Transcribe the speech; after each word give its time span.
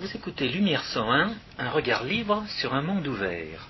Vous 0.00 0.16
écoutez 0.16 0.48
Lumière 0.48 0.82
101, 0.82 1.34
un 1.58 1.70
regard 1.72 2.04
libre 2.04 2.42
sur 2.58 2.72
un 2.72 2.80
monde 2.80 3.06
ouvert. 3.06 3.68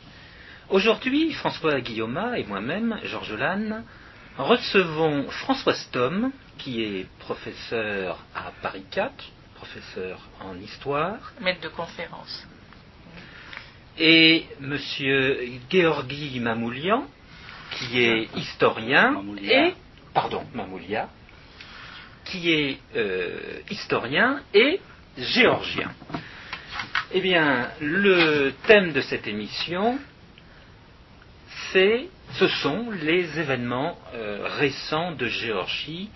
Aujourd'hui, 0.69 1.33
François 1.33 1.81
Guillaume 1.81 2.35
et 2.37 2.45
moi-même, 2.45 3.01
Georges 3.03 3.33
Lannes, 3.33 3.83
recevons 4.39 5.29
François 5.29 5.75
Stom, 5.75 6.31
qui 6.57 6.85
est 6.85 7.09
professeur 7.19 8.21
à 8.33 8.53
Paris 8.63 8.85
4, 8.93 9.13
professeur 9.57 10.21
en 10.41 10.57
histoire. 10.61 11.33
Maître 11.41 11.63
de 11.63 11.69
conférence. 11.69 12.47
Et 13.99 14.47
monsieur 14.61 15.37
Georgi 15.69 16.39
Mamoulian, 16.39 17.09
qui 17.73 18.05
est 18.05 18.29
historien 18.37 19.11
Mamoulia. 19.11 19.67
et 19.67 19.75
pardon 20.15 20.45
Mamoulia, 20.55 21.09
qui 22.25 22.53
est 22.53 22.79
euh, 22.95 23.63
historien 23.69 24.41
et 24.55 24.79
géorgien. 25.21 25.91
Eh 27.13 27.21
bien, 27.21 27.71
le 27.81 28.53
thème 28.67 28.93
de 28.93 29.01
cette 29.01 29.27
émission, 29.27 29.99
c'est, 31.73 32.09
ce 32.35 32.47
sont 32.47 32.91
les 32.91 33.39
événements 33.39 33.99
euh, 34.15 34.47
récents 34.59 35.13
de 35.13 35.27
Géorgie. 35.27 36.11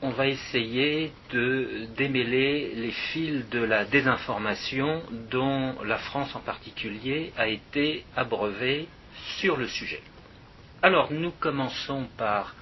On 0.00 0.10
va 0.10 0.26
essayer 0.26 1.12
de 1.30 1.86
démêler 1.96 2.72
les 2.74 2.90
fils 2.90 3.48
de 3.50 3.60
la 3.60 3.84
désinformation 3.84 5.02
dont 5.30 5.76
la 5.82 5.98
France 5.98 6.34
en 6.34 6.40
particulier 6.40 7.32
a 7.36 7.46
été 7.48 8.04
abreuvée 8.16 8.88
sur 9.38 9.56
le 9.56 9.66
sujet. 9.68 10.02
Alors, 10.82 11.12
nous 11.12 11.30
commençons 11.32 12.06
par 12.18 12.54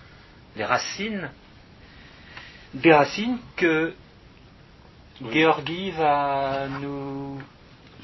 les 0.57 0.65
racines, 0.65 1.31
des 2.75 2.93
racines 2.93 3.39
que 3.57 3.95
Georgi 5.31 5.91
va 5.93 6.67
nous 6.81 7.39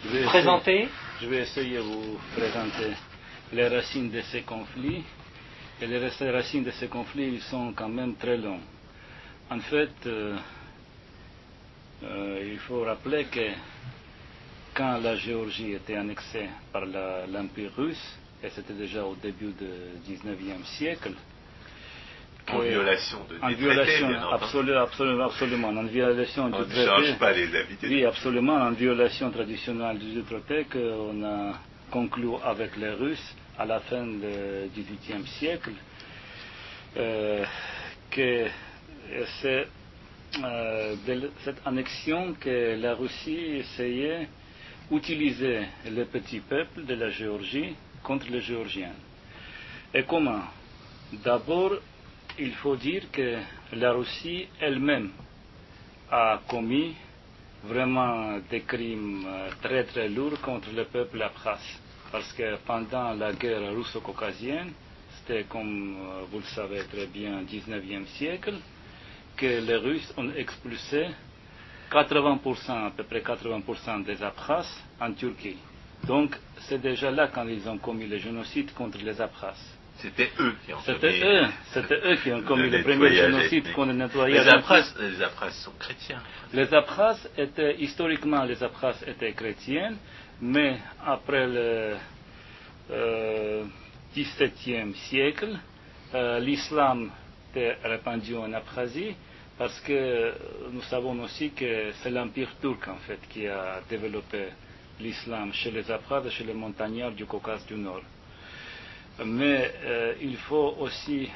Je 0.04 0.24
présenter. 0.26 0.72
essayer- 0.82 0.88
je 1.20 1.26
vais 1.28 1.38
essayer 1.42 1.76
de 1.76 1.82
vous 1.82 2.18
présenter 2.36 2.92
les 3.52 3.66
racines 3.68 4.10
de 4.10 4.20
ces 4.22 4.42
conflits. 4.42 5.02
Et 5.80 5.86
les 5.86 5.98
rac- 5.98 6.32
racines 6.32 6.64
de 6.64 6.70
ces 6.72 6.88
conflits, 6.88 7.34
ils 7.34 7.40
sont 7.42 7.72
quand 7.72 7.88
même 7.88 8.14
très 8.16 8.36
longs. 8.36 8.60
En 9.50 9.60
fait, 9.60 9.90
euh, 10.06 10.36
euh, 12.04 12.48
il 12.52 12.58
faut 12.58 12.82
rappeler 12.84 13.24
que 13.26 13.50
quand 14.74 14.98
la 14.98 15.16
Géorgie 15.16 15.72
était 15.72 15.96
annexée 15.96 16.48
par 16.72 16.84
l'Empire 16.84 17.70
russe, 17.76 18.18
et 18.42 18.50
c'était 18.50 18.74
déjà 18.74 19.04
au 19.04 19.14
début 19.14 19.52
du 19.52 19.66
19e 20.04 20.64
siècle, 20.64 21.12
En 22.50 22.60
violation 22.60 23.18
de 23.28 23.38
en 23.42 23.48
des 23.48 23.54
violation, 23.56 24.06
traités, 24.08 24.14
bien 24.18 24.22
entendu. 24.26 24.44
absolu- 24.44 24.76
absolu- 24.76 25.22
absolument, 25.22 25.68
en 25.68 25.82
violation 25.84 26.44
On 26.44 26.48
du 26.50 26.58
ne 26.58 26.64
traité. 26.64 26.84
change 26.86 27.18
pas 27.18 27.32
les 27.32 27.54
habitudes. 27.56 27.90
Oui, 27.90 28.04
absolument, 28.04 28.54
en 28.56 28.70
violation 28.72 29.30
traditionnelle 29.30 29.98
du 29.98 30.22
traité 30.22 30.64
qu'on 30.64 31.22
a 31.24 31.54
conclu 31.90 32.28
avec 32.44 32.76
les 32.76 32.90
Russes 32.90 33.34
à 33.58 33.66
la 33.66 33.80
fin 33.80 34.04
du 34.06 34.20
XVIIIe 34.74 35.26
siècle, 35.26 35.72
euh, 36.96 37.44
que 38.10 38.46
c'est 39.40 39.66
euh, 40.44 40.94
de 41.06 41.30
cette 41.44 41.60
annexion 41.66 42.34
que 42.38 42.78
la 42.80 42.94
Russie 42.94 43.56
essayait 43.62 44.28
d'utiliser 44.90 45.60
le 45.90 46.04
petit 46.04 46.40
peuple 46.40 46.84
de 46.84 46.94
la 46.94 47.10
Géorgie 47.10 47.74
contre 48.02 48.26
les 48.30 48.40
Géorgiens. 48.40 48.92
Et 49.92 50.02
comment? 50.04 50.42
D'abord, 51.24 51.72
il 52.38 52.52
faut 52.54 52.76
dire 52.76 53.10
que 53.10 53.38
la 53.72 53.92
Russie 53.92 54.46
elle-même 54.60 55.10
a 56.10 56.40
commis 56.48 56.94
vraiment 57.64 58.38
des 58.50 58.60
crimes 58.62 59.24
euh, 59.26 59.50
très 59.60 59.84
très 59.84 60.08
lourds 60.08 60.40
contre 60.40 60.68
le 60.74 60.84
peuple 60.84 61.20
abkhaz. 61.20 61.60
Parce 62.12 62.32
que 62.32 62.56
pendant 62.64 63.12
la 63.14 63.32
guerre 63.32 63.74
russo-caucasienne, 63.74 64.72
c'était 65.18 65.44
comme 65.44 65.96
euh, 65.98 66.24
vous 66.30 66.38
le 66.38 66.44
savez 66.44 66.84
très 66.84 67.06
bien, 67.06 67.42
19e 67.42 68.06
siècle, 68.16 68.54
que 69.36 69.46
les 69.46 69.76
Russes 69.76 70.14
ont 70.16 70.30
expulsé 70.32 71.08
80%, 71.90 72.86
à 72.86 72.90
peu 72.96 73.04
près 73.04 73.20
80% 73.20 74.04
des 74.04 74.22
Abkhazes 74.22 74.82
en 75.00 75.12
Turquie. 75.12 75.56
Donc 76.06 76.36
c'est 76.60 76.80
déjà 76.80 77.10
là 77.10 77.28
quand 77.28 77.46
ils 77.48 77.68
ont 77.68 77.78
commis 77.78 78.06
le 78.06 78.18
génocide 78.18 78.72
contre 78.74 78.98
les 78.98 79.20
Abkhazes. 79.20 79.77
C'était 80.00 80.30
eux 80.38 80.54
qui 80.64 80.72
ont 80.72 80.80
C'était 80.86 81.24
eux, 81.24 81.46
c'était 81.72 82.00
eux 82.04 82.16
qui 82.22 82.32
ont 82.32 82.42
commis 82.42 82.70
le, 82.70 82.82
premier 82.82 83.12
génocide 83.12 83.72
contre 83.72 83.88
le 83.88 83.94
nettoyage 83.94 84.44
Les. 84.46 84.52
Abkhazes, 84.52 84.94
les 85.00 85.50
sont 85.50 85.72
chrétiens. 85.76 86.22
Les 86.52 86.72
Abkhazes 86.72 87.28
étaient, 87.36 87.76
historiquement, 87.80 88.44
les 88.44 88.62
Abkhazes 88.62 89.02
étaient 89.08 89.32
chrétiens, 89.32 89.94
mais 90.40 90.78
après 91.04 91.48
le 91.48 91.96
euh, 92.92 93.64
XVIIe 94.14 94.94
siècle, 94.94 95.58
euh, 96.14 96.38
l'islam 96.38 97.10
était 97.50 97.76
répandu 97.82 98.36
en 98.36 98.52
Abkhazie 98.52 99.16
parce 99.58 99.80
que 99.80 100.32
nous 100.70 100.82
savons 100.82 101.20
aussi 101.24 101.50
que 101.50 101.90
c'est 102.00 102.10
l'Empire 102.10 102.50
turc, 102.60 102.86
en 102.86 102.98
fait, 102.98 103.18
qui 103.28 103.48
a 103.48 103.80
développé 103.90 104.50
l'islam 105.00 105.52
chez 105.52 105.72
les 105.72 105.90
Abkhazes 105.90 106.26
et 106.26 106.30
chez 106.30 106.44
les 106.44 106.54
montagnards 106.54 107.12
du 107.12 107.26
Caucase 107.26 107.66
du 107.66 107.74
Nord. 107.74 108.02
Mais 109.24 109.72
euh, 109.84 110.14
il 110.20 110.36
faut 110.36 110.76
aussi 110.78 111.28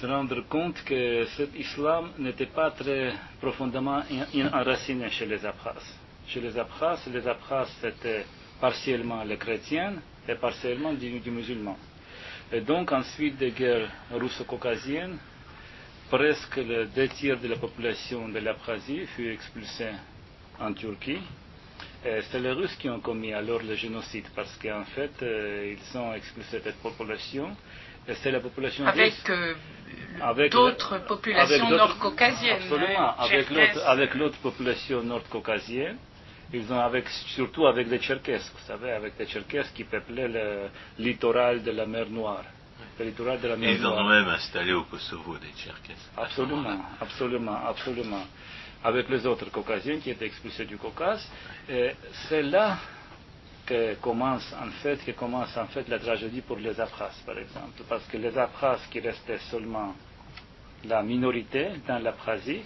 se 0.00 0.06
rendre 0.06 0.40
compte 0.48 0.82
que 0.84 1.24
cet 1.36 1.54
islam 1.54 2.10
n'était 2.18 2.46
pas 2.46 2.70
très 2.70 3.12
profondément 3.40 4.02
en- 4.10 4.40
en- 4.40 4.60
enraciné 4.60 5.10
chez 5.10 5.26
les 5.26 5.44
Abkhazes. 5.44 5.94
Chez 6.28 6.40
les 6.40 6.58
Abkhazes, 6.58 7.06
les 7.12 7.26
Abkhazes 7.26 7.72
c'était 7.80 8.24
partiellement 8.60 9.22
les 9.24 9.36
chrétiens 9.36 9.94
et 10.28 10.34
partiellement 10.34 10.92
du, 10.92 11.20
du 11.20 11.30
musulman. 11.30 11.76
Et 12.52 12.60
donc 12.60 12.92
ensuite 12.92 13.36
des 13.36 13.50
guerres 13.50 13.90
russo-caucasiennes, 14.12 15.18
presque 16.10 16.56
le 16.56 16.86
deux 16.86 17.08
tiers 17.08 17.38
de 17.38 17.48
la 17.48 17.56
population 17.56 18.28
de 18.28 18.38
l'Abkhazie 18.38 19.06
fut 19.06 19.30
expulsée 19.30 19.92
en 20.60 20.72
Turquie. 20.72 21.18
Et 22.08 22.22
c'est 22.30 22.38
les 22.40 22.52
Russes 22.52 22.76
qui 22.76 22.88
ont 22.88 23.00
commis 23.00 23.32
alors 23.32 23.60
le 23.62 23.74
génocide 23.74 24.26
parce 24.34 24.54
qu'en 24.62 24.84
fait 24.84 25.10
euh, 25.22 25.74
ils 25.76 25.98
ont 25.98 26.12
expulsé 26.14 26.60
cette 26.62 26.80
population 26.80 27.56
et 28.08 28.14
c'est 28.14 28.30
la 28.30 28.38
population 28.40 28.84
russe. 28.84 28.94
Avec 28.94 29.30
euh, 29.30 29.54
Avec 30.20 30.52
d'autres 30.52 30.98
populations 31.06 31.54
avec 31.54 31.60
d'autres- 31.62 31.76
nord-caucasiennes. 31.76 32.62
Absolument, 32.62 33.00
hein, 33.10 33.14
avec 33.18 33.50
l'autre, 33.50 33.86
avec 33.86 34.14
l'autre 34.14 34.38
population 34.38 35.02
nord-caucasienne. 35.02 35.96
Ils 36.52 36.72
ont 36.72 36.78
avec, 36.78 37.08
surtout 37.08 37.66
avec 37.66 37.88
les 37.88 37.98
Tcherkesses, 37.98 38.48
vous 38.54 38.64
savez, 38.66 38.92
avec 38.92 39.14
les 39.18 39.26
Tcherkesses 39.26 39.70
qui 39.74 39.82
peuplaient 39.82 40.28
le 40.28 40.68
littoral 40.98 41.64
de 41.64 41.72
la 41.72 41.86
mer 41.86 42.06
Noire. 42.08 42.44
Le 43.00 43.06
littoral 43.06 43.40
de 43.40 43.48
la 43.48 43.56
mer 43.56 43.70
ils 43.72 43.84
en 43.84 43.90
Noire. 43.90 44.04
ont 44.04 44.08
même 44.08 44.28
installé 44.28 44.72
au 44.72 44.84
Kosovo 44.84 45.36
des 45.38 45.52
Tcherkesses. 45.60 46.08
Absolument, 46.16 46.78
absolument, 47.00 47.58
absolument. 47.66 48.24
Avec 48.86 49.08
les 49.08 49.26
autres 49.26 49.50
caucasiens 49.50 49.98
qui 49.98 50.10
étaient 50.10 50.26
expulsés 50.26 50.64
du 50.64 50.76
Caucase. 50.76 51.28
C'est 52.28 52.42
là 52.42 52.78
que 53.66 53.94
commence 53.96 54.54
en 54.62 54.70
fait, 54.80 55.04
que 55.04 55.10
commence 55.10 55.56
en 55.56 55.66
fait 55.66 55.88
la 55.88 55.98
tragédie 55.98 56.40
pour 56.40 56.56
les 56.58 56.80
Abkhazes, 56.80 57.20
par 57.26 57.36
exemple. 57.36 57.82
Parce 57.88 58.04
que 58.06 58.16
les 58.16 58.38
Abkhazes 58.38 58.86
qui 58.88 59.00
restaient 59.00 59.40
seulement 59.50 59.92
la 60.84 61.02
minorité 61.02 61.70
dans 61.88 61.98
l'Abkhazie, 61.98 62.62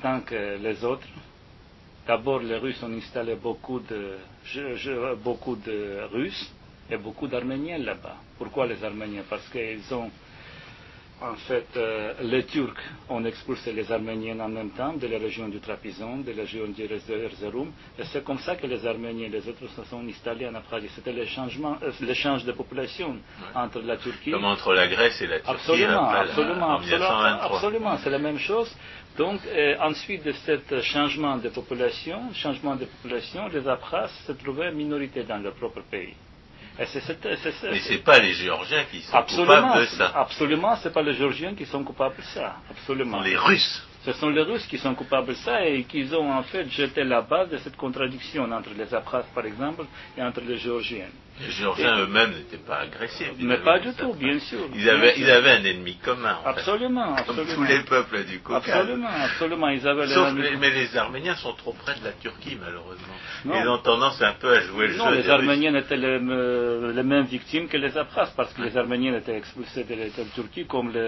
tant 0.00 0.22
que 0.22 0.56
les 0.56 0.82
autres, 0.86 1.06
d'abord 2.06 2.40
les 2.40 2.56
Russes 2.56 2.82
ont 2.82 2.96
installé 2.96 3.34
beaucoup 3.34 3.80
de 3.80 4.16
Russes 6.10 6.50
et 6.90 6.96
beaucoup 6.96 7.26
d'Arméniens 7.26 7.76
là-bas. 7.76 8.16
Pourquoi 8.38 8.66
les 8.66 8.82
Arméniens? 8.82 9.24
Parce 9.28 9.46
qu'ils 9.50 9.92
ont 9.92 10.10
en 11.20 11.34
fait, 11.34 11.66
euh, 11.76 12.14
les 12.22 12.44
Turcs 12.44 12.76
ont 13.08 13.24
expulsé 13.24 13.72
les 13.72 13.90
Arméniens 13.90 14.38
en 14.40 14.48
même 14.48 14.70
temps 14.70 14.92
de 14.92 15.06
la 15.06 15.18
région 15.18 15.48
du 15.48 15.58
Trapizon, 15.58 16.18
de 16.18 16.30
la 16.32 16.42
région 16.42 16.66
du 16.68 16.82
Erzurum, 16.82 17.72
et 17.98 18.04
c'est 18.04 18.22
comme 18.24 18.38
ça 18.38 18.54
que 18.56 18.66
les 18.66 18.86
Arméniens 18.86 19.26
et 19.26 19.30
les 19.30 19.48
autres 19.48 19.66
se 19.68 19.84
sont 19.84 20.06
installés 20.08 20.46
en 20.46 20.54
Abkhazie. 20.54 20.88
C'était 20.94 21.12
le 21.12 21.24
changement, 21.26 21.76
euh, 21.82 21.90
l'échange 22.00 22.44
de 22.44 22.52
population 22.52 23.16
entre 23.54 23.80
la 23.80 23.96
Turquie. 23.96 24.30
Comme 24.30 24.44
entre 24.44 24.72
la 24.72 24.86
Grèce 24.86 25.20
et 25.20 25.26
la 25.26 25.40
Turquie 25.40 25.50
Absolument, 25.50 26.08
après 26.08 26.30
absolument, 26.30 26.66
en 26.66 26.74
absolument, 26.76 27.08
1923. 27.08 27.56
absolument, 27.56 27.98
c'est 27.98 28.10
la 28.10 28.18
même 28.18 28.38
chose. 28.38 28.76
Donc, 29.16 29.40
euh, 29.46 29.76
ensuite 29.80 30.22
de 30.24 30.32
ce 30.32 30.80
changement 30.82 31.36
de 31.38 31.48
population, 31.48 32.32
changement 32.34 32.76
de 32.76 32.84
population, 32.84 33.48
les 33.48 33.66
Abkhazes 33.66 34.12
se 34.26 34.32
trouvaient 34.32 34.70
minorité 34.70 35.24
dans 35.24 35.38
leur 35.38 35.54
propre 35.54 35.80
pays. 35.90 36.14
C'est- 36.86 37.62
Mais 37.72 37.80
c'est 37.80 38.04
pas 38.04 38.18
les 38.20 38.32
Géorgiens 38.34 38.84
qui 38.90 39.00
sont 39.00 39.16
Absolument, 39.16 39.62
coupables 39.62 39.80
de 39.80 39.86
ça. 39.86 40.12
absolument, 40.14 40.76
c'est 40.76 40.92
pas 40.92 41.02
les 41.02 41.14
Géorgiens 41.14 41.54
qui 41.54 41.66
sont 41.66 41.82
coupables 41.82 42.16
de 42.16 42.22
ça, 42.22 42.56
Ce 42.68 42.72
absolument. 42.72 43.18
sont 43.18 43.24
les 43.24 43.36
Russes. 43.36 43.84
Ce 44.04 44.12
sont 44.12 44.28
les 44.30 44.42
Russes 44.42 44.64
qui 44.66 44.78
sont 44.78 44.94
coupables 44.94 45.26
de 45.28 45.34
ça 45.34 45.66
et 45.66 45.82
qui 45.84 46.08
ont 46.14 46.32
en 46.32 46.42
fait 46.44 46.70
jeté 46.70 47.02
la 47.02 47.22
base 47.22 47.50
de 47.50 47.58
cette 47.58 47.76
contradiction 47.76 48.44
entre 48.52 48.70
les 48.76 48.94
Abkhazes, 48.94 49.26
par 49.34 49.44
exemple, 49.44 49.86
et 50.16 50.22
entre 50.22 50.40
les 50.40 50.56
Géorgiens. 50.56 51.08
Les 51.40 51.50
Géorgiens 51.52 51.98
eux-mêmes 52.00 52.30
n'étaient 52.32 52.56
pas 52.56 52.78
agressifs. 52.80 53.32
Mais 53.38 53.58
pas 53.58 53.78
du 53.78 53.92
tout, 53.94 54.12
bien 54.14 54.38
sûr. 54.40 54.58
Ils 54.74 54.88
avaient, 54.90 55.14
sûr. 55.14 55.22
ils 55.24 55.30
avaient 55.30 55.50
un 55.52 55.64
ennemi 55.64 55.96
commun. 55.96 56.36
en 56.40 56.42
fait. 56.42 56.60
Absolument, 56.60 57.14
Comme 57.26 57.46
tous 57.54 57.62
les 57.64 57.80
peuples 57.80 58.24
du 58.24 58.40
Caucase. 58.40 58.68
Absolument, 58.68 59.08
absolument. 59.24 59.68
Ils 59.68 59.86
avaient 59.86 60.06
Sauf 60.08 60.34
les- 60.34 60.56
mais 60.56 60.70
les 60.70 60.96
Arméniens 60.96 61.36
sont 61.36 61.52
trop 61.52 61.72
près 61.72 61.94
de 61.98 62.04
la 62.04 62.12
Turquie, 62.12 62.56
malheureusement. 62.60 63.14
Non. 63.44 63.54
Ils 63.62 63.68
ont 63.68 63.78
tendance 63.78 64.20
un 64.20 64.32
peu 64.34 64.52
à 64.52 64.60
jouer 64.62 64.88
le 64.88 64.96
Non, 64.96 65.04
jeu. 65.10 65.10
les 65.10 65.16
des 65.22 65.22
Russes. 65.22 65.30
Arméniens 65.40 65.74
étaient 65.76 65.96
les, 65.96 66.18
les 66.18 67.02
mêmes 67.02 67.26
victimes 67.26 67.68
que 67.68 67.76
les 67.76 67.96
Abkhazes, 67.96 68.32
parce 68.36 68.52
que 68.52 68.62
les 68.62 68.76
Arméniens 68.76 69.14
étaient 69.16 69.36
expulsés 69.36 69.84
de, 69.84 69.94
la- 69.94 70.24
Turquie, 70.34 70.66
comme 70.66 70.92
les 70.92 70.98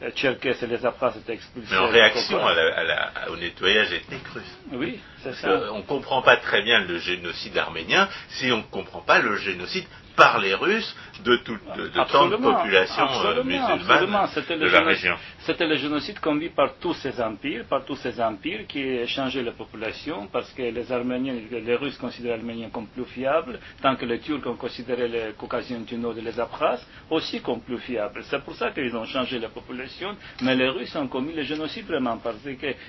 euh, 0.00 0.10
Tcherkesses 0.14 0.62
et 0.62 0.66
les 0.66 0.84
Abkhazes 0.86 1.16
étaient 1.18 1.34
expulsés. 1.34 1.68
Mais 1.72 1.76
en 1.78 1.88
réaction 1.88 2.38
à 2.46 2.54
la- 2.54 2.74
à 2.78 2.84
la- 2.84 3.10
au 3.32 3.36
nettoyage 3.36 3.92
ethnique 3.92 4.26
russe. 4.34 4.58
Oui, 4.72 4.98
Parce 5.24 5.40
qu'on 5.40 5.78
ne 5.78 5.82
comprend 5.82 6.22
pas 6.22 6.36
très 6.36 6.62
bien 6.62 6.80
le 6.80 6.98
génocide 6.98 7.56
arménien 7.58 8.08
si 8.30 8.50
on 8.52 8.58
ne 8.58 8.62
comprend 8.62 9.00
pas 9.00 9.18
le 9.18 9.36
génocide 9.36 9.84
par 10.18 10.40
les 10.40 10.52
Russes 10.52 10.96
de, 11.24 11.36
tout, 11.36 11.56
de, 11.76 11.88
de 11.88 12.04
tant 12.12 12.28
de 12.28 12.36
populations 12.36 13.06
euh, 13.24 13.44
musulmanes 13.44 14.28
de 14.60 14.66
la 14.66 14.80
région. 14.80 15.14
c'était 15.46 15.66
le 15.66 15.76
génocide 15.76 16.18
commis 16.18 16.48
par 16.48 16.74
tous 16.80 16.94
ces 16.94 17.20
empires, 17.20 17.64
par 17.68 17.84
tous 17.84 17.94
ces 17.96 18.20
empires 18.20 18.66
qui 18.66 18.80
échangeaient 18.80 19.44
la 19.44 19.52
population 19.52 20.26
parce 20.32 20.50
que 20.52 20.62
les 20.62 20.90
Arméniens, 20.90 21.34
les 21.50 21.76
Russes 21.76 21.96
considéraient 21.98 22.34
les 22.36 22.40
Arméniens 22.42 22.70
comme 22.70 22.88
plus 22.88 23.04
fiables, 23.04 23.60
tant 23.80 23.94
que 23.94 24.04
les 24.04 24.18
Turcs 24.18 24.44
ont 24.46 24.56
considéré 24.56 25.06
les 25.06 25.32
Caucasiens 25.38 25.80
du 25.80 25.96
Nord 25.96 26.18
et 26.18 26.20
les 26.20 26.38
Abkhazes 26.40 26.84
aussi 27.10 27.40
comme 27.40 27.60
plus 27.60 27.78
fiables. 27.78 28.22
C'est 28.24 28.42
pour 28.42 28.56
ça 28.56 28.72
qu'ils 28.72 28.94
ont 28.96 29.04
changé 29.04 29.38
la 29.38 29.50
population, 29.50 30.16
mais 30.42 30.56
les 30.56 30.68
Russes 30.68 30.96
ont 30.96 31.06
commis 31.06 31.32
le 31.32 31.42
génocide 31.44 31.86
vraiment 31.86 32.16
parce 32.18 32.38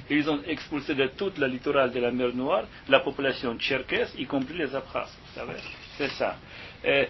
qu'ils 0.10 0.30
ont 0.32 0.40
expulsé 0.48 0.96
de 0.96 1.06
toute 1.16 1.38
la 1.38 1.48
littorale 1.48 1.92
de 1.92 2.00
la 2.00 2.12
mer 2.12 2.30
Noire 2.34 2.64
la 2.88 3.02
population 3.02 3.56
tcherkesse, 3.58 4.16
y 4.18 4.26
compris 4.26 4.58
les 4.58 4.76
Abkhazes. 4.76 5.16
Vous 5.28 5.40
savez, 5.40 5.60
c'est 5.98 6.10
ça. 6.10 6.36
Et, 6.84 7.08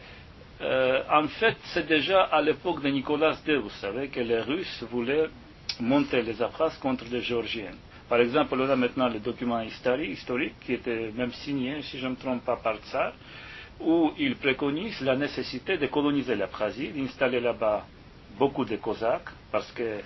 euh, 0.62 1.02
en 1.12 1.28
fait, 1.28 1.56
c'est 1.74 1.88
déjà 1.88 2.24
à 2.24 2.42
l'époque 2.42 2.82
de 2.82 2.90
Nicolas 2.90 3.38
II, 3.48 3.56
vous 3.56 3.70
savez, 3.82 4.08
que 4.10 4.20
les 4.20 4.42
Russes 4.42 4.84
voulaient 4.92 5.30
monter 5.80 6.22
les 6.22 6.42
Abkhazes 6.42 6.78
contre 6.80 7.06
les 7.12 7.22
Géorgiens. 7.22 7.72
Par 8.10 8.20
exemple, 8.20 8.56
on 8.60 8.70
a 8.70 8.76
maintenant 8.76 9.08
le 9.08 9.20
document 9.20 9.62
histori- 9.62 10.10
historique 10.12 10.56
qui 10.66 10.74
était 10.74 11.12
même 11.16 11.32
signé, 11.32 11.82
si 11.84 12.00
je 12.00 12.06
ne 12.06 12.12
me 12.12 12.16
trompe 12.18 12.44
pas, 12.44 12.58
par 12.58 12.78
Tsar, 12.80 13.14
où 13.80 14.12
il 14.18 14.36
préconise 14.36 15.00
la 15.02 15.16
nécessité 15.16 15.78
de 15.78 15.88
coloniser 15.88 16.36
l'Abkhazie, 16.36 16.90
d'installer 16.90 17.40
là-bas 17.40 17.86
beaucoup 18.38 18.66
de 18.66 18.76
Cosaques, 18.78 19.30
parce 19.52 19.72
que 19.72 20.00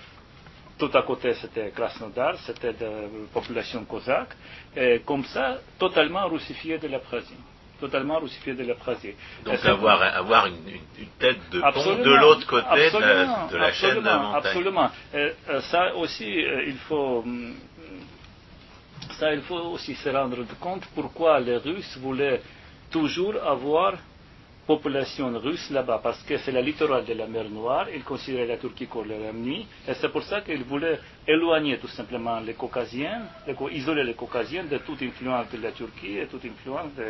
tout 0.78 0.90
à 0.92 1.02
côté 1.02 1.34
c'était 1.34 1.70
Krasnodar, 1.70 2.36
c'était 2.40 2.72
de 2.72 3.26
population 3.32 3.84
cosaque, 3.84 4.34
et 4.76 5.00
comme 5.04 5.24
ça, 5.24 5.58
totalement 5.78 6.26
russifié 6.28 6.78
de 6.78 6.88
l'Abkhazie. 6.88 7.36
Totalement 7.80 8.18
russifié 8.18 8.54
de 8.54 8.64
l'Abkhazie. 8.64 9.08
Et 9.08 9.16
Donc 9.44 9.64
avoir, 9.64 10.00
avoir 10.02 10.46
une, 10.46 10.54
tête 11.18 11.38
de 11.50 11.60
pont 11.60 11.96
de 11.96 12.14
l'autre 12.14 12.46
côté 12.46 12.66
de 12.68 12.98
la, 12.98 13.48
de 13.50 13.56
la 13.56 13.72
chaîne 13.72 13.96
de 13.96 14.04
la 14.04 14.14
absolument, 14.14 14.32
montagne. 14.32 14.42
Absolument. 14.46 14.90
Euh, 15.14 15.32
euh, 15.50 15.60
ça 15.62 15.94
aussi, 15.96 16.44
euh, 16.44 16.64
il 16.66 16.76
faut, 16.76 17.18
hum, 17.24 17.54
ça, 19.18 19.34
il 19.34 19.42
faut 19.42 19.56
aussi 19.74 19.94
se 19.96 20.08
rendre 20.08 20.44
compte 20.60 20.84
pourquoi 20.94 21.40
les 21.40 21.56
Russes 21.56 21.98
voulaient 21.98 22.40
toujours 22.90 23.34
avoir 23.44 23.94
population 24.66 25.38
russe 25.38 25.70
là-bas, 25.70 26.00
parce 26.02 26.22
que 26.22 26.38
c'est 26.38 26.52
la 26.52 26.62
littoral 26.62 27.04
de 27.04 27.14
la 27.14 27.26
mer 27.26 27.48
Noire, 27.50 27.86
ils 27.94 28.02
considéraient 28.04 28.46
la 28.46 28.56
Turquie 28.56 28.86
comme 28.86 29.08
leur 29.08 29.20
ennemi, 29.20 29.66
et 29.88 29.94
c'est 29.94 30.10
pour 30.10 30.22
ça 30.22 30.40
qu'ils 30.40 30.64
voulaient 30.64 30.98
éloigner 31.26 31.78
tout 31.78 31.88
simplement 31.88 32.40
les 32.40 32.54
Caucasiens, 32.54 33.22
isoler 33.72 34.04
les 34.04 34.14
Caucasiens 34.14 34.64
de 34.64 34.78
toute 34.78 35.02
influence 35.02 35.50
de 35.50 35.58
la 35.58 35.72
Turquie 35.72 36.18
et 36.18 36.26
toute 36.26 36.44
influence 36.44 36.94
de 36.94 37.02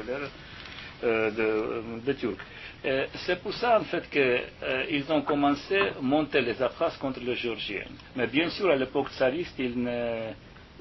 euh, 1.03 1.31
de, 1.31 2.09
euh, 2.09 2.15
Turcs. 2.15 2.37
Euh, 2.85 3.07
C'est 3.27 3.41
pour 3.43 3.53
ça 3.55 3.79
en 3.81 3.85
fait 3.85 4.09
qu'ils 4.11 5.13
ont 5.13 5.23
commencé 5.23 5.77
à 5.79 6.01
monter 6.01 6.41
les 6.41 6.61
Abkhazes 6.63 6.97
contre 6.99 7.21
les 7.21 7.35
Géorgiens. 7.35 7.85
Mais 8.17 8.27
bien 8.27 8.49
sûr, 8.51 8.71
à 8.71 8.77
l'époque 8.77 9.09
tsariste, 9.11 9.55
il 9.59 9.83
ne- 9.83 10.33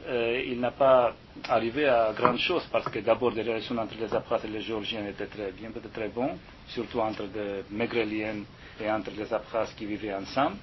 euh, 0.08 0.44
il 0.46 0.60
n'a 0.60 0.72
pas 0.72 1.14
arrivé 1.50 1.88
à 1.88 2.14
grand 2.16 2.38
chose 2.38 2.64
parce 2.72 2.90
que 2.90 3.00
d'abord 3.00 3.32
les 3.32 3.42
relations 3.42 3.78
entre 3.78 3.96
les 4.00 4.14
Abkhazes 4.14 4.46
et 4.46 4.48
les 4.48 4.62
Géorgiens 4.62 5.06
étaient 5.08 5.28
très 5.28 5.52
bien, 5.52 5.72
peut-être 5.72 5.94
très 5.94 6.10
bonnes, 6.10 6.38
surtout 6.68 7.00
entre 7.00 7.24
les 7.24 7.64
Megréliens 7.70 8.44
et 8.82 8.90
entre 8.90 9.12
les 9.18 9.34
Abkhazes 9.34 9.74
qui 9.76 9.86
vivaient 9.86 10.14
ensemble. 10.14 10.58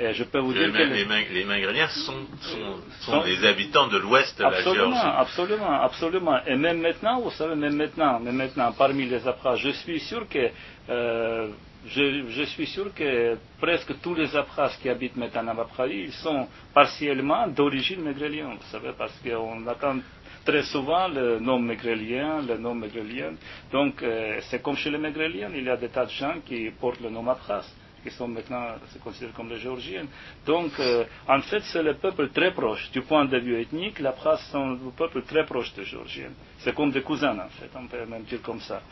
Et 0.00 0.12
je 0.12 0.24
peux 0.24 0.38
vous 0.40 0.52
Les, 0.52 0.58
dire 0.60 0.72
que 0.72 0.78
les- 0.78 0.94
les, 0.96 1.04
Ma- 1.04 1.20
les 1.20 1.44
Mingréliens 1.44 1.88
sont, 1.88 2.26
sont, 2.40 2.58
sont 3.00 3.12
Sont- 3.12 3.22
les 3.22 3.44
habitants 3.46 3.86
de 3.86 3.98
l'ouest 3.98 4.36
de 4.38 4.42
la 4.42 4.60
Géorgie. 4.62 4.98
absolument, 5.16 5.72
absolument. 5.82 6.38
Et 6.46 6.56
même 6.56 6.80
maintenant, 6.80 7.20
vous 7.20 7.30
savez, 7.30 7.54
même 7.54 7.76
maintenant, 7.76 8.18
même 8.18 8.34
maintenant, 8.36 8.72
parmi 8.72 9.06
les 9.06 9.26
Abkhazes, 9.26 9.58
je 9.60 9.70
suis 9.70 10.00
sûr 10.00 10.28
que 10.28 10.50
euh, 10.90 11.48
je, 11.86 12.24
je 12.28 12.42
suis 12.44 12.66
sûr 12.66 12.92
que 12.94 13.36
presque 13.60 14.00
tous 14.00 14.14
les 14.14 14.34
Abkhazes 14.34 14.76
qui 14.80 14.88
habitent 14.88 15.16
maintenant 15.16 15.52
en 15.54 15.58
Abkhazie, 15.58 16.04
ils 16.06 16.12
sont 16.12 16.48
partiellement 16.72 17.46
d'origine 17.46 18.00
mégrélienne, 18.02 18.54
vous 18.56 18.70
savez, 18.72 18.90
parce 18.98 19.12
qu'on 19.22 19.66
attend 19.68 19.98
très 20.44 20.62
souvent 20.64 21.08
le 21.08 21.38
nom 21.38 21.58
mégrélien, 21.58 22.42
le 22.42 22.56
nom 22.58 22.74
mégrélien. 22.74 23.32
Donc, 23.72 24.02
euh, 24.02 24.40
c'est 24.50 24.60
comme 24.62 24.76
chez 24.76 24.90
les 24.90 24.98
mégréliens, 24.98 25.50
il 25.54 25.64
y 25.64 25.70
a 25.70 25.76
des 25.76 25.88
tas 25.88 26.04
de 26.06 26.10
gens 26.10 26.34
qui 26.44 26.70
portent 26.80 27.00
le 27.00 27.10
nom 27.10 27.26
Abkhaz 27.28 27.64
qui 28.04 28.10
sont 28.10 28.28
maintenant 28.28 28.74
se 28.92 28.98
considérés 28.98 29.32
comme 29.34 29.48
les 29.48 29.58
Géorgiens. 29.58 30.04
Donc, 30.46 30.72
euh, 30.78 31.04
en 31.26 31.40
fait, 31.40 31.62
c'est 31.72 31.82
le 31.82 31.94
peuple 31.94 32.28
très 32.28 32.52
proche. 32.52 32.90
Du 32.92 33.00
point 33.02 33.24
de 33.24 33.38
vue 33.38 33.58
ethnique, 33.60 33.98
les 33.98 34.06
Abkhazes 34.06 34.44
sont 34.52 34.72
un 34.74 34.90
peuple 34.96 35.22
très 35.22 35.44
proche 35.44 35.72
des 35.74 35.84
Géorgiens. 35.84 36.30
C'est 36.58 36.74
comme 36.74 36.92
des 36.92 37.02
cousins, 37.02 37.36
en 37.38 37.48
fait, 37.48 37.70
on 37.74 37.86
peut 37.88 38.04
même 38.06 38.22
dire 38.24 38.42
comme 38.42 38.60
ça. 38.60 38.82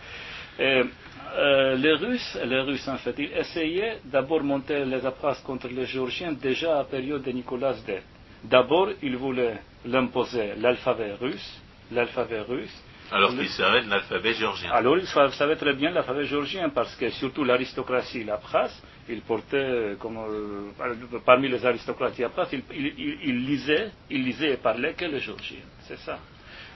Et, 0.58 0.82
euh, 1.36 1.76
les 1.76 1.92
Russes, 1.94 2.38
les 2.44 2.60
Russes, 2.60 2.88
en 2.88 2.96
fait, 2.96 3.14
ils 3.18 3.32
essayaient 3.32 3.98
d'abord 4.04 4.42
monter 4.42 4.84
les 4.84 5.04
Abkhazes 5.06 5.42
contre 5.42 5.68
les 5.68 5.86
Géorgiens 5.86 6.32
déjà 6.32 6.74
à 6.74 6.78
la 6.78 6.84
période 6.84 7.22
de 7.22 7.30
Nicolas 7.30 7.74
II. 7.86 7.94
D'abord, 8.44 8.88
ils 9.02 9.16
voulaient 9.16 9.58
l'imposer 9.84 10.54
l'alphabet 10.58 11.12
russe, 11.20 11.60
l'alphabet 11.92 12.40
russe, 12.40 12.82
Alors 13.10 13.30
qu'ils 13.36 13.48
savaient 13.50 13.82
l'alphabet 13.82 14.32
géorgien. 14.34 14.70
alors, 14.72 14.96
ils 14.96 15.06
sa- 15.06 15.30
savaient 15.32 15.56
très 15.56 15.74
bien 15.74 15.90
l'alphabet 15.90 16.24
géorgien 16.24 16.70
parce 16.70 16.94
que 16.96 17.10
surtout 17.10 17.44
l'aristocratie 17.44 18.24
l'abkhaz, 18.24 18.72
ils 18.72 18.91
portaient, 19.20 19.56
euh, 19.56 19.96
comme, 19.96 20.16
euh, 20.16 20.70
parmi 21.24 21.48
les 21.48 21.64
aristocrates 21.66 22.18
ils- 22.18 23.18
ils 23.24 23.46
lisaient, 23.46 23.90
ils 24.10 24.24
lisaient 24.24 24.52
et 24.54 24.56
parlaient 24.56 24.94
que 24.94 25.04
le 25.04 25.18
géorgien. 25.18 25.58
C'est 25.82 25.98
ça. 25.98 26.18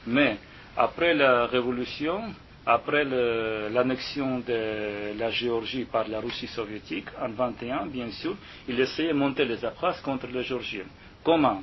Mais 0.06 0.36
après 0.76 1.14
la 1.14 1.46
révolution, 1.46 2.20
après 2.66 3.04
l'annexion 3.04 4.40
de 4.40 5.16
la 5.18 5.30
Géorgie 5.30 5.84
par 5.84 6.08
la 6.08 6.20
Russie 6.20 6.48
soviétique 6.48 7.06
en 7.20 7.28
21, 7.28 7.86
bien 7.86 8.10
sûr, 8.10 8.36
ils 8.68 8.78
essayaient 8.80 9.08
de 9.08 9.18
monter 9.18 9.44
les 9.44 9.64
abkhazes 9.64 10.00
contre 10.02 10.26
les 10.26 10.42
géorgiens. 10.42 10.84
Comment? 11.24 11.62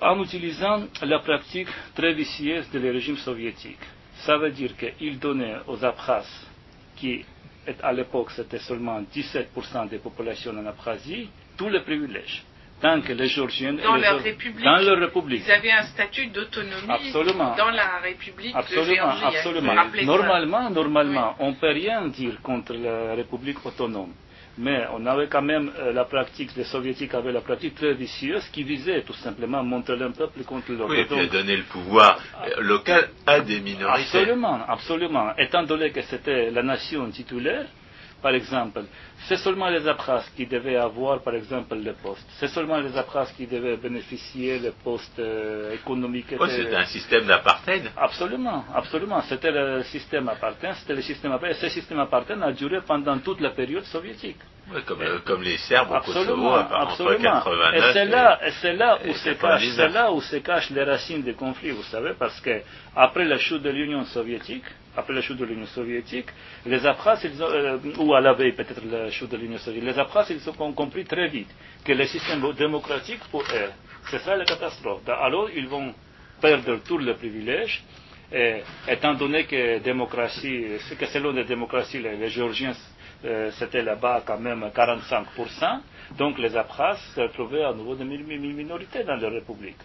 En 0.00 0.22
utilisant 0.22 0.84
la 1.02 1.18
pratique 1.18 1.68
très 1.94 2.12
vicieuse 2.12 2.70
du 2.70 2.78
régime 2.78 3.16
soviétique. 3.16 3.80
Ça 4.24 4.36
veut 4.36 4.50
dire 4.50 4.72
qu'ils 4.76 5.18
donnaient 5.18 5.56
aux 5.66 5.84
Abkhazes, 5.84 6.46
qui 6.96 7.24
à 7.82 7.92
l'époque 7.92 8.30
c'était 8.32 8.58
seulement 8.58 9.00
17% 9.02 9.88
des 9.88 9.98
populations 9.98 10.52
en 10.52 10.66
Abkhazie, 10.66 11.28
tous 11.56 11.68
les 11.68 11.80
privilèges. 11.80 12.44
Tant 12.80 13.00
que 13.00 13.12
les 13.12 13.26
Géorgiens... 13.26 13.72
Dans 13.72 13.96
et 13.96 13.98
les 13.98 14.04
leur 14.04 14.20
république. 14.22 14.64
Dans 14.64 14.76
leur 14.76 14.98
république. 15.00 15.42
Ils 15.44 15.50
avaient 15.50 15.72
un 15.72 15.82
statut 15.82 16.28
d'autonomie 16.28 16.88
Absolument. 16.88 17.56
dans 17.56 17.70
la 17.70 17.98
République 18.04 18.52
de 18.52 18.58
Absolument, 18.58 18.94
Géorgie. 18.94 19.24
hein. 19.24 19.30
absolument. 19.34 19.74
Normalement, 20.04 20.70
normalement, 20.70 21.34
on 21.40 21.50
ne 21.50 21.56
peut 21.56 21.72
rien 21.72 22.06
dire 22.06 22.40
contre 22.40 22.74
la 22.74 23.16
République 23.16 23.64
autonome. 23.66 24.12
Mais 24.58 24.86
on 24.92 25.06
avait 25.06 25.28
quand 25.28 25.42
même 25.42 25.70
euh, 25.78 25.92
la 25.92 26.04
pratique, 26.04 26.50
les 26.56 26.64
soviétiques 26.64 27.14
avaient 27.14 27.30
la 27.30 27.42
pratique 27.42 27.76
très 27.76 27.94
vicieuse 27.94 28.44
qui 28.52 28.64
visait 28.64 29.02
tout 29.02 29.14
simplement 29.14 29.60
à 29.60 29.62
montrer 29.62 30.02
un 30.02 30.10
peuple 30.10 30.42
contre 30.42 30.72
l'autre. 30.72 30.90
Oui, 30.90 30.98
et 31.00 31.04
puis 31.04 31.28
donner 31.28 31.56
le 31.56 31.62
pouvoir 31.62 32.18
euh, 32.44 32.60
local 32.62 33.08
à 33.24 33.40
des 33.40 33.60
minorités. 33.60 34.18
Absolument, 34.18 34.60
absolument. 34.68 35.36
Étant 35.38 35.62
donné 35.62 35.90
que 35.90 36.02
c'était 36.02 36.50
la 36.50 36.64
nation 36.64 37.08
titulaire, 37.10 37.66
par 38.20 38.34
exemple, 38.34 38.82
c'est 39.28 39.36
seulement 39.36 39.68
les 39.68 39.86
Abkhazes 39.86 40.30
qui 40.36 40.46
devaient 40.46 40.76
avoir, 40.76 41.20
par 41.22 41.34
exemple, 41.34 41.76
le 41.76 41.92
poste. 41.92 42.26
C'est 42.38 42.48
seulement 42.48 42.78
les 42.78 42.96
Abkhazes 42.96 43.32
qui 43.36 43.46
devaient 43.46 43.76
bénéficier 43.76 44.58
des 44.58 44.72
postes 44.72 45.18
euh, 45.18 45.74
économiques. 45.74 46.32
Étaient- 46.32 46.48
C'était 46.48 46.76
un 46.76 46.84
système 46.86 47.26
d'apartheid. 47.26 47.90
Absolument, 47.96 48.64
absolument. 48.74 49.22
C'était 49.22 49.52
le 49.52 49.82
système 49.84 50.28
apartheid. 50.28 50.74
C'était 50.74 50.94
le 50.94 51.02
système 51.02 51.32
apartheid. 51.32 51.56
Ce 51.60 51.68
système 51.68 52.00
apartheid 52.00 52.42
a 52.42 52.52
duré 52.52 52.80
pendant 52.82 53.18
toute 53.18 53.40
la 53.40 53.50
période 53.50 53.84
soviétique. 53.84 54.38
Comme, 54.86 55.00
euh, 55.02 55.18
comme 55.24 55.42
les 55.42 55.56
Serbes 55.56 55.90
au 55.90 56.00
Kosovo 56.00 56.20
Absolument, 56.20 56.54
à 56.54 56.64
part- 56.64 56.80
entre 56.82 56.90
absolument. 56.92 57.32
89 57.40 57.74
Et 57.74 57.92
c'est 57.92 58.04
là, 58.04 58.38
et 58.46 58.50
c'est 58.60 58.72
là 58.74 58.98
où 59.06 59.12
se 59.14 59.30
99. 59.30 59.38
cache, 59.40 59.68
c'est 59.76 59.88
là 59.88 60.12
où 60.12 60.20
se 60.20 60.36
cachent 60.36 60.70
les 60.70 60.82
racines 60.84 61.22
des 61.22 61.32
conflits, 61.34 61.70
vous 61.70 61.82
savez, 61.84 62.12
parce 62.18 62.38
que 62.40 62.60
après 62.94 63.24
la 63.24 63.38
chute 63.38 63.62
de 63.62 63.70
l'Union 63.70 64.04
soviétique, 64.04 64.64
après 64.96 65.14
la 65.14 65.22
chute 65.22 65.38
de 65.38 65.44
l'Union 65.46 65.66
soviétique, 65.66 66.26
les 66.66 66.84
Abkhazes, 66.86 67.26
euh, 67.40 67.78
ou 67.98 68.14
à 68.14 68.20
la 68.20 68.34
veille 68.34 68.52
peut-être 68.52 68.82
la 68.90 69.10
chute 69.10 69.30
de 69.30 69.36
l'Union 69.38 69.58
soviétique, 69.58 69.88
les 69.90 69.98
Abkhazes, 69.98 70.30
ils 70.30 70.50
ont 70.50 70.72
compris 70.72 71.04
très 71.06 71.28
vite 71.28 71.48
que 71.84 71.92
le 71.92 72.04
système 72.04 72.42
démocratique 72.52 73.20
pour 73.30 73.42
eux, 73.42 73.70
c'est 74.10 74.18
ça 74.18 74.36
la 74.36 74.44
catastrophe. 74.44 75.00
Alors 75.08 75.48
ils 75.54 75.66
vont 75.66 75.94
perdre 76.42 76.78
tous 76.86 76.98
les 76.98 77.14
privilèges 77.14 77.82
Et, 78.30 78.62
étant 78.86 79.14
donné 79.14 79.44
que 79.44 79.78
démocratie, 79.78 80.66
que 81.00 81.06
selon 81.06 81.32
les 81.32 81.44
démocraties, 81.44 81.98
les, 81.98 82.28
Géorgiens, 82.28 82.74
euh, 83.24 83.50
c'était 83.58 83.82
là-bas 83.82 84.22
quand 84.24 84.38
même 84.38 84.70
45%, 84.74 85.80
donc 86.16 86.38
les 86.38 86.56
Abkhazes 86.56 87.00
se 87.14 87.20
trouvaient 87.32 87.64
à 87.64 87.72
nouveau 87.72 87.94
des 87.94 88.04
minorités 88.04 89.04
dans 89.04 89.16
la 89.16 89.28
République. 89.28 89.76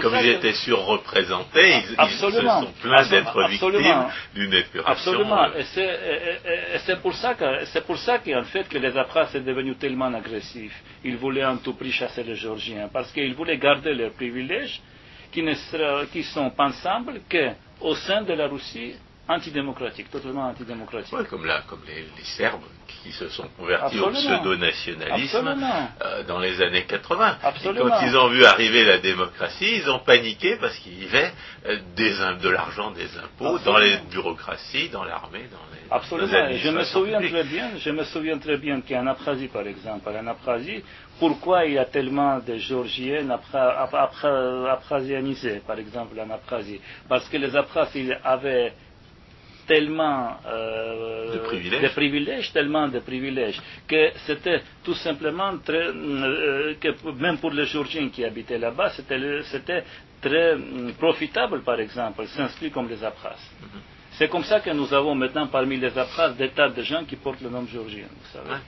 Comme 0.00 0.14
ils 0.22 0.30
étaient 0.30 0.54
surreprésentés, 0.54 1.74
ils, 1.98 2.10
se 2.10 2.30
sont 2.30 2.72
plaints 2.80 3.08
d'être 3.10 3.48
victimes 3.48 4.06
d'une 4.34 4.54
épuration. 4.54 5.12
Absolument. 5.12 5.48
Et 5.54 6.78
c'est 6.86 7.00
pour 7.02 7.14
ça 7.14 7.34
que 7.34 7.64
c'est 7.66 7.84
pour 7.84 7.98
ça 7.98 8.20
qu'en 8.20 8.44
fait 8.44 8.66
que 8.68 8.78
les 8.78 8.96
Abkhazes 8.96 9.32
sont 9.32 9.40
devenus 9.40 9.76
tellement 9.78 10.12
agressifs. 10.14 10.82
Ils 11.04 11.16
voulaient 11.16 11.44
en 11.44 11.58
tout 11.58 11.74
prix 11.74 11.92
chasser 11.92 12.22
les 12.22 12.36
Géorgiens 12.36 12.88
parce 12.90 13.12
qu'ils 13.12 13.34
voulaient 13.34 13.58
garder 13.58 13.92
leurs 13.92 14.12
privilèges 14.12 14.80
qui 15.30 15.42
ne 15.42 16.04
qui 16.06 16.22
sont 16.22 16.48
pensables 16.50 17.20
qu'au 17.30 17.94
sein 17.96 18.22
de 18.22 18.32
la 18.32 18.46
Russie 18.46 18.94
antidémocratique, 19.28 20.10
totalement 20.10 20.48
antidémocratique. 20.48 21.16
comme, 21.28 21.46
là, 21.46 21.62
comme 21.68 21.80
les, 21.86 22.04
Serbes 22.24 22.62
qui 23.02 23.12
se 23.12 23.28
sont 23.28 23.48
convertis 23.56 23.98
au 23.98 24.10
pseudo-nationalisme 24.10 25.56
euh, 26.02 26.22
dans 26.24 26.38
les 26.38 26.60
années 26.62 26.84
80. 26.84 27.38
Et 27.42 27.74
quand 27.74 28.00
ils 28.02 28.16
ont 28.16 28.28
vu 28.28 28.44
arriver 28.44 28.84
la 28.84 28.98
démocratie, 28.98 29.76
ils 29.76 29.90
ont 29.90 30.00
paniqué 30.00 30.56
parce 30.56 30.76
qu'ils 30.78 30.94
vivaient 30.94 31.32
euh, 31.66 31.78
de 31.96 32.48
l'argent 32.48 32.90
des 32.90 33.08
impôts 33.18 33.58
dans 33.60 33.78
les 33.78 33.96
bureaucraties, 34.10 34.88
dans 34.90 35.04
l'armée, 35.04 35.46
dans 35.50 35.58
les. 35.72 35.80
Absolument. 35.90 36.52
je 36.52 36.70
me 36.70 36.84
souviens 36.84 37.20
très 37.20 37.44
bien. 37.44 37.70
Je 37.78 37.90
me 37.90 38.04
souviens 38.04 38.38
très 38.38 38.56
bien 38.56 38.80
qu'en 38.80 39.06
Abkhazie, 39.06 39.48
par 39.48 39.66
exemple, 39.66 40.08
en 40.08 40.26
Abkhazie, 40.26 40.82
pourquoi 41.18 41.66
il 41.66 41.74
y 41.74 41.78
a 41.78 41.84
tellement 41.84 42.38
de 42.40 42.56
Géorgiens 42.56 43.28
abkhazianisés, 43.52 45.62
par 45.66 45.78
exemple 45.78 46.18
en 46.20 46.30
Abkhazie 46.30 46.80
Parce 47.08 47.28
que 47.28 47.36
les 47.36 47.54
Abkhazes 47.54 48.16
avaient 48.24 48.72
tellement 49.66 50.36
euh, 50.46 51.34
de, 51.34 51.88
privilèges. 51.88 52.52
tellement 52.52 52.88
de 52.88 52.98
privilèges, 53.00 53.60
que 53.88 54.10
c'était 54.26 54.62
tout 54.84 54.94
simplement 54.94 55.56
très, 55.58 55.88
euh, 55.88 56.74
que 56.80 56.88
même 57.12 57.38
pour 57.38 57.50
les 57.50 57.64
Georgiens 57.66 58.08
qui 58.08 58.24
habitaient 58.24 58.58
là-bas, 58.58 58.90
c'était 58.90 59.84
très 60.20 60.56
mm, 60.56 60.92
profitable, 60.98 61.62
par 61.62 61.80
exemple, 61.80 62.26
s'inscrire 62.26 62.72
comme 62.72 62.88
les 62.88 63.02
Abkhazes. 63.02 63.50
Mhm. 63.60 63.80
C'est 64.12 64.28
comme 64.28 64.44
ça 64.44 64.60
que 64.60 64.70
nous 64.70 64.92
avons 64.94 65.14
maintenant 65.14 65.48
parmi 65.48 65.76
les 65.76 65.96
Abkhazes 65.98 66.36
des 66.36 66.50
tas 66.50 66.68
de 66.68 66.82
gens 66.82 67.04
qui 67.04 67.16
portent 67.16 67.40
le 67.40 67.50
nom 67.50 67.66
géorgien, 67.66 68.06
vous 68.10 68.30
savez. 68.32 68.60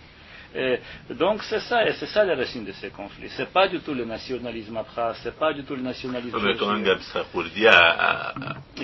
Et 0.56 0.80
donc 1.10 1.42
c'est 1.42 1.60
ça, 1.60 1.86
et 1.86 1.92
c'est 1.92 2.06
ça 2.06 2.24
la 2.24 2.34
racine 2.34 2.64
de 2.64 2.72
ces 2.72 2.90
conflits. 2.90 3.28
C'est 3.36 3.52
pas 3.52 3.68
du 3.68 3.80
tout 3.80 3.92
le 3.94 4.04
nationalisme 4.04 4.78
ce 4.96 5.22
c'est 5.22 5.38
pas 5.38 5.52
du 5.52 5.64
tout 5.64 5.76
le 5.76 5.82
nationalisme. 5.82 6.38
Mais 6.42 6.56
quand 6.56 6.72
même, 6.72 6.82
Gamsa 6.82 7.20
a, 7.20 8.34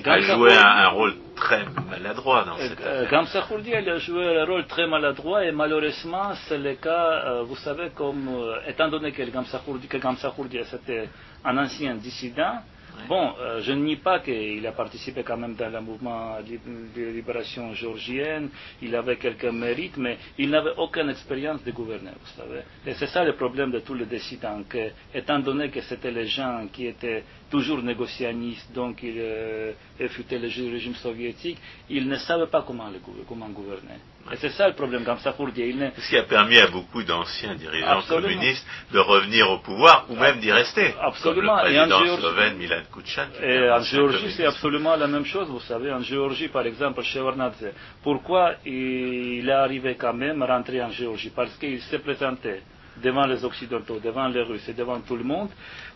a, 0.04 0.20
joué 0.20 0.52
un, 0.52 0.88
rôle 0.88 1.14
très 1.34 1.64
maladroit 1.90 2.44
dans 2.44 2.56
cette 2.56 2.80
euh, 2.80 3.08
Gamsa 3.08 3.40
a 3.40 3.98
joué 3.98 4.38
un 4.38 4.44
rôle 4.44 4.66
très 4.66 4.86
maladroit 4.86 5.44
et 5.44 5.52
malheureusement 5.52 6.32
c'est 6.46 6.58
le 6.58 6.74
cas, 6.74 7.24
euh, 7.24 7.42
vous 7.42 7.56
savez, 7.56 7.90
comme 7.94 8.28
euh, 8.28 8.56
étant 8.68 8.88
donné 8.88 9.12
que 9.12 9.22
Gamsa 9.22 9.60
Khourdi, 9.60 10.58
c'était 10.70 11.08
un 11.44 11.56
ancien 11.58 11.94
dissident, 11.94 12.62
Bon, 13.08 13.34
euh, 13.40 13.60
je 13.60 13.72
ne 13.72 13.82
nie 13.84 13.96
pas 13.96 14.20
qu'il 14.20 14.66
a 14.66 14.72
participé 14.72 15.22
quand 15.22 15.36
même 15.36 15.54
dans 15.54 15.70
le 15.70 15.80
mouvement 15.80 16.36
de 16.40 17.02
libération 17.10 17.74
géorgienne, 17.74 18.50
il 18.80 18.94
avait 18.94 19.16
quelques 19.16 19.44
mérites, 19.46 19.96
mais 19.96 20.18
il 20.38 20.50
n'avait 20.50 20.74
aucune 20.76 21.10
expérience 21.10 21.62
de 21.64 21.70
gouverner, 21.72 22.10
vous 22.10 22.42
savez. 22.42 22.60
Et 22.86 22.94
c'est 22.94 23.08
ça 23.08 23.24
le 23.24 23.34
problème 23.34 23.70
de 23.70 23.80
tous 23.80 23.94
les 23.94 24.06
décidents, 24.06 24.62
que, 24.68 24.90
étant 25.14 25.38
donné 25.40 25.70
que 25.70 25.80
c'était 25.80 26.10
les 26.10 26.26
gens 26.26 26.66
qui 26.72 26.86
étaient 26.86 27.24
toujours 27.50 27.82
négocianistes, 27.82 28.72
donc 28.72 29.02
ils 29.02 29.14
euh, 29.18 29.72
effutaient 29.98 30.38
le 30.38 30.48
régime 30.48 30.94
soviétique, 30.94 31.58
ils 31.90 32.06
ne 32.06 32.16
savaient 32.16 32.46
pas 32.46 32.62
comment 32.62 33.48
gouverner. 33.48 33.98
Et 34.30 34.36
c'est 34.36 34.50
ça 34.50 34.68
le 34.68 34.74
problème, 34.74 35.04
comme 35.04 35.18
ça 35.18 35.32
pour 35.32 35.50
dire. 35.50 35.74
Ce 35.98 36.08
qui 36.08 36.16
a 36.16 36.22
permis 36.22 36.58
à 36.58 36.68
beaucoup 36.68 37.02
d'anciens 37.02 37.54
dirigeants 37.54 38.02
communistes 38.08 38.66
de 38.92 38.98
revenir 38.98 39.50
au 39.50 39.58
pouvoir 39.58 40.06
ou 40.08 40.16
même 40.16 40.38
d'y 40.38 40.52
rester. 40.52 40.94
Absolument. 41.00 41.56
Comme 41.56 41.66
le 41.66 41.72
président 41.72 42.04
et 42.04 42.10
en 42.10 42.16
slovène 42.18 42.56
Milan 42.56 42.82
Kuchan. 42.92 43.26
Et 43.42 43.70
en 43.70 43.80
Géorgie, 43.80 44.32
c'est 44.36 44.46
absolument 44.46 44.96
la 44.96 45.06
même 45.06 45.24
chose, 45.24 45.48
vous 45.48 45.60
savez. 45.60 45.92
En 45.92 46.02
Géorgie, 46.02 46.48
par 46.48 46.66
exemple, 46.66 47.02
Shevardnadze, 47.02 47.72
pourquoi 48.02 48.54
il 48.64 49.48
est 49.48 49.52
arrivé 49.52 49.96
quand 49.96 50.14
même 50.14 50.40
à 50.42 50.46
rentrer 50.46 50.82
en 50.82 50.90
Géorgie? 50.90 51.30
Parce 51.34 51.56
qu'il 51.56 51.80
s'est 51.82 51.98
présenté 51.98 52.62
devant 53.02 53.26
les 53.26 53.44
Occidentaux, 53.44 53.98
devant 53.98 54.28
les 54.28 54.42
Russes 54.42 54.68
et 54.68 54.74
devant 54.74 55.00
tout 55.00 55.16
le 55.16 55.24
monde 55.24 55.48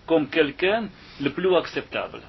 comme 0.07 0.29
quelqu'un 0.29 0.89
le 1.21 1.31
plus 1.31 1.55
acceptable. 1.55 2.21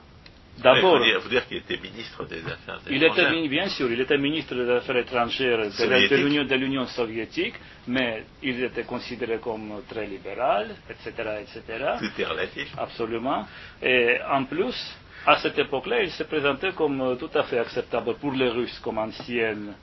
D'abord, 0.57 1.05
il 1.05 1.19
faut 1.21 1.29
dire, 1.29 1.47
qu'il 1.47 1.57
était 1.57 1.77
ministre 1.77 2.25
des 2.25 2.39
Affaires 2.39 2.79
étrangères. 2.85 2.91
Il 2.91 3.03
était, 3.03 3.47
bien 3.47 3.69
sûr, 3.69 3.91
il 3.91 4.01
était 4.01 4.17
ministre 4.17 4.55
des 4.55 4.69
Affaires 4.69 4.97
étrangères 4.97 5.59
de 5.59 6.55
l'Union 6.55 6.87
soviétique, 6.87 7.55
mais 7.87 8.23
il 8.41 8.63
était 8.63 8.83
considéré 8.83 9.37
comme 9.37 9.81
très 9.87 10.07
libéral, 10.07 10.75
etc., 10.89 11.11
etc. 11.41 11.61
Tout 11.99 12.21
est 12.21 12.25
relatif. 12.25 12.73
Absolument. 12.77 13.45
Et 13.81 14.17
en 14.29 14.45
plus, 14.45 14.75
à 15.25 15.37
cette 15.37 15.59
époque-là, 15.59 16.01
il 16.01 16.11
se 16.11 16.23
présentait 16.23 16.71
comme 16.71 17.17
tout 17.19 17.29
à 17.37 17.43
fait 17.43 17.59
acceptable 17.59 18.15
pour 18.15 18.31
les 18.31 18.49
Russes 18.49 18.79
comme 18.79 18.97
ancienne 18.97 19.73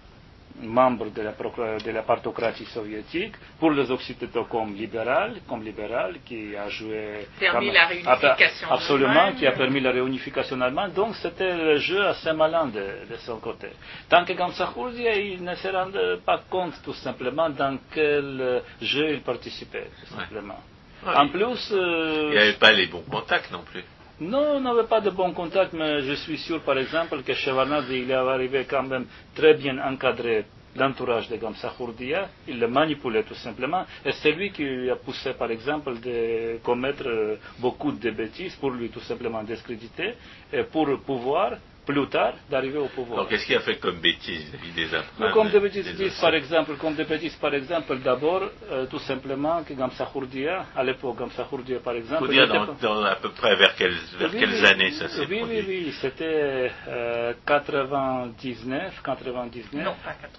membre 0.63 1.11
de 1.11 1.23
la, 1.23 1.33
de 1.33 1.91
la 1.91 2.03
partocratie 2.03 2.65
soviétique, 2.67 3.35
pour 3.59 3.73
les 3.73 3.91
Occidentaux 3.91 4.45
comme 4.45 4.75
libéral, 4.75 5.41
comme 5.49 5.63
libéral 5.65 6.17
qui 6.25 6.55
a 6.57 6.69
joué 6.69 7.27
permis 7.39 7.73
la 7.73 7.87
réunification 7.87 8.71
absolument, 8.71 9.33
qui 9.33 9.47
a 9.47 9.53
permis 9.53 9.81
la 9.81 9.91
réunification 9.91 10.61
allemande. 10.61 10.93
Donc 10.95 11.17
c'était 11.17 11.57
le 11.57 11.79
jeu 11.79 12.05
assez 12.07 12.33
malin 12.33 12.67
de, 12.67 12.81
de 13.11 13.17
son 13.27 13.39
côté. 13.39 13.69
Tant 14.09 14.25
que 14.25 14.33
Gamsahourzia, 14.33 15.17
il 15.17 15.43
ne 15.43 15.55
se 15.55 15.69
rendait 15.69 16.19
pas 16.25 16.41
compte 16.49 16.75
tout 16.85 16.95
simplement 16.95 17.51
dans 17.51 17.79
quel 17.93 18.63
jeu 18.81 19.11
il 19.15 19.21
participait, 19.23 19.89
tout 20.01 20.15
simplement. 20.15 20.61
en 21.07 21.29
plus, 21.29 21.71
euh, 21.73 22.27
il 22.29 22.31
n'y 22.31 22.39
avait 22.39 22.53
pas 22.55 22.73
les 22.73 22.87
bons 22.87 23.05
contacts 23.11 23.51
non 23.51 23.63
plus. 23.63 23.85
Non, 24.21 24.57
on 24.57 24.61
n'avait 24.61 24.87
pas 24.87 25.01
de 25.01 25.11
bons 25.11 25.33
contacts, 25.33 25.73
mais 25.73 26.03
je 26.03 26.13
suis 26.15 26.39
sûr, 26.39 26.63
par 26.63 26.79
exemple, 26.79 27.23
que 27.25 27.35
Chevanaz, 27.35 27.85
il 27.91 28.11
est 28.11 28.15
arrivé 28.15 28.65
quand 28.65 28.85
même 28.85 29.07
très 29.35 29.55
bien 29.55 29.77
encadré 29.79 30.45
l'entourage 30.77 31.29
de 31.29 31.37
Gamsa 31.37 31.73
Khourdia, 31.77 32.29
il 32.49 32.59
le 32.59 32.67
manipulait 32.69 33.23
tout 33.25 33.35
simplement, 33.35 33.85
et 34.05 34.13
c'est 34.13 34.33
lui 34.33 34.51
qui 34.51 34.91
a 34.91 34.97
poussé, 34.97 35.33
par 35.35 35.51
exemple, 35.51 35.99
de 36.01 36.59
commettre 36.63 37.39
beaucoup 37.59 37.93
de 37.93 38.11
bêtises 38.11 38.57
pour 38.57 38.71
lui 38.71 38.89
tout 38.91 39.01
simplement 39.01 39.43
discréditer, 39.43 40.15
et 40.53 40.65
pour 40.65 40.89
pouvoir 41.05 41.53
plus 41.85 42.09
tard 42.09 42.35
d'arriver 42.51 42.79
au 42.79 42.89
pouvoir. 42.89 43.21
Donc, 43.21 43.29
qu'est-ce 43.29 43.47
qu'il 43.47 43.57
a 43.57 43.61
fait 43.61 43.77
comme 43.77 44.01
bêtises 44.01 44.51
des 44.75 44.89
Comme 45.33 45.51
des 45.51 45.61
bêtises, 45.61 46.19
par 46.21 46.35
exemple, 46.35 46.77
comme 46.77 46.95
des 46.95 47.05
bêtises, 47.05 47.37
par 47.37 47.55
exemple, 47.55 47.99
d'abord, 47.99 48.43
euh, 48.71 48.87
tout 48.87 48.99
simplement, 49.01 49.63
que 49.63 49.75
Gamsa 49.75 50.07
Khourdia, 50.07 50.67
à 50.77 50.83
l'époque, 50.83 51.19
Gamsa 51.19 51.45
Khourdia, 51.45 51.81
par 51.81 51.95
exemple. 51.95 52.27
Faut 52.27 52.87
dans, 52.87 53.05
à 53.05 53.17
peu 53.17 53.31
près 53.31 53.57
vers, 53.57 53.75
quelles, 53.77 53.97
vers 54.19 54.31
quelles 54.31 54.67
années 54.67 54.93
ça 54.93 55.09
s'est 55.09 55.27
oui, 55.29 55.39
produit? 55.39 55.59
Oui, 55.59 55.65
oui, 55.87 55.95
c'était 56.01 56.71
euh, 56.89 57.33
99, 57.47 59.03
99. 59.03 59.73
Non, 59.73 59.95
pas 60.05 60.15
99. 60.15 60.35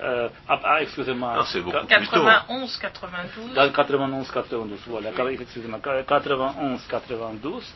Euh, 0.00 0.28
ah, 0.48 0.60
ah 0.64 0.82
excusez-moi. 0.82 1.34
Non, 1.36 1.44
c'est 1.44 1.60
beaucoup 1.60 1.86
91, 1.86 2.76
92. 2.76 3.72
91, 3.72 4.30
92, 4.30 4.78
voilà, 4.86 5.10
excusez-moi, 5.32 5.80
91, 6.06 6.86
92. 6.88 7.74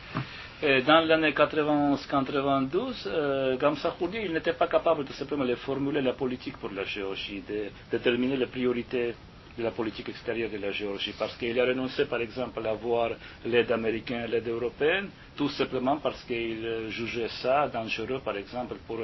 Et 0.65 0.81
dans 0.83 1.01
l'année 1.01 1.31
91-92, 1.33 3.03
euh, 3.07 3.57
Gamsa 3.57 3.93
il 4.13 4.31
n'était 4.31 4.53
pas 4.53 4.67
capable 4.67 5.03
de 5.03 5.11
simplement 5.11 5.43
de 5.43 5.55
formuler 5.55 6.01
la 6.01 6.13
politique 6.13 6.55
pour 6.57 6.69
la 6.71 6.85
Géorgie, 6.85 7.43
de, 7.45 7.65
déterminer 7.91 8.37
les 8.37 8.45
priorités 8.45 9.13
de 9.57 9.61
la 9.61 9.71
politique 9.71 10.07
extérieure 10.07 10.49
de 10.49 10.57
la 10.59 10.71
Géorgie, 10.71 11.13
parce 11.19 11.35
qu'il 11.35 11.59
a 11.59 11.65
renoncé, 11.65 12.05
par 12.05 12.21
exemple, 12.21 12.65
à 12.65 12.69
avoir 12.69 13.09
l'aide 13.45 13.73
américaine, 13.73 14.25
l'aide 14.31 14.47
européenne, 14.47 15.09
tout 15.35 15.49
simplement 15.49 15.97
parce 15.97 16.23
qu'il 16.23 16.65
jugeait 16.87 17.27
ça 17.41 17.67
dangereux, 17.67 18.21
par 18.23 18.37
exemple, 18.37 18.75
pour 18.87 18.99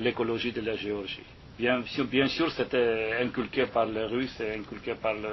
l'écologie 0.00 0.50
de 0.50 0.62
la 0.62 0.74
Géorgie. 0.74 1.22
Bien 1.56 1.84
bien 2.10 2.26
sûr 2.26 2.50
c'était 2.50 3.18
inculqué 3.22 3.66
par 3.66 3.86
les 3.86 4.06
Russes 4.06 4.40
et 4.40 4.54
inculqué 4.58 4.94
par 5.00 5.14
le, 5.14 5.30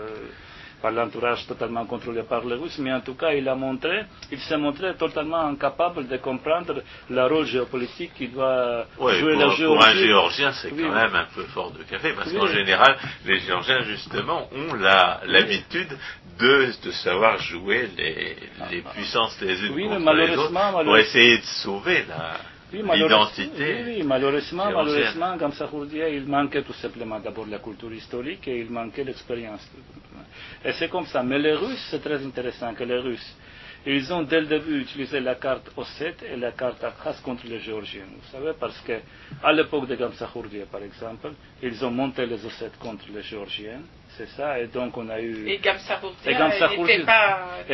par 0.81 0.91
l'entourage 0.91 1.45
totalement 1.47 1.85
contrôlé 1.85 2.23
par 2.23 2.43
les 2.45 2.55
Russes, 2.55 2.77
mais 2.79 2.91
en 2.93 3.01
tout 3.01 3.13
cas, 3.15 3.31
il 3.33 3.47
a 3.47 3.55
montré, 3.55 4.03
il 4.31 4.39
s'est 4.39 4.57
montré 4.57 4.95
totalement 4.95 5.41
incapable 5.47 6.07
de 6.07 6.17
comprendre 6.17 6.81
le 7.09 7.25
rôle 7.27 7.45
géopolitique 7.45 8.13
qu'il 8.15 8.31
doit 8.31 8.85
jouer 8.97 9.35
la 9.35 9.49
Géorgie. 9.49 9.63
Pour 9.65 9.83
un 9.85 9.93
Géorgien, 9.93 10.51
c'est 10.53 10.69
quand 10.71 10.91
même 10.93 11.15
un 11.15 11.27
peu 11.35 11.43
fort 11.43 11.71
de 11.71 11.83
café, 11.83 12.13
parce 12.15 12.31
qu'en 12.31 12.47
général, 12.47 12.97
les 13.25 13.39
Géorgiens, 13.39 13.81
justement, 13.81 14.47
ont 14.51 14.73
l'habitude 14.75 15.89
de, 16.39 16.71
de, 16.83 16.91
savoir 16.91 17.37
jouer 17.39 17.89
les, 17.97 18.35
les 18.71 18.81
puissances 18.81 19.39
les 19.41 19.63
unes 19.65 19.89
contre 20.03 20.13
les 20.13 20.37
autres 20.37 20.83
pour 20.83 20.97
essayer 20.97 21.37
de 21.37 21.43
sauver 21.43 22.05
la 22.07 22.33
l'identité. 22.73 23.83
Oui, 23.85 24.03
malheureusement, 24.03 24.71
malheureusement, 24.71 25.35
Gamsa 25.37 25.67
il 26.11 26.25
manquait 26.27 26.63
tout 26.63 26.73
simplement 26.73 27.19
d'abord 27.19 27.45
la 27.47 27.59
culture 27.59 27.91
historique 27.93 28.47
et 28.47 28.59
il 28.59 28.69
manquait 28.69 29.03
l'expérience. 29.03 29.67
Et 30.63 30.71
c'est 30.73 30.89
comme 30.89 31.05
ça. 31.05 31.23
Mais 31.23 31.39
les 31.39 31.53
Russes, 31.53 31.87
c'est 31.89 32.01
très 32.01 32.23
intéressant 32.25 32.73
que 32.73 32.83
les 32.83 32.97
Russes, 32.97 33.35
ils 33.85 34.13
ont 34.13 34.21
dès 34.21 34.41
le 34.41 34.47
début 34.47 34.81
utilisé 34.81 35.19
la 35.19 35.35
carte 35.35 35.71
Osset 35.75 36.15
et 36.31 36.35
la 36.35 36.51
carte 36.51 36.83
Abkhaz 36.83 37.19
contre 37.21 37.47
les 37.47 37.59
Géorgiens. 37.59 38.05
Vous 38.05 38.31
savez, 38.31 38.51
parce 38.59 38.79
que 38.81 38.93
à 39.43 39.51
l'époque 39.51 39.87
de 39.87 39.95
Gamsakhurdia, 39.95 40.65
par 40.71 40.83
exemple, 40.83 41.31
ils 41.63 41.83
ont 41.83 41.91
monté 41.91 42.25
les 42.25 42.45
Ossets 42.45 42.71
contre 42.79 43.05
les 43.13 43.23
Géorgiens 43.23 43.81
c'est 44.21 44.35
ça, 44.35 44.59
et 44.59 44.67
donc 44.67 44.95
on 44.97 45.09
a 45.09 45.19
eu. 45.19 45.47
Et 45.49 45.59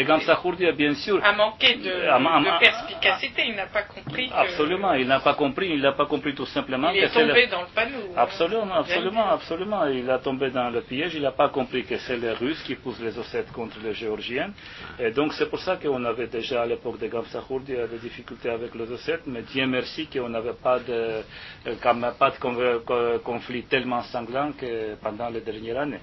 Gamsahourdia, 0.04 0.72
bien 0.72 0.94
sûr. 0.96 1.24
A 1.24 1.34
manqué 1.34 1.76
de, 1.76 1.84
de 1.84 2.60
perspicacité, 2.60 3.44
il 3.48 3.56
n'a 3.56 3.68
pas 3.68 3.84
compris. 3.84 4.32
Absolument, 4.34 4.94
il 4.94 5.08
n'a 5.08 5.20
pas 5.20 5.34
compris, 5.34 5.70
il 5.70 5.82
n'a 5.82 5.92
pas 5.92 6.06
compris 6.06 6.34
tout 6.34 6.46
simplement 6.46 6.90
il 6.92 7.04
est 7.04 7.10
tombé 7.10 7.48
dans 7.48 7.62
le 7.62 7.68
panneau. 7.74 8.00
Hein. 8.16 8.18
Absolument, 8.18 8.74
absolument, 8.76 9.30
absolument. 9.30 9.86
Il 9.88 10.10
a 10.10 10.20
tombé 10.20 10.50
dans 10.52 10.70
le 10.70 10.82
piège, 10.82 11.16
il 11.16 11.22
n'a 11.22 11.32
pas 11.32 11.50
compris 11.50 11.84
que 11.84 11.98
c'est 11.98 12.18
les 12.18 12.32
Russes 12.32 12.62
qui 12.64 12.76
poussent 12.76 13.02
les 13.02 13.18
Ossètes 13.18 13.52
contre 13.52 13.78
les 13.84 13.94
Géorgiens. 13.94 14.52
Et 15.00 15.12
donc 15.12 15.34
c'est 15.34 15.50
pour 15.50 15.60
ça 15.60 15.78
qu'on 15.78 16.04
avait 16.06 16.28
déjà 16.28 16.62
à 16.62 16.66
l'époque 16.66 17.00
de 17.00 17.08
Gamsahourdia 17.08 17.88
des 17.88 17.98
difficultés 17.98 18.50
avec 18.50 18.74
les 18.76 18.90
Ossètes, 18.92 19.24
mais 19.28 19.42
Dieu 19.42 19.66
merci 19.68 20.08
qu'on 20.08 20.30
n'avait 20.30 20.54
pas 20.54 20.80
de, 20.80 21.24
pas 22.20 22.30
de 22.32 23.18
conflit 23.20 23.64
tellement 23.64 24.04
sanglant 24.04 24.52
que 24.54 24.96
pendant 24.96 25.30
les 25.30 25.42
dernières 25.42 25.80
années. 25.80 26.00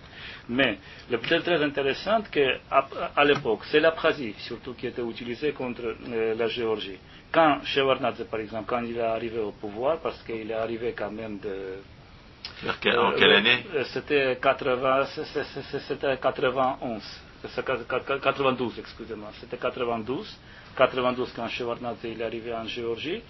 Mais 0.48 0.78
le 1.10 1.18
plus 1.18 1.40
très 1.40 1.62
intéressant 1.62 2.22
que 2.30 2.58
à, 2.70 3.24
l'époque, 3.24 3.60
c'est 3.70 3.80
la 3.80 3.88
l'Abkhazie 3.90 4.34
surtout 4.38 4.74
qui 4.74 4.86
était 4.86 5.02
utilisée 5.02 5.52
contre 5.52 5.94
euh, 6.12 6.34
la 6.34 6.48
Géorgie. 6.48 6.98
Quand 7.32 7.60
Shevardnadze, 7.64 8.24
par 8.30 8.40
exemple, 8.40 8.64
quand 8.66 8.82
il 8.82 8.96
est 8.98 9.00
arrivé 9.00 9.38
au 9.40 9.52
pouvoir, 9.52 9.98
parce 9.98 10.22
qu'il 10.22 10.50
est 10.50 10.54
arrivé 10.54 10.94
quand 10.96 11.10
même 11.10 11.38
de 11.38 11.78
en 12.66 12.72
quelle 12.80 13.32
euh, 13.32 13.38
année? 13.38 13.64
euh, 13.74 13.84
C'était 13.92 14.38
80, 14.40 15.06
c'était 15.88 16.18
91, 16.18 17.02
92, 18.22 18.78
excusez-moi. 18.78 19.28
C'était 19.40 19.56
92, 19.56 20.38
92 20.76 21.32
quand 21.34 21.48
Shevardnadze 21.48 22.04
est 22.04 22.22
arrivé 22.22 22.54
en 22.54 22.66
Géorgie. 22.66 23.22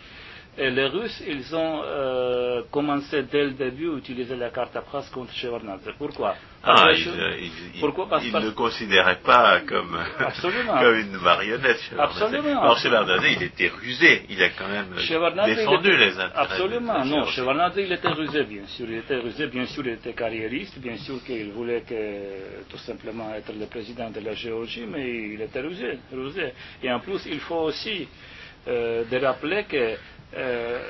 Et 0.56 0.70
les 0.70 0.86
Russes, 0.86 1.20
ils 1.26 1.54
ont 1.56 1.82
euh, 1.84 2.62
commencé 2.70 3.24
dès 3.24 3.44
le 3.44 3.50
début 3.52 3.90
à 3.90 3.98
utiliser 3.98 4.36
la 4.36 4.50
carte 4.50 4.76
Abkhaz 4.76 5.10
contre 5.10 5.32
Shevardnadze. 5.32 5.90
Pourquoi? 5.98 6.36
Ah, 6.62 6.92
ils, 6.92 7.80
Pourquoi? 7.80 8.08
Parce, 8.08 8.24
ne 8.24 8.38
le 8.38 8.52
considéraient 8.52 9.20
pas 9.20 9.60
comme, 9.62 9.98
comme 10.40 10.98
une 10.98 11.18
marionnette. 11.18 11.80
Absolument. 11.98 12.62
Alors 12.62 12.78
Shevardnadze, 12.78 13.24
il 13.36 13.42
était 13.42 13.68
rusé. 13.68 14.22
Il 14.30 14.40
a 14.42 14.50
quand 14.50 14.68
même 14.68 14.94
défendu 15.44 15.96
les 15.96 16.12
intérêts. 16.12 16.32
Absolument, 16.36 17.04
non. 17.04 17.24
Shevardnadze, 17.26 17.78
il 17.78 17.92
était 17.92 18.08
rusé, 18.08 18.44
bien 18.44 18.66
sûr. 18.68 18.86
Il 18.88 18.98
était 18.98 19.16
rusé, 19.16 19.48
bien 19.48 19.66
sûr, 19.66 19.82
il 19.84 19.94
était 19.94 20.12
carriériste. 20.12 20.78
Bien 20.78 20.96
sûr 20.98 21.16
qu'il 21.24 21.50
voulait 21.50 21.82
que, 21.82 22.70
tout 22.70 22.78
simplement 22.78 23.34
être 23.34 23.52
le 23.58 23.66
président 23.66 24.08
de 24.10 24.20
la 24.20 24.34
Géorgie, 24.34 24.86
mais 24.88 25.32
il 25.34 25.42
était 25.42 25.60
rusé. 25.60 25.98
rusé. 26.12 26.52
Et 26.80 26.92
en 26.92 27.00
plus, 27.00 27.26
il 27.26 27.40
faut 27.40 27.62
aussi 27.62 28.06
euh, 28.66 29.04
de 29.04 29.18
rappeler 29.18 29.64
que 29.64 29.96
euh, 30.36 30.80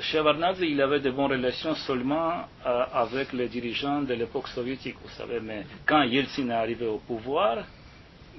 Shevardnadze, 0.00 0.60
il 0.60 0.80
avait 0.80 1.00
de 1.00 1.10
bonnes 1.10 1.32
relations 1.32 1.74
seulement 1.74 2.44
euh, 2.66 2.84
avec 2.92 3.32
les 3.32 3.48
dirigeants 3.48 4.02
de 4.02 4.14
l'époque 4.14 4.48
soviétique, 4.48 4.96
vous 5.02 5.10
savez, 5.10 5.40
mais 5.40 5.64
quand 5.86 6.02
Yeltsin 6.02 6.48
est 6.50 6.52
arrivé 6.52 6.86
au 6.86 6.98
pouvoir, 6.98 7.58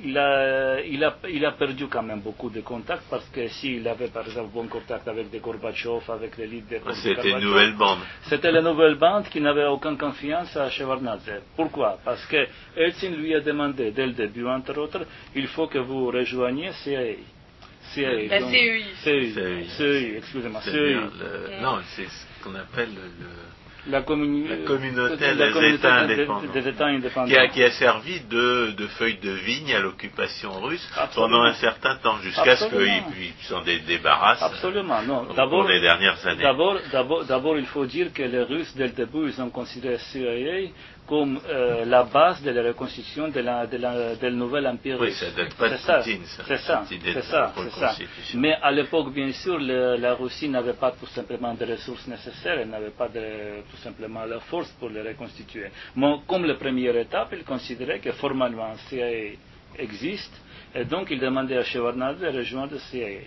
il 0.03 0.15
a, 0.15 0.79
il, 0.81 1.03
a, 1.03 1.15
il 1.27 1.43
a, 1.43 1.53
perdu 1.53 1.87
quand 1.87 2.03
même 2.03 2.19
beaucoup 2.19 2.51
de 2.51 2.61
contacts 2.61 3.05
parce 3.09 3.27
que 3.29 3.47
s'il 3.47 3.87
avait 3.87 4.09
par 4.09 4.27
exemple 4.27 4.51
bon 4.53 4.67
contact 4.67 5.07
avec 5.07 5.31
des 5.31 5.39
Gorbatchev, 5.39 6.03
avec 6.09 6.37
l'élite 6.37 6.69
de 6.69 6.79
C'était 6.93 7.31
une 7.31 7.39
nouvelle 7.39 7.73
bande. 7.75 7.99
C'était 8.29 8.51
la 8.51 8.61
nouvelle 8.61 8.95
bande 8.95 9.27
qui 9.29 9.41
n'avait 9.41 9.65
aucune 9.65 9.97
confiance 9.97 10.55
à 10.55 10.69
Shevardnadze. 10.69 11.41
Pourquoi? 11.55 11.97
Parce 12.05 12.23
que 12.27 12.45
Yeltsin 12.77 13.09
lui 13.09 13.33
a 13.33 13.39
demandé 13.39 13.91
dès 13.91 14.05
le 14.05 14.13
début, 14.13 14.45
entre 14.45 14.77
autres, 14.77 15.03
il 15.35 15.47
faut 15.47 15.65
que 15.65 15.79
vous 15.79 16.07
rejoigniez 16.11 16.71
CIA. 16.83 17.15
CEI. 17.93 18.27
La 18.27 18.39
CEI. 18.41 18.85
CEI. 19.03 19.65
CEI, 19.77 20.17
excusez-moi. 20.17 20.61
CEI. 20.61 20.95
Non, 21.61 21.79
c'est 21.95 22.05
ce 22.05 22.43
qu'on 22.43 22.55
appelle 22.55 22.89
le 22.93 23.27
la, 23.89 24.01
communauté, 24.01 25.35
des, 25.35 25.75
États 25.75 26.87
indépendants, 26.87 27.47
Qui, 27.53 27.63
a, 27.63 27.71
servi 27.71 28.19
de, 28.29 28.87
feuille 28.97 29.17
de 29.19 29.31
vigne 29.31 29.73
à 29.73 29.79
l'occupation 29.79 30.51
russe 30.61 30.87
pendant 31.15 31.43
un 31.43 31.53
certain 31.53 31.95
temps, 31.97 32.17
jusqu'à 32.21 32.55
ce 32.57 32.65
qu'ils 32.65 33.47
s'en 33.47 33.61
débarrassent 33.61 34.43
Absolument, 34.43 35.01
non. 35.03 35.25
pour 35.49 35.63
les 35.63 35.79
dernières 35.79 36.25
années. 36.27 36.43
D'abord, 36.43 37.57
il 37.57 37.65
faut 37.65 37.85
dire 37.85 38.11
que 38.13 38.23
les 38.23 38.43
Russes, 38.43 38.73
dès 38.75 38.87
le 38.87 38.93
début, 38.93 39.29
ils 39.29 39.41
ont 39.41 39.49
considéré 39.49 39.97
CIA 39.97 40.69
comme 41.07 41.39
euh, 41.47 41.85
la 41.85 42.03
base 42.03 42.41
de 42.43 42.51
la 42.51 42.61
reconstitution 42.63 43.29
de 43.29 43.39
la, 43.39 43.65
de 43.65 43.77
la, 43.77 44.29
nouvel 44.29 44.67
empire 44.67 44.99
russe. 44.99 45.17
Oui, 45.21 45.27
ça 45.27 45.35
date 45.35 45.55
pas 45.55 45.69
de 45.69 45.77
Poutine, 45.77 46.25
ça. 46.25 46.43
C'est 46.45 46.57
ça, 46.57 46.83
c'est 46.87 47.21
ça, 47.21 47.53
ça. 47.71 47.95
Mais 48.35 48.53
à 48.61 48.71
l'époque, 48.71 49.13
bien 49.13 49.31
sûr, 49.31 49.57
la 49.57 50.13
Russie 50.15 50.49
n'avait 50.49 50.73
pas 50.73 50.91
tout 50.91 51.07
simplement 51.07 51.53
de 51.53 51.65
ressources 51.65 52.07
nécessaires, 52.07 52.59
elle 52.59 52.69
n'avait 52.69 52.91
pas 52.91 53.07
de, 53.07 53.61
tout 53.71 53.77
simplement 53.77 54.25
la 54.25 54.39
force 54.41 54.69
pour 54.79 54.89
les 54.89 55.01
reconstituer. 55.01 55.69
Mais 55.95 56.17
comme 56.27 56.45
la 56.45 56.55
première 56.55 56.95
étape, 56.97 57.29
il 57.31 57.43
considérait 57.45 57.99
que 57.99 58.11
formellement 58.11 58.73
CIA 58.89 59.37
existe, 59.79 60.33
et 60.75 60.83
donc 60.83 61.07
il 61.09 61.19
demandait 61.19 61.57
à 61.57 61.63
Shevardnadze 61.63 62.19
de 62.19 62.27
rejoindre 62.27 62.77
CIA. 62.91 63.21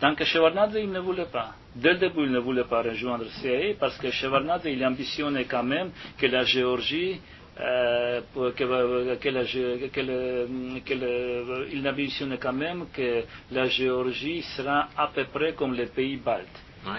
Tant 0.00 0.14
que 0.14 0.24
Shevardnadze, 0.24 0.78
il 0.80 0.92
ne 0.92 1.00
voulait 1.00 1.26
pas. 1.26 1.54
Dès 1.74 1.94
le 1.94 1.98
début, 1.98 2.22
il 2.22 2.30
ne 2.30 2.38
voulait 2.38 2.64
pas 2.64 2.82
rejoindre 2.82 3.24
CIA 3.40 3.74
parce 3.80 3.98
que 3.98 4.10
Shevardnadze, 4.10 4.66
il 4.66 4.84
ambitionnait 4.84 5.46
quand 5.46 5.64
même 5.64 5.90
que 6.16 6.26
la 6.26 6.44
Géorgie 6.44 7.20
euh, 7.60 8.20
que, 8.34 9.16
que, 9.16 9.28
la, 9.28 9.44
que 9.44 10.46
il 11.72 11.88
ambitionnait 11.88 12.38
quand 12.38 12.52
même 12.52 12.86
que 12.94 13.24
la 13.50 13.66
Géorgie 13.66 14.42
sera 14.56 14.88
à 14.96 15.08
peu 15.08 15.24
près 15.24 15.54
comme 15.54 15.74
les 15.74 15.86
pays 15.86 16.18
baltes 16.18 16.46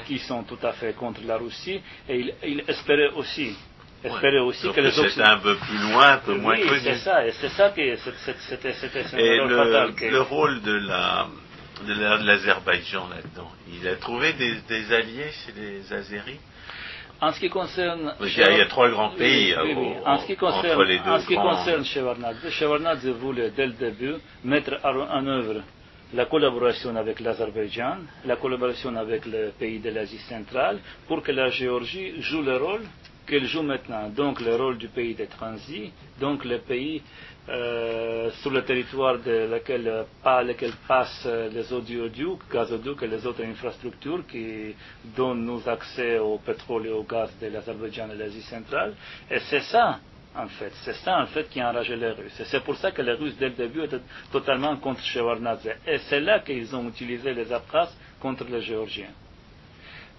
qui 0.05 0.19
sont 0.19 0.43
tout 0.43 0.57
à 0.61 0.73
fait 0.73 0.93
contre 0.93 1.21
la 1.25 1.37
Russie, 1.37 1.79
et 2.09 2.33
il, 2.43 2.63
espérait 2.67 3.11
aussi 3.15 3.55
espérait 4.03 4.39
aussi 4.39 4.69
que 4.71 4.81
les 4.81 4.99
autres. 4.99 5.09
C'était 5.09 5.29
un 5.29 5.39
peu 5.39 5.55
plus 5.55 5.77
loin, 5.77 6.11
un 6.13 6.17
peu 6.17 6.35
moins 6.35 6.57
connu. 6.57 6.79
C'est 6.83 6.97
ça, 6.97 7.25
et 7.25 7.31
c'est 7.31 7.49
ça 7.49 7.69
que 7.69 7.95
c'était 7.95 8.73
Et 9.17 9.37
le, 9.37 10.11
le 10.11 10.21
rôle 10.21 10.61
de 10.61 10.73
la 10.73 11.27
de 11.87 12.25
l'Azerbaïdjan 12.25 13.07
là-dedans, 13.09 13.51
il 13.71 13.87
a 13.87 13.95
trouvé 13.95 14.33
des, 14.33 14.93
alliés 14.93 15.31
chez 15.31 15.51
les 15.53 15.93
Azéris 15.93 16.39
en 17.21 17.33
ce 17.33 17.39
qui 17.39 17.49
concerne. 17.49 18.13
Il 18.21 18.37
y, 18.37 18.41
a, 18.41 18.51
il 18.51 18.57
y 18.59 18.61
a 18.61 18.65
trois 18.67 18.89
grands 18.89 19.09
pays 19.09 19.53
en 20.05 20.19
ce 20.19 20.25
qui 20.25 20.35
concerne, 20.37 20.71
entre 20.71 20.83
les 20.85 20.99
deux. 20.99 21.09
En 21.09 21.19
ce 21.19 21.27
qui 21.27 21.35
concerne 21.35 21.83
Shevardnadze, 21.83 23.07
voulait 23.07 23.51
dès 23.51 23.67
le 23.67 23.73
début 23.73 24.15
mettre 24.43 24.79
en 24.83 25.27
œuvre 25.27 25.61
la 26.13 26.25
collaboration 26.25 26.95
avec 26.95 27.19
l'Azerbaïdjan, 27.19 27.97
la 28.25 28.35
collaboration 28.37 28.95
avec 28.95 29.25
le 29.25 29.51
pays 29.59 29.79
de 29.79 29.89
l'Asie 29.89 30.17
centrale, 30.29 30.79
pour 31.07 31.21
que 31.21 31.31
la 31.31 31.49
Géorgie 31.49 32.21
joue 32.21 32.41
le 32.41 32.57
rôle 32.57 32.81
qu'elle 33.27 33.45
joue 33.45 33.61
maintenant, 33.61 34.09
donc 34.09 34.41
le 34.41 34.55
rôle 34.55 34.77
du 34.79 34.87
pays 34.87 35.13
de 35.13 35.25
transit, 35.25 35.93
donc 36.19 36.43
le 36.45 36.57
pays 36.59 37.03
euh, 37.49 38.29
sur 38.41 38.51
le 38.51 38.63
territoire 38.63 39.17
de 39.17 39.49
par 40.23 40.43
lequel 40.43 40.71
passent 40.87 41.27
les 41.51 41.73
audioducs, 41.73 42.47
gazoducs 42.51 43.01
et 43.03 43.07
les 43.07 43.25
autres 43.25 43.43
infrastructures 43.43 44.25
qui 44.27 44.75
donnent 45.15 45.45
nous 45.45 45.67
accès 45.67 46.19
au 46.19 46.37
pétrole 46.37 46.87
et 46.87 46.91
au 46.91 47.03
gaz 47.03 47.31
de 47.41 47.47
l'Azerbaïdjan 47.47 48.09
et 48.11 48.15
de 48.15 48.19
l'Asie 48.19 48.41
centrale. 48.43 48.93
Et 49.31 49.39
c'est 49.49 49.61
ça 49.61 49.99
en 50.35 50.47
fait. 50.47 50.71
C'est 50.83 50.93
ça, 50.93 51.19
en 51.19 51.25
fait, 51.27 51.49
qui 51.49 51.59
a 51.59 51.69
enragé 51.69 51.95
les 51.95 52.11
Russes. 52.11 52.39
Et 52.39 52.45
c'est 52.45 52.63
pour 52.63 52.75
ça 52.77 52.91
que 52.91 53.01
les 53.01 53.13
Russes, 53.13 53.35
dès 53.37 53.49
le 53.49 53.55
début, 53.55 53.83
étaient 53.83 54.01
totalement 54.31 54.75
contre 54.77 55.01
Shevardnadze. 55.01 55.69
Et 55.87 55.97
c'est 56.09 56.19
là 56.19 56.39
qu'ils 56.39 56.75
ont 56.75 56.87
utilisé 56.87 57.33
les 57.33 57.51
Abkhazes 57.51 57.95
contre 58.19 58.45
les 58.45 58.61
Géorgiens. 58.61 59.11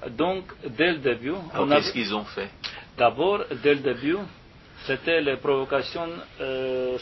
Donc, 0.09 0.45
dès 0.67 0.93
le 0.93 0.99
début... 0.99 1.35
qu'est-ce 1.69 1.93
qu'ils 1.93 2.15
ont 2.15 2.25
fait? 2.25 2.51
D'abord, 2.97 3.45
dès 3.63 3.75
le 3.75 3.81
début, 3.81 4.17
c'était 4.87 5.21
les 5.21 5.37
provocations, 5.37 6.09
euh, 6.41 6.97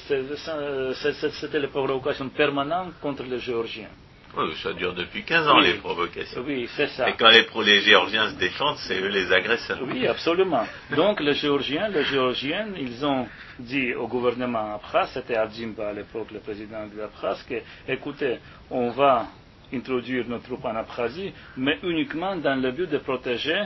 c'était 1.40 1.60
les 1.60 1.68
provocations 1.68 2.28
permanentes 2.28 2.94
contre 3.00 3.22
les 3.24 3.38
Géorgiens. 3.38 3.88
Oui, 4.36 4.54
ça 4.62 4.72
dure 4.74 4.94
depuis 4.94 5.24
15 5.24 5.48
ans, 5.48 5.58
les 5.58 5.74
provocations. 5.74 6.42
Oui, 6.46 6.68
c'est 6.76 6.88
ça. 6.88 7.08
Et 7.08 7.14
quand 7.14 7.30
les, 7.30 7.46
les 7.64 7.80
Géorgiens 7.80 8.30
se 8.30 8.34
défendent, 8.36 8.76
c'est 8.76 9.00
eux 9.00 9.08
les 9.08 9.32
agresseurs. 9.32 9.78
Oui, 9.82 10.06
absolument. 10.06 10.66
Donc, 10.94 11.20
les 11.20 11.34
Géorgiens, 11.34 11.88
les 11.88 12.04
Géorgiennes, 12.04 12.74
ils 12.78 13.04
ont 13.06 13.26
dit 13.58 13.94
au 13.94 14.06
gouvernement 14.06 14.74
abkhaz, 14.74 15.10
c'était 15.14 15.36
Adzimba 15.36 15.88
à 15.88 15.92
l'époque, 15.92 16.30
le 16.32 16.40
président 16.40 16.86
de 16.86 16.98
l'Abkhaz, 16.98 17.42
que, 17.48 17.54
écoutez, 17.90 18.38
on 18.70 18.90
va 18.90 19.26
introduire 19.72 20.26
nos 20.28 20.38
troupes 20.38 20.64
en 20.64 20.76
Abkhazie, 20.76 21.32
mais 21.56 21.78
uniquement 21.82 22.36
dans 22.36 22.60
le 22.60 22.70
but 22.72 22.88
de 22.88 22.98
protéger 22.98 23.64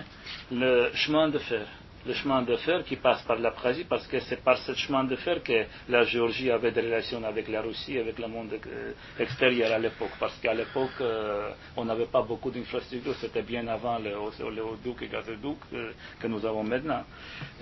le 0.50 0.90
chemin 0.94 1.28
de 1.28 1.38
fer 1.38 1.66
le 2.06 2.14
chemin 2.14 2.42
de 2.42 2.56
fer 2.56 2.82
qui 2.84 2.96
passe 2.96 3.22
par 3.22 3.38
l'Abkhazie, 3.38 3.84
parce 3.84 4.06
que 4.06 4.18
c'est 4.20 4.42
par 4.42 4.58
ce 4.58 4.74
chemin 4.74 5.04
de 5.04 5.16
fer 5.16 5.42
que 5.42 5.64
la 5.88 6.04
Géorgie 6.04 6.50
avait 6.50 6.72
des 6.72 6.80
relations 6.80 7.22
avec 7.24 7.48
la 7.48 7.62
Russie, 7.62 7.98
avec 7.98 8.18
le 8.18 8.26
monde 8.28 8.52
euh, 8.66 8.92
extérieur 9.18 9.72
à 9.72 9.78
l'époque. 9.78 10.10
Parce 10.18 10.36
qu'à 10.40 10.54
l'époque, 10.54 10.90
euh, 11.00 11.50
on 11.76 11.84
n'avait 11.84 12.06
pas 12.06 12.22
beaucoup 12.22 12.50
d'infrastructures, 12.50 13.14
c'était 13.20 13.42
bien 13.42 13.66
avant 13.68 13.98
le 13.98 14.12
oléoduc 14.44 15.02
et 15.02 15.08
gazoduc 15.08 15.58
euh, 15.72 15.92
que 16.20 16.26
nous 16.26 16.44
avons 16.44 16.64
maintenant. 16.64 17.04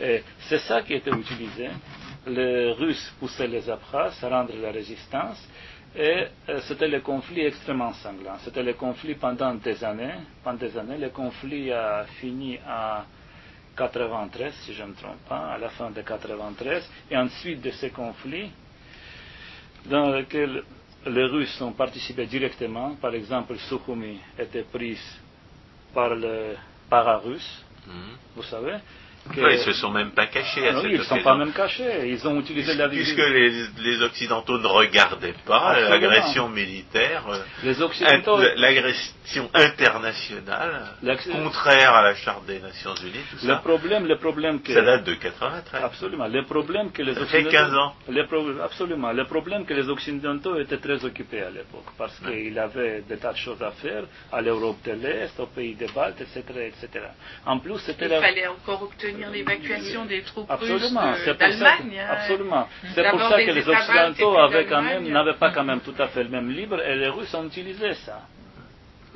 Et 0.00 0.22
c'est 0.48 0.61
ça 0.61 0.83
qui 0.83 0.94
était 0.94 1.11
utilisé. 1.11 1.68
Les 2.26 2.72
Russes 2.72 3.12
poussaient 3.18 3.48
les 3.48 3.68
Abkhazes 3.68 4.22
à 4.22 4.29
rendre 4.29 4.53
la 4.61 4.70
résistance, 4.70 5.46
Et 5.96 6.26
c'était 6.68 6.87
le 6.87 7.00
conflit 7.00 7.46
extrêmement 7.46 7.92
sanglant. 7.94 8.37
C'était 8.44 8.62
le 8.62 8.74
conflit 8.74 9.14
pendant 9.14 9.55
des 9.55 9.83
années. 9.83 10.14
Pendant 10.44 10.59
des 10.59 10.79
années, 10.79 10.98
le 10.98 11.09
conflit 11.11 11.72
a 11.72 12.05
fini 12.20 12.59
à 12.64 13.05
93, 13.88 14.53
si 14.64 14.75
je 14.75 14.83
ne 14.83 14.88
me 14.88 14.95
trompe 14.95 15.21
pas, 15.29 15.53
à 15.55 15.59
la 15.59 15.71
fin 15.71 15.90
de 15.90 16.03
93. 16.03 16.88
Et 17.11 17.16
ensuite 17.16 17.61
de 17.62 17.71
ce 17.71 17.87
conflit, 17.87 18.51
dans 19.87 20.11
lequel 20.11 20.62
les 21.07 21.25
Russes 21.25 21.61
ont 21.62 21.73
participé 21.73 22.27
directement, 22.27 22.97
par 22.97 23.14
exemple, 23.14 23.57
Sukhumi 23.57 24.19
était 24.38 24.64
prise 24.64 25.03
par 25.95 26.14
le 26.14 26.57
para-russe, 26.90 27.64
mhm. 27.87 28.16
vous 28.37 28.43
savez, 28.43 28.77
ils 29.37 29.43
ils 29.53 29.59
se 29.59 29.73
sont 29.73 29.90
même 29.90 30.11
pas 30.12 30.27
cachés 30.27 30.66
à 30.69 30.73
ah 30.77 30.81
cette 30.81 30.90
Ils 30.90 30.99
ne 30.99 31.03
sont 31.03 31.23
pas 31.23 31.37
même 31.37 31.53
cachés. 31.53 32.09
Ils 32.09 32.27
ont 32.27 32.40
utilisé 32.40 32.75
la 32.75 32.88
Puisque 32.88 33.16
les, 33.19 33.51
les, 33.79 34.03
Occidentaux 34.03 34.59
ne 34.59 34.66
regardaient 34.66 35.35
pas 35.47 35.79
l'agression 35.81 36.49
militaire, 36.49 37.25
euh, 37.29 38.55
l'agression 38.57 39.51
internationale, 39.55 40.97
contraire 41.31 41.95
à 41.95 42.03
la 42.03 42.14
Charte 42.14 42.47
des 42.47 42.59
Nations 42.61 42.95
Unies, 42.97 43.21
tout 43.31 43.47
le 43.47 43.61
Problème, 43.61 44.07
le 44.07 44.16
problème 44.16 44.61
que... 44.62 44.73
Ça 44.73 44.83
date 44.83 45.05
de 45.05 45.14
93. 45.14 45.85
Absolument. 45.85 46.27
Le 46.29 46.45
problème 46.45 46.90
que 46.90 47.03
les 47.03 47.14
ça 47.14 47.21
Occidentaux... 47.21 47.51
fait 47.51 47.57
15 47.57 47.75
ans. 47.75 47.95
absolument. 48.64 49.12
Le 49.12 49.25
problème 49.25 49.64
que 49.64 49.75
les 49.75 49.88
Occidentaux 49.88 50.59
étaient 50.59 50.79
très 50.79 51.05
occupés 51.05 51.43
à 51.43 51.51
l'époque, 51.51 51.87
parce 51.97 52.19
qu'ils 52.19 52.59
avaient 52.59 53.03
des 53.03 53.19
tas 53.19 53.33
de 53.33 53.37
choses 53.38 53.62
à 53.62 53.71
faire 53.73 54.05
à 54.33 54.40
l'Europe 54.40 54.79
de 54.85 54.93
l'Est, 54.93 55.38
aux 55.38 55.47
pays 55.47 55.75
des 55.75 55.88
Baltes, 55.95 56.21
etc., 56.21 56.43
etc. 56.66 57.07
En 57.47 57.59
plus, 57.59 57.79
c'était... 57.79 58.07
Il 58.07 58.21
fallait 58.21 58.47
encore 58.49 58.83
obtenir 58.83 59.19
l'évacuation 59.28 60.04
des 60.06 60.22
troupes 60.22 60.50
russes 60.50 60.92
d'Allemagne. 60.92 61.98
Hein. 61.98 62.06
Absolument. 62.11 62.68
C'est 62.94 63.11
pour 63.11 63.20
ça 63.20 63.42
que 63.42 63.50
les 63.50 63.68
Occidentaux 63.68 64.38
avaient 64.38 64.66
quand 64.66 64.83
même, 64.83 65.09
n'avaient 65.09 65.35
pas 65.35 65.50
quand 65.50 65.64
même 65.64 65.80
tout 65.80 65.94
à 65.98 66.09
fait 66.09 66.24
le 66.24 66.30
même 66.30 66.50
libre 66.50 66.80
et 66.80 66.96
les 66.96 67.09
Russes 67.09 67.35
ont 67.35 67.46
utilisé 67.46 67.94
ça. 67.94 68.22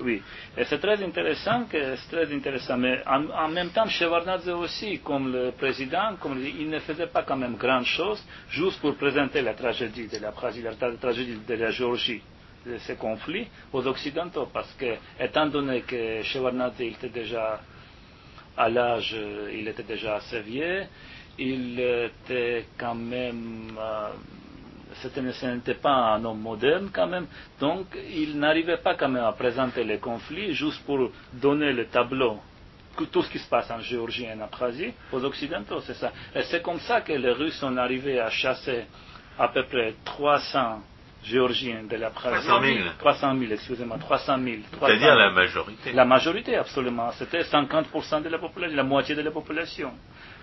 Oui, 0.00 0.20
et 0.56 0.64
c'est 0.64 0.78
très 0.78 1.00
intéressant, 1.02 1.66
que, 1.66 1.94
très 2.10 2.34
intéressant. 2.34 2.76
Mais 2.76 3.00
en, 3.06 3.48
même 3.48 3.70
temps, 3.70 3.86
Shevardnadze 3.86 4.48
aussi, 4.48 4.98
comme 4.98 5.32
le 5.32 5.52
président, 5.52 6.16
comme 6.20 6.44
il 6.44 6.68
ne 6.68 6.80
faisait 6.80 7.06
pas 7.06 7.22
quand 7.22 7.36
même 7.36 7.56
grand 7.56 7.84
chose, 7.84 8.20
juste 8.50 8.80
pour 8.80 8.96
présenter 8.96 9.40
la 9.40 9.54
tragédie 9.54 10.08
de 10.08 10.18
la 10.18 10.32
la 10.32 10.96
tragédie 10.96 11.38
de 11.46 11.54
la 11.54 11.70
Géorgie, 11.70 12.22
de 12.66 12.78
ce 12.78 12.94
conflit 12.94 13.46
aux 13.72 13.86
Occidentaux, 13.86 14.48
parce 14.52 14.72
que, 14.72 14.96
étant 15.20 15.46
donné 15.46 15.82
que 15.82 16.22
Shevardnadze 16.22 16.80
était 16.80 17.08
déjà 17.08 17.60
à 18.56 18.68
l'âge, 18.68 19.14
euh, 19.14 19.50
il 19.52 19.66
était 19.68 19.82
déjà 19.82 20.16
assez 20.16 20.40
vieux, 20.40 20.84
il 21.38 21.78
était 21.80 22.66
quand 22.78 22.94
même, 22.94 23.76
euh, 23.78 24.10
ce 25.02 25.46
n'était 25.46 25.74
pas 25.74 26.14
un 26.14 26.24
homme 26.24 26.40
moderne 26.40 26.90
quand 26.92 27.06
même, 27.06 27.26
donc 27.60 27.86
il 28.14 28.38
n'arrivait 28.38 28.78
pas 28.78 28.94
quand 28.94 29.08
même 29.08 29.24
à 29.24 29.32
présenter 29.32 29.84
les 29.84 29.98
conflits 29.98 30.54
juste 30.54 30.84
pour 30.84 31.10
donner 31.32 31.72
le 31.72 31.86
tableau. 31.86 32.38
Tout 33.10 33.22
ce 33.22 33.30
qui 33.30 33.40
se 33.40 33.48
passe 33.48 33.68
en 33.72 33.80
Géorgie 33.80 34.24
et 34.24 34.32
en 34.32 34.40
Abkhazie 34.42 34.92
aux 35.10 35.24
Occidentaux, 35.24 35.80
c'est 35.80 35.94
ça. 35.94 36.12
Et 36.32 36.42
c'est 36.44 36.62
comme 36.62 36.78
ça 36.78 37.00
que 37.00 37.12
les 37.12 37.32
Russes 37.32 37.58
sont 37.58 37.76
arrivés 37.76 38.20
à 38.20 38.30
chasser 38.30 38.84
à 39.36 39.48
peu 39.48 39.64
près 39.64 39.94
300 40.04 40.78
géorgiens 41.24 41.82
de 41.88 41.96
la 41.96 42.10
300 42.10 42.60
000. 42.62 42.78
300 42.98 43.38
000, 43.38 43.52
excusez-moi, 43.52 43.96
300 43.98 44.38
000. 44.42 44.56
C'est-à-dire 44.80 45.14
la 45.14 45.30
majorité. 45.30 45.92
La 45.92 46.04
majorité, 46.04 46.56
absolument. 46.56 47.10
C'était 47.12 47.42
50% 47.42 48.22
de 48.22 48.28
la 48.28 48.38
population, 48.38 48.76
la 48.76 48.82
moitié 48.82 49.14
de 49.14 49.22
la 49.22 49.30
population. 49.30 49.92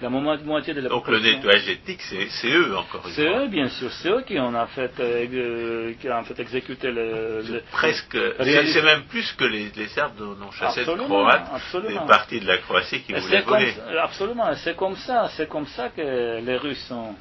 La 0.01 0.09
moitié 0.09 0.73
de 0.73 0.81
la 0.81 0.89
Donc 0.89 1.07
le 1.07 1.19
nettoyage 1.19 1.69
ethnique, 1.69 2.01
c'est 2.01 2.49
eux 2.49 2.75
encore 2.75 3.03
C'est 3.09 3.27
eux, 3.27 3.47
bien 3.47 3.69
sûr. 3.69 3.91
C'est 3.91 4.09
eux 4.09 4.23
qui 4.25 4.39
ont 4.39 4.55
en 4.55 4.65
fait, 4.65 4.91
euh, 4.99 5.93
qui 5.99 6.09
ont 6.09 6.15
en 6.15 6.23
fait 6.23 6.39
exécuté 6.39 6.91
le. 6.91 7.61
presque. 7.71 8.17
C'est 8.39 8.83
même 8.83 9.03
plus 9.03 9.31
que 9.33 9.45
les, 9.45 9.71
les 9.75 9.87
Serbes 9.89 10.17
dont 10.17 10.51
chassé 10.51 10.85
de 10.85 10.95
Croates, 10.95 11.47
des 11.87 11.99
parties 12.07 12.39
de 12.39 12.47
la 12.47 12.57
Croatie 12.57 13.01
qui 13.01 13.13
voulaient 13.13 13.41
voler. 13.41 13.73
absolument. 14.01 14.51
C'est 14.55 14.75
comme 14.75 14.95
ça. 14.95 15.29
C'est 15.37 15.47
comme 15.47 15.67
ça 15.67 15.89
que 15.89 16.39
les 16.41 16.57
Russes 16.57 16.89
ont 16.91 17.13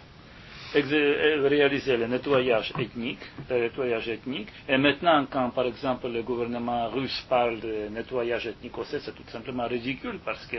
réaliser 0.75 1.97
le 1.97 2.07
nettoyage 2.07 2.73
ethnique, 2.79 3.21
le 3.49 3.59
nettoyage 3.59 4.09
ethnique. 4.09 4.49
Et 4.69 4.77
maintenant, 4.77 5.27
quand 5.31 5.51
par 5.51 5.67
exemple 5.67 6.09
le 6.09 6.23
gouvernement 6.23 6.89
russe 6.91 7.25
parle 7.29 7.61
de 7.61 7.89
nettoyage 7.91 8.47
ethnique 8.47 8.77
aussi, 8.79 8.97
c'est 9.01 9.15
tout 9.15 9.29
simplement 9.29 9.67
ridicule 9.67 10.19
parce 10.25 10.47
que 10.47 10.57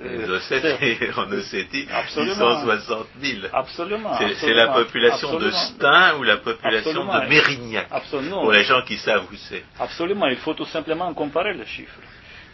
les 0.00 0.28
Ossètes 0.30 0.78
en 1.16 1.30
Ossétie, 1.32 1.86
ils 1.88 2.34
sont 2.34 2.60
60 2.64 3.06
000. 3.20 3.46
Absolument. 3.52 4.12
C'est 4.36 4.54
la 4.54 4.68
population 4.68 5.38
de 5.38 5.50
Stein 5.50 6.16
ou 6.18 6.22
la 6.22 6.36
population 6.38 7.04
de 7.04 7.28
Mérignac? 7.28 7.86
Absolument. 7.90 8.42
Pour 8.42 8.52
les 8.52 8.64
gens 8.64 8.82
qui 8.82 8.96
savent 8.96 9.26
où 9.30 9.36
c'est. 9.36 9.62
Absolument. 9.78 10.26
Il 10.26 10.36
faut 10.36 10.54
tout 10.54 10.66
simplement 10.66 11.12
comparer 11.14 11.54
les 11.54 11.66
chiffres. 11.66 11.98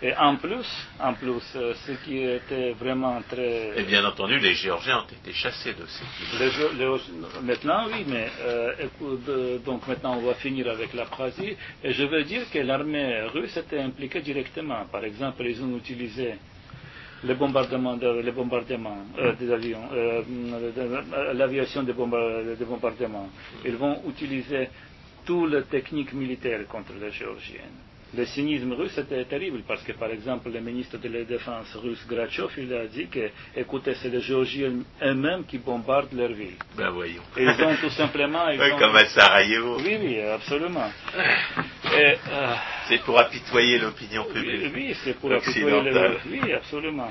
Et 0.00 0.14
en 0.16 0.36
plus, 0.36 0.66
en 1.00 1.14
plus, 1.14 1.42
euh, 1.56 1.74
ce 1.84 1.92
qui 2.04 2.18
était 2.18 2.70
vraiment 2.72 3.20
très... 3.28 3.80
Et 3.80 3.82
bien 3.82 4.04
entendu, 4.04 4.38
les 4.38 4.54
Géorgiens 4.54 4.98
ont 5.00 5.12
été 5.12 5.32
chassés 5.32 5.74
de 5.74 5.84
ces 5.86 7.42
Maintenant, 7.42 7.86
oui, 7.90 8.04
mais 8.06 8.28
euh, 8.42 9.58
donc 9.64 9.88
maintenant 9.88 10.16
on 10.16 10.20
va 10.24 10.34
finir 10.34 10.68
avec 10.68 10.94
la. 10.94 11.04
Et 11.82 11.92
je 11.92 12.04
veux 12.04 12.22
dire 12.22 12.48
que 12.48 12.60
l'armée 12.60 13.22
russe 13.34 13.56
était 13.56 13.80
impliquée 13.80 14.20
directement. 14.20 14.84
Par 14.90 15.02
exemple, 15.04 15.42
ils 15.44 15.60
ont 15.64 15.76
utilisé 15.76 16.34
les 17.24 17.34
bombardements, 17.34 17.96
les 18.00 18.30
bombardements 18.30 19.04
euh, 19.18 19.32
des 19.32 19.50
avions, 19.52 19.88
l'aviation 21.34 21.82
des, 21.82 21.92
bombardements. 21.92 23.30
Ils 23.64 23.76
vont 23.76 24.00
utiliser 24.08 24.68
toutes 25.26 25.50
les 25.50 25.62
techniques 25.64 26.12
militaires 26.12 26.64
contre 26.68 26.92
les 27.00 27.10
Géorgiennes 27.10 27.87
le 28.16 28.24
cynisme 28.24 28.72
russe 28.72 28.96
était 28.98 29.24
terrible 29.24 29.62
parce 29.66 29.82
que, 29.82 29.92
par 29.92 30.10
exemple, 30.10 30.50
le 30.50 30.60
ministre 30.60 30.96
de 30.98 31.08
la 31.08 31.24
Défense 31.24 31.74
russe 31.76 32.06
Grachov, 32.08 32.52
il 32.56 32.72
a 32.72 32.86
dit 32.86 33.08
que, 33.08 33.30
écoutez, 33.54 33.94
c'est 33.94 34.08
les 34.08 34.20
Géorgiens 34.20 34.72
eux-mêmes 35.02 35.44
qui 35.44 35.58
bombardent 35.58 36.12
leur 36.14 36.32
ville. 36.32 36.56
Ben 36.76 36.90
voyons. 36.90 37.22
Et 37.36 37.44
ils 37.44 37.64
ont 37.64 37.76
tout 37.76 37.90
simplement. 37.90 38.46
oui, 38.48 38.70
comme 38.78 38.96
à 38.96 39.04
Sarajevo. 39.06 39.78
Oui, 39.78 39.96
oui, 40.00 40.20
absolument. 40.20 40.90
Euh, 41.90 42.14
c'est 42.86 42.98
pour 43.02 43.18
apitoyer 43.18 43.78
l'opinion 43.78 44.24
publique. 44.24 44.70
Oui, 44.74 44.94
c'est 45.02 45.14
pour 45.18 45.32
apitoyer 45.32 45.90
l'opinion 45.90 46.42
Oui, 46.44 46.52
absolument. 46.52 47.10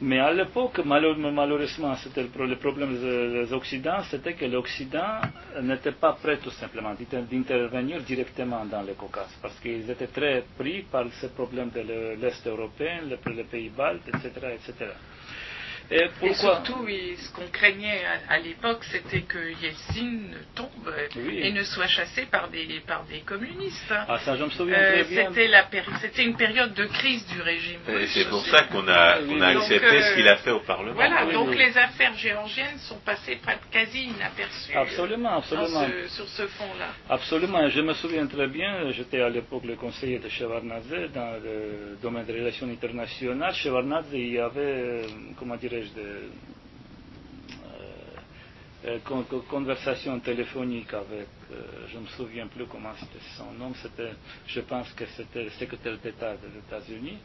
Mais 0.00 0.18
à 0.18 0.32
l'époque, 0.32 0.80
malheureusement, 0.84 1.94
c'était 1.96 2.22
le, 2.22 2.56
problème 2.56 2.98
des 2.98 3.52
Occidents, 3.52 4.02
c'était 4.10 4.34
que 4.34 4.44
l'Occident 4.44 5.20
n'était 5.62 5.92
pas 5.92 6.12
prêt 6.14 6.38
tout 6.38 6.50
simplement 6.50 6.94
d'intervenir 6.94 8.00
directement 8.02 8.64
dans 8.64 8.82
le 8.82 8.94
Caucase, 8.94 9.38
parce 9.40 9.58
qu'ils 9.60 9.88
étaient 9.90 10.08
très 10.08 10.44
pris 10.58 10.82
par 10.82 11.06
ce 11.20 11.26
problème 11.28 11.70
de 11.70 11.80
l'Est 12.20 12.46
européen, 12.46 13.00
les 13.08 13.44
pays 13.44 13.70
baltes, 13.70 14.08
etc., 14.08 14.30
etc. 14.54 14.86
Et, 15.90 16.34
surtout, 16.34 16.86
ce 16.86 17.32
qu'on 17.32 17.46
craignait 17.52 18.02
à, 18.28 18.38
l'époque, 18.38 18.84
c'était 18.90 19.22
que 19.22 19.38
Yeltsin 19.38 20.34
tombe 20.54 20.92
et 21.16 21.52
ne 21.52 21.62
soit 21.62 21.86
chassé 21.86 22.26
par 22.26 22.48
des, 22.48 22.80
par 22.86 23.04
des 23.04 23.20
communistes. 23.20 23.92
Ah, 24.08 24.18
ça, 24.18 24.36
je 24.36 24.44
me 24.44 24.50
souviens 24.50 24.76
euh, 24.76 25.04
C'était 26.00 26.24
une 26.24 26.36
période 26.36 26.74
de 26.74 26.86
crise 26.86 27.24
du 27.28 27.40
régime. 27.40 27.80
Et 27.88 28.06
c'est 28.08 28.28
pour 28.28 28.44
ça 28.46 28.64
qu'on 28.64 28.86
a, 28.88 28.92
a 28.92 29.46
accepté 29.46 30.02
ce 30.02 30.14
qu'il 30.16 30.28
a 30.28 30.36
fait 30.38 30.50
au 30.50 30.60
Parlement. 30.60 30.94
Voilà, 30.94 31.26
donc 31.26 31.54
les 31.54 31.76
affaires 31.78 32.14
géorgiennes 32.14 32.78
sont 32.78 32.98
passées 32.98 33.38
quasi 33.70 34.04
inaperçues. 34.04 34.74
Absolument, 34.74 35.38
absolument. 35.38 35.86
sur 36.08 36.26
ce 36.28 36.46
fond-là. 36.46 36.88
Absolument, 37.08 37.68
je 37.68 37.80
me 37.80 37.94
souviens 37.94 38.26
très 38.26 38.48
bien, 38.48 38.90
j'étais 38.90 39.20
à 39.20 39.28
l'époque 39.28 39.64
le 39.64 39.76
conseiller 39.76 40.18
de 40.18 40.28
Shevardnadze 40.28 41.12
dans 41.14 41.40
le 41.42 41.96
domaine 42.02 42.24
des 42.24 42.32
relations 42.32 42.68
internationales. 42.68 43.54
Shevardnadze, 43.54 44.06
il 44.12 44.32
y 44.34 44.38
avait, 44.38 44.60
euh, 44.60 45.02
comment 45.38 45.56
dire, 45.56 45.75
de 45.84 46.30
euh, 48.86 48.98
euh, 49.32 49.40
conversation 49.48 50.18
téléphonique 50.20 50.92
avec, 50.94 51.26
euh, 51.52 51.62
je 51.88 51.96
ne 51.96 52.02
me 52.02 52.06
souviens 52.08 52.46
plus 52.46 52.66
comment 52.66 52.92
c'était 52.98 53.24
son 53.36 53.52
nom, 53.52 53.72
c'était, 53.82 54.12
je 54.46 54.60
pense 54.60 54.92
que 54.92 55.04
c'était 55.16 55.44
le 55.44 55.50
secrétaire 55.50 55.98
d'État 55.98 56.34
des 56.36 56.58
États-Unis, 56.58 57.18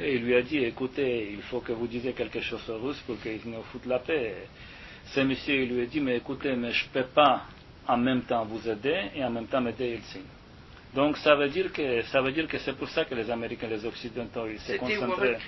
et 0.00 0.14
il 0.16 0.24
lui 0.24 0.34
a 0.34 0.42
dit, 0.42 0.58
écoutez, 0.58 1.30
il 1.32 1.42
faut 1.42 1.60
que 1.60 1.72
vous 1.72 1.86
disiez 1.86 2.12
quelque 2.12 2.40
chose 2.40 2.68
aux 2.70 2.78
Russes 2.78 3.02
pour 3.06 3.20
qu'ils 3.20 3.40
nous 3.46 3.62
foutent 3.64 3.86
la 3.86 3.98
paix. 4.00 4.34
Ce 5.06 5.20
monsieur, 5.20 5.64
lui 5.66 5.82
a 5.82 5.86
dit, 5.86 6.00
mais 6.00 6.16
écoutez, 6.16 6.56
mais 6.56 6.72
je 6.72 6.84
ne 6.86 6.90
peux 6.90 7.08
pas 7.08 7.44
en 7.86 7.96
même 7.98 8.22
temps 8.22 8.44
vous 8.46 8.68
aider 8.68 9.10
et 9.14 9.22
en 9.24 9.30
même 9.30 9.46
temps 9.46 9.60
m'aider 9.60 9.92
Helsinki. 9.94 10.33
Donc 10.94 11.16
ça 11.18 11.34
veut 11.34 11.48
dire 11.48 11.72
que 11.72 12.02
ça 12.02 12.22
veut 12.22 12.30
dire 12.30 12.46
que 12.46 12.58
c'est 12.58 12.76
pour 12.76 12.88
ça 12.88 13.04
que 13.04 13.14
les 13.14 13.28
Américains, 13.30 13.66
les 13.68 13.84
Occidentaux, 13.84 14.46
ils 14.48 14.60
se 14.60 14.74
concentraient. 14.76 15.38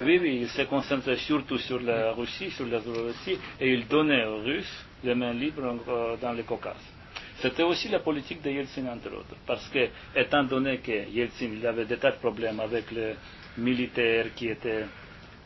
Oui, 0.00 0.18
oui, 0.20 0.38
ils 0.42 0.48
se 0.48 0.62
concentraient 0.62 1.18
surtout 1.18 1.58
sur 1.58 1.80
la 1.80 2.12
Russie, 2.12 2.50
sur 2.50 2.66
la 2.66 2.78
Russie, 2.78 3.38
et 3.60 3.72
ils 3.72 3.86
donnaient 3.86 4.24
aux 4.24 4.38
Russes 4.38 4.86
les 5.02 5.14
mains 5.14 5.34
libres 5.34 6.16
dans 6.20 6.32
le 6.32 6.42
Caucase. 6.42 6.76
C'était 7.40 7.64
aussi 7.64 7.88
la 7.88 7.98
politique 7.98 8.40
de 8.40 8.50
Yeltsin, 8.50 8.86
entre 8.86 9.08
autres, 9.14 9.36
parce 9.46 9.68
que, 9.68 9.88
étant 10.16 10.44
donné 10.44 10.78
que 10.78 11.10
Yeltsin 11.10 11.50
il 11.52 11.66
avait 11.66 11.84
des 11.84 11.98
tas 11.98 12.12
de 12.12 12.16
problèmes 12.18 12.60
avec 12.60 12.90
les 12.90 13.14
militaires 13.58 14.26
qui 14.34 14.48
étaient 14.48 14.84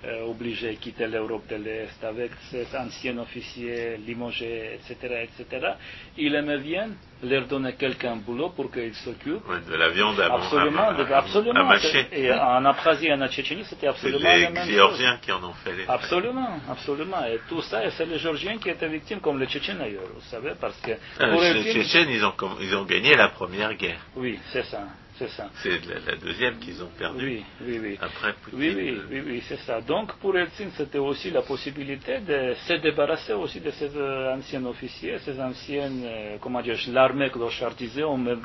euh, 0.04 0.22
obligés 0.26 0.74
de 0.74 0.78
quitter 0.78 1.08
l'Europe 1.08 1.48
de 1.48 1.56
l'Est 1.56 2.04
avec 2.04 2.30
cet 2.50 2.72
ancien 2.74 3.18
officier 3.18 3.96
limogé, 3.96 4.74
etc., 4.74 5.24
etc., 5.24 5.72
il 6.16 6.34
aimait 6.36 6.58
bien 6.58 6.90
leur 7.24 7.48
donner 7.48 7.72
quelqu'un 7.72 8.14
boulot 8.14 8.50
pour 8.50 8.70
qu'ils 8.70 8.94
s'occupent. 8.94 9.42
de 9.68 9.74
la 9.74 9.88
viande 9.88 10.20
à, 10.20 10.34
absolument, 10.34 10.90
à, 10.90 11.16
absolument. 11.16 11.64
mâcher. 11.64 12.06
Et 12.12 12.32
en 12.32 12.64
Abkhazie 12.64 13.06
et 13.08 13.12
en 13.12 13.26
Tchétchénie, 13.26 13.64
c'était 13.64 13.88
absolument 13.88 14.20
la 14.22 14.50
même 14.50 14.66
Géorgiens 14.68 15.18
qui 15.20 15.32
en 15.32 15.42
ont 15.42 15.54
fait 15.64 15.74
les 15.74 15.84
Absolument, 15.88 16.60
absolument. 16.70 17.24
Et 17.26 17.40
tout 17.48 17.62
ça, 17.62 17.90
c'est 17.90 18.06
les 18.06 18.18
Géorgiens 18.18 18.58
qui 18.58 18.70
étaient 18.70 18.88
victimes, 18.88 19.18
comme 19.18 19.40
les 19.40 19.46
Tchétchènes 19.46 19.78
d'ailleurs, 19.78 20.06
vous 20.14 20.30
savez, 20.30 20.52
parce 20.60 20.76
que... 20.80 20.92
Ah, 21.18 21.26
les 21.26 21.72
Tchétchènes, 21.72 22.10
ils 22.10 22.24
ont, 22.24 22.34
ils 22.60 22.76
ont 22.76 22.84
gagné 22.84 23.16
la 23.16 23.30
première 23.30 23.74
guerre. 23.74 23.98
Oui, 24.14 24.38
c'est 24.52 24.64
ça. 24.64 24.82
C'est 25.18 25.28
ça. 25.30 25.50
C'est 25.62 25.80
la, 26.06 26.14
deuxième 26.14 26.60
qu'ils 26.60 26.80
ont 26.80 26.90
perdue. 26.96 27.26
Oui, 27.26 27.44
oui, 27.62 27.80
oui. 27.82 27.98
Après 28.00 28.34
Oui, 28.52 28.72
oui, 28.76 28.90
euh, 28.90 29.06
oui, 29.10 29.22
oui 29.26 29.42
c'est 29.48 29.58
ça. 29.58 29.80
Donc 29.80 30.16
pour 30.18 30.36
Eltsine, 30.38 30.70
c'était 30.76 30.98
aussi 30.98 31.32
la 31.32 31.42
possibilité 31.42 32.20
de 32.20 32.54
se 32.54 32.74
débarrasser 32.74 33.32
aussi 33.32 33.60
de 33.60 33.70
ces 33.72 33.90
euh, 33.96 34.36
anciens 34.36 34.64
officiers, 34.64 35.18
ces 35.24 35.40
anciennes, 35.40 36.02
euh, 36.04 36.36
comment 36.40 36.62
dire, 36.62 36.78
l'armée 36.88 37.30
clochardisée, 37.30 38.04
même, 38.16 38.42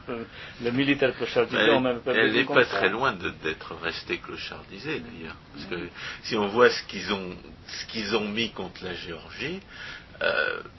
le 0.64 0.72
militaire 0.72 1.16
clochardisé, 1.16 1.70
on 1.70 1.82
même 1.82 2.02
Elle 2.08 2.34
n'est 2.34 2.46
pas 2.46 2.66
très 2.66 2.90
loin 2.90 3.14
d'être 3.14 3.76
restée 3.76 4.18
clochardisée 4.18 5.00
d'ailleurs. 5.00 5.36
Parce 5.54 5.66
que 5.66 5.88
si 6.24 6.36
on 6.36 6.48
voit 6.48 6.72
ce 6.72 6.84
qu'ils 6.86 7.14
ont, 7.14 7.36
ce 7.68 7.86
qu'ils 7.86 8.16
ont 8.16 8.28
mis 8.28 8.50
contre 8.50 8.84
la 8.84 8.96
Géorgie, 8.96 9.60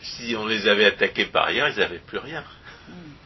si 0.01 0.35
on 0.35 0.47
les 0.47 0.67
avait 0.67 0.87
attaqués 0.87 1.27
par 1.27 1.45
ailleurs, 1.45 1.69
ils 1.69 1.79
n'avaient 1.79 1.99
plus 1.99 2.19
rien. 2.19 2.43
Hmm. 2.89 3.24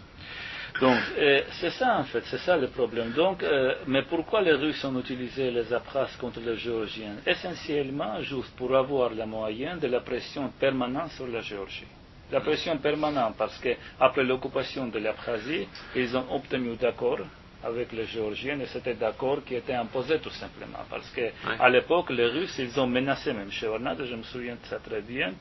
Donc, 0.81 0.99
euh, 1.19 1.43
c'est 1.61 1.71
ça 1.71 1.99
en 1.99 2.05
fait, 2.05 2.23
c'est 2.27 2.39
ça 2.39 2.57
le 2.57 2.69
problème. 2.69 3.11
Donc, 3.11 3.43
euh, 3.43 3.75
mais 3.87 4.03
pourquoi 4.03 4.43
les 4.43 4.53
Russes 4.53 4.85
ont 4.85 4.99
utilisé 5.01 5.51
les 5.51 5.73
Abkhazes 5.73 6.17
contre 6.17 6.41
les 6.41 6.57
Géorgiens? 6.57 7.17
Essentiellement, 7.27 8.21
juste 8.23 8.55
pour 8.57 8.75
avoir 8.77 9.11
le 9.11 9.27
moyen 9.27 9.77
de 9.77 9.89
la 9.89 10.01
pression 10.01 10.49
permanente 10.59 11.11
sur 11.13 11.27
la 11.27 11.41
Géorgie. 11.41 11.87
La 12.31 12.41
pression 12.41 12.77
permanente 12.79 13.35
parce 13.37 13.59
qu'après 13.59 14.23
l'occupation 14.23 14.87
de 14.87 14.99
l'Abkhazie, 14.99 15.67
ils 15.97 16.17
ont 16.17 16.27
obtenu 16.31 16.77
d'accord 16.77 17.21
avec 17.65 17.91
les 17.93 18.07
Géorgiens 18.07 18.61
et 18.61 18.67
c'était 18.67 18.95
d'accord 18.95 19.43
qui 19.45 19.57
était 19.57 19.75
imposé 19.75 20.21
tout 20.21 20.31
simplement. 20.31 20.85
Parce 20.89 21.11
qu'à 21.11 21.69
l'époque, 21.71 22.11
les 22.11 22.27
Russes, 22.27 22.57
ils 22.59 22.79
ont 22.79 22.87
menacé 22.87 23.33
même 23.33 23.51
Shevardnadze, 23.51 24.05
je 24.05 24.15
me 24.15 24.23
souviens 24.23 24.55
de 24.55 24.67
ça 24.69 24.79
très 24.79 25.01
bien, 25.01 25.33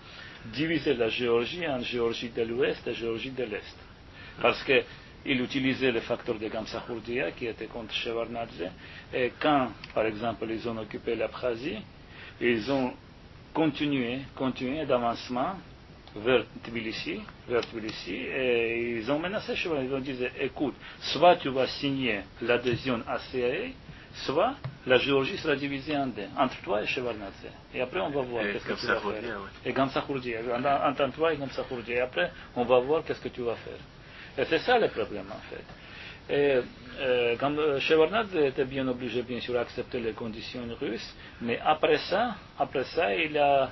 diviser 0.46 0.96
la 0.96 1.10
Géorgie 1.10 1.68
en 1.68 1.82
Géorgie 1.82 2.30
de 2.30 2.42
l'Ouest 2.42 2.88
et 2.88 2.94
Géorgie 2.94 3.32
de 3.32 3.44
l'Est. 3.44 3.78
Parce 4.42 4.64
que 4.64 4.82
il 5.28 5.42
utilisait 5.42 5.92
le 5.92 6.00
facteur 6.00 6.36
de 6.40 6.48
Gamsahurdia 6.48 7.32
qui 7.32 7.46
était 7.48 7.66
contre 7.66 7.94
Shevardnadze. 7.94 8.70
Et 9.14 9.34
quand, 9.40 9.68
par 9.94 10.06
exemple, 10.06 10.46
ils 10.50 10.68
ont 10.68 10.78
occupé 10.78 11.16
l'Abkhazie, 11.16 11.80
ils 12.40 12.72
ont 12.72 12.94
continué, 13.54 14.20
continué 14.36 14.86
d'avancement 14.86 15.56
vers 16.16 16.46
Tbilissi, 16.64 17.20
vers 17.48 17.62
Tbilissi, 17.62 18.14
et 18.14 18.98
ils 18.98 19.12
ont 19.12 19.20
menacé 19.20 19.56
Shevardnadze. 19.56 19.90
Ils 19.90 19.96
ont 19.96 20.00
dit, 20.00 20.18
écoute, 20.40 20.76
soit 21.00 21.36
tu 21.36 21.50
vas 21.50 21.68
signer 21.68 22.22
l'adhésion 22.42 23.02
à 23.08 23.20
CIA, 23.20 23.72
soit 24.26 24.56
la 24.86 24.98
Géorgie 24.98 25.38
sera 25.38 25.56
divisée 25.56 25.98
en 25.98 26.08
deux, 26.08 26.24
entre 26.38 26.56
toi 26.62 26.82
et 26.82 26.88
Shevardnadze. 26.88 27.34
Et 27.74 27.82
après, 27.82 28.00
on 28.00 28.10
va 28.10 28.22
voir 28.22 28.44
qu'est-ce 28.44 28.66
que 28.66 28.74
tu 28.80 28.88
vas 28.88 29.00
faire. 29.02 29.40
Et 29.66 29.74
Gamsahurdia, 29.74 30.40
entre 30.88 31.12
toi 31.14 31.34
et 31.34 31.38
Gamsahurdia. 31.38 31.96
Et 31.96 32.00
après, 32.00 32.32
on 32.56 32.64
va 32.64 32.80
voir 32.80 33.04
qu'est-ce 33.04 33.22
que 33.22 33.28
tu 33.28 33.42
vas 33.42 33.56
faire. 33.56 33.80
Et 34.38 34.46
c'est 34.46 34.60
ça 34.60 34.78
le 34.78 34.88
problème 34.90 35.26
en 35.32 35.42
fait. 35.50 35.64
Et, 36.30 36.62
euh, 37.00 37.36
quand 37.40 37.54
euh, 37.58 37.80
était 38.48 38.66
bien 38.66 38.88
obligé, 38.88 39.22
bien 39.22 39.40
sûr, 39.40 39.58
à 39.58 39.62
accepter 39.62 40.00
les 40.00 40.12
conditions 40.12 40.62
russes, 40.80 41.16
mais 41.42 41.60
après 41.64 41.98
ça, 42.10 42.36
après 42.60 42.84
ça, 42.86 43.14
il 43.16 43.38
a 43.38 43.70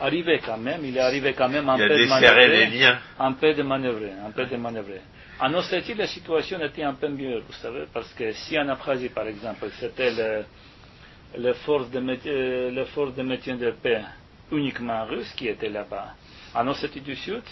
arrivé 0.00 0.40
quand 0.44 0.58
même, 0.58 0.84
il 0.84 0.96
est 0.96 1.00
arrivé 1.00 1.32
quand 1.32 1.48
même 1.48 1.68
un 1.68 1.76
peu 1.78 1.88
de 1.88 2.06
manœuvrer, 2.06 2.90
un 3.18 3.32
peu 3.32 3.54
de 3.54 3.62
manœuvrer, 3.62 4.12
un 4.26 4.30
peu 4.30 4.44
de 4.46 4.56
manœuvrer. 4.56 5.00
En 5.40 5.52
Ossétie, 5.54 5.94
la 5.94 6.06
situation 6.06 6.60
était 6.62 6.82
un 6.82 6.94
peu 6.94 7.08
mieux, 7.08 7.40
vous 7.40 7.52
savez, 7.54 7.84
parce 7.92 8.12
que 8.14 8.32
si 8.32 8.58
en 8.58 8.68
Abkhazie, 8.68 9.10
par 9.10 9.26
exemple, 9.26 9.66
c'était 9.78 10.10
le, 10.12 10.44
le 11.38 11.52
force 11.54 11.90
de, 11.90 12.00
euh, 12.26 12.70
le 12.70 12.84
force 12.86 13.14
de 13.14 13.22
maintien 13.22 13.56
de 13.56 13.70
paix 13.70 14.02
uniquement 14.50 15.04
russe 15.06 15.32
qui 15.36 15.48
était 15.48 15.68
là-bas, 15.68 16.14
en 16.54 16.66
Ossétie 16.68 17.00
du 17.00 17.16
Sud, 17.16 17.42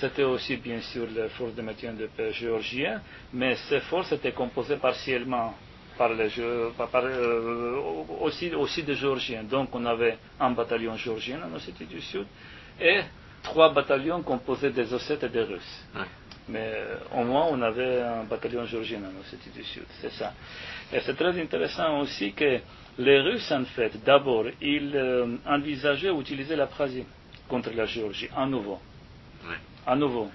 c'était 0.00 0.24
aussi 0.24 0.56
bien 0.56 0.80
sûr 0.80 1.06
les 1.14 1.28
forces 1.28 1.54
de 1.54 1.62
maintien 1.62 1.92
de 1.92 2.06
paix 2.06 2.32
géorgiennes, 2.32 3.00
mais 3.32 3.56
ces 3.68 3.80
forces 3.80 4.12
étaient 4.12 4.32
composées 4.32 4.76
partiellement 4.76 5.54
par 5.96 6.14
les 6.14 6.30
par, 6.76 7.04
euh, 7.04 7.80
aussi, 8.20 8.52
aussi 8.54 8.82
des 8.82 8.94
Géorgiens. 8.94 9.44
Donc 9.44 9.68
on 9.74 9.84
avait 9.84 10.16
un 10.40 10.50
bataillon 10.50 10.96
géorgien 10.96 11.40
en 11.42 11.54
Ossétie 11.54 11.84
du 11.84 12.00
Sud 12.00 12.26
et 12.80 13.00
trois 13.42 13.72
bataillons 13.72 14.22
composés 14.22 14.70
des 14.70 14.92
Ossètes 14.92 15.24
et 15.24 15.28
des 15.28 15.42
Russes. 15.42 15.84
Mais 16.48 16.72
euh, 16.74 16.96
au 17.14 17.24
moins 17.24 17.46
on 17.50 17.60
avait 17.60 18.00
un 18.00 18.24
bataillon 18.24 18.64
géorgien 18.64 18.98
en 19.00 19.20
Ossétie 19.20 19.50
du 19.50 19.62
Sud, 19.64 19.84
c'est 20.00 20.12
ça. 20.12 20.32
Et 20.92 21.00
c'est 21.00 21.14
très 21.14 21.38
intéressant 21.40 22.00
aussi 22.00 22.32
que 22.32 22.58
les 22.98 23.20
Russes, 23.20 23.50
en 23.52 23.64
fait, 23.64 23.92
d'abord, 24.04 24.44
ils 24.60 24.92
euh, 24.94 25.36
envisageaient 25.46 26.14
d'utiliser 26.14 26.56
la 26.56 26.66
Prasie 26.66 27.04
contre 27.48 27.70
la 27.74 27.86
Géorgie, 27.86 28.28
à 28.36 28.44
nouveau 28.46 28.78
à 29.86 29.96
nouveau. 29.96 30.30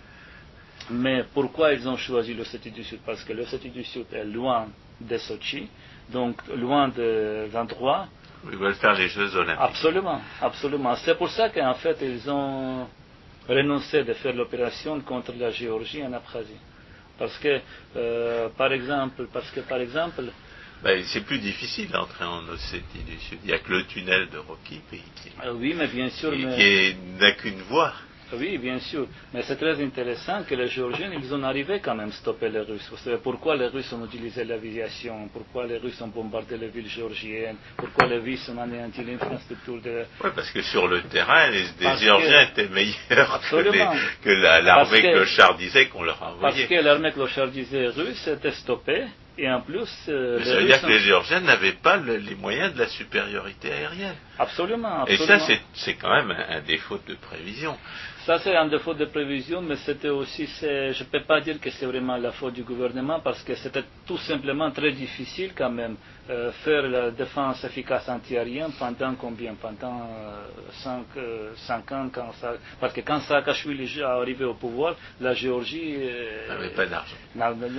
Mais 0.90 1.26
pourquoi 1.34 1.74
ils 1.74 1.88
ont 1.88 1.98
choisi 1.98 2.34
le 2.34 2.44
du 2.70 2.84
Sud? 2.84 3.00
Parce 3.06 3.24
que 3.24 3.34
le 3.34 3.46
du 3.70 3.84
Sud 3.84 4.06
est 4.14 4.24
loin 4.24 4.68
de 5.02 5.18
Sochi, 5.18 5.68
donc 6.10 6.42
loin 6.56 6.88
de 6.88 7.48
l'endroit. 7.54 8.08
Ils 8.50 8.58
veulent 8.58 8.76
faire 8.76 8.94
les 8.94 9.10
Jeux 9.10 9.36
Olympiques. 9.36 9.60
Absolument, 9.62 10.22
absolument. 10.42 10.96
C'est 10.98 11.18
pour 11.18 11.30
ça 11.30 11.50
qu'en 11.50 11.74
fait, 11.74 11.98
ils 12.02 12.30
ont 12.30 12.88
renoncé 13.50 14.04
de 14.04 14.14
faire 14.14 14.34
l'opération 14.34 15.00
contre 15.02 15.34
la 15.38 15.52
Géorgie 15.52 16.04
en 16.04 16.14
Abkhazie. 16.14 16.60
Parce 17.18 17.38
que, 17.40 17.60
euh, 17.96 18.50
par 18.50 18.72
exemple, 18.72 19.28
parce 19.34 19.50
que, 19.52 19.62
par 19.62 19.80
exemple, 19.80 20.24
ben, 20.84 21.04
c'est 21.06 21.22
plus 21.22 21.40
difficile 21.40 21.90
d'entrer 21.90 22.26
en 22.26 22.48
Ossétie 22.50 23.04
du 23.04 23.18
Sud. 23.18 23.40
Il 23.44 23.48
n'y 23.48 23.54
a 23.54 23.58
que 23.60 23.72
le 23.72 23.84
tunnel 23.86 24.30
de 24.30 24.38
Rocky 24.38 24.80
qui, 24.90 25.02
ah 25.42 25.52
oui, 25.52 25.74
mais 25.76 25.88
bien 25.88 26.10
sûr, 26.10 26.32
qui, 26.32 26.46
mais... 26.46 26.96
n'a 27.20 27.32
qu'une 27.32 27.62
voie. 27.64 27.94
Oui, 28.34 28.58
bien 28.58 28.80
sûr. 28.80 29.08
Mais 29.34 29.42
c'est 29.44 29.56
très 29.56 29.82
intéressant 29.82 30.44
que 30.44 30.54
les 30.56 30.68
Géorgiens, 30.68 31.12
ils 31.14 31.34
ont 31.34 31.44
arrivé 31.44 31.80
quand 31.80 31.96
même 31.96 32.10
à 32.10 32.12
stopper 32.12 32.50
les 32.50 32.60
Russes. 32.60 32.88
Vous 32.92 32.98
savez 32.98 33.18
pourquoi 33.24 33.56
les 33.56 33.68
Russes 33.68 33.92
ont 33.94 34.06
utilisé 34.06 34.44
l'aviation, 34.44 35.30
pourquoi 35.32 35.66
les 35.66 35.78
Russes 35.78 36.02
ont 36.02 36.08
bombardé 36.08 36.58
les 36.58 36.68
villes 36.68 36.90
géorgiennes, 36.90 37.56
pourquoi 37.78 38.08
les 38.08 38.18
Russes 38.18 38.50
ont 38.50 38.62
anéanti 38.62 39.04
l'infrastructure 39.04 39.82
de... 39.82 40.04
Oui, 40.24 40.30
parce 40.36 40.52
que 40.52 40.62
sur 40.62 40.88
le 40.88 41.04
terrain, 41.04 41.50
les, 41.50 41.66
Géorgiens 41.98 42.42
étaient 42.42 42.68
meilleurs 42.68 43.42
que, 44.24 44.30
l'armée 44.30 45.02
clochardisée 45.02 45.88
qu'on 45.88 46.04
leur 46.04 46.22
a 46.22 46.34
envoyée. 46.34 46.68
Parce 46.68 46.70
que 46.70 46.84
l'armée 46.84 47.12
clochardisée 47.12 47.88
russe 47.88 48.28
était 48.28 48.52
stoppée. 48.52 49.06
Et 49.40 49.48
en 49.50 49.62
plus, 49.62 49.88
euh, 50.10 50.44
ça 50.44 50.56
veut 50.56 50.66
dire 50.66 50.82
que 50.82 50.88
les 50.88 51.00
Géorgiens 51.00 51.42
n'avaient 51.42 51.74
pas 51.74 51.98
les 51.98 52.34
moyens 52.34 52.74
de 52.74 52.80
la 52.80 52.88
supériorité 52.88 53.72
aérienne. 53.72 54.16
Absolument. 54.40 55.02
absolument. 55.02 55.36
Et 55.36 55.40
ça, 55.40 55.58
c'est 55.74 55.96
quand 55.96 56.10
même 56.10 56.32
un 56.32 56.62
défaut 56.62 57.00
de 57.08 57.16
prévision. 57.16 57.78
Ça, 58.28 58.40
c'est 58.40 58.58
un 58.58 58.68
défaut 58.68 58.94
de 58.94 59.06
prévision, 59.06 59.62
mais 59.62 59.78
c'était 59.78 60.10
aussi, 60.10 60.46
je 60.60 61.02
ne 61.02 61.10
peux 61.10 61.24
pas 61.24 61.40
dire 61.40 61.62
que 61.62 61.70
c'est 61.70 61.86
vraiment 61.86 62.18
la 62.18 62.34
faute 62.34 62.56
du 62.56 62.64
gouvernement, 62.64 63.22
parce 63.22 63.42
que 63.42 63.56
c'était 63.56 63.86
tout 64.06 64.18
simplement 64.18 64.70
très 64.72 64.92
difficile 64.92 65.54
quand 65.56 65.70
même 65.70 65.96
euh, 66.30 66.52
faire 66.52 66.82
la 66.90 67.12
défense 67.12 67.64
efficace 67.64 68.10
antiaérienne 68.10 68.74
pendant 68.78 69.16
combien? 69.16 69.54
Pendant 69.54 70.10
5 70.74 71.06
euh, 71.16 71.54
euh, 71.70 71.74
ans, 71.94 72.10
quand 72.12 72.34
ça, 72.34 72.56
parce 72.82 72.92
que 72.92 73.00
quand 73.00 73.22
Saakashvili 73.22 73.98
est 73.98 74.04
arrivé 74.04 74.44
au 74.44 74.56
pouvoir, 74.56 74.96
la 75.22 75.34
Géorgie 75.34 75.96
n'avait 76.50 76.72
pas 76.72 76.86
d'argent. 76.86 77.16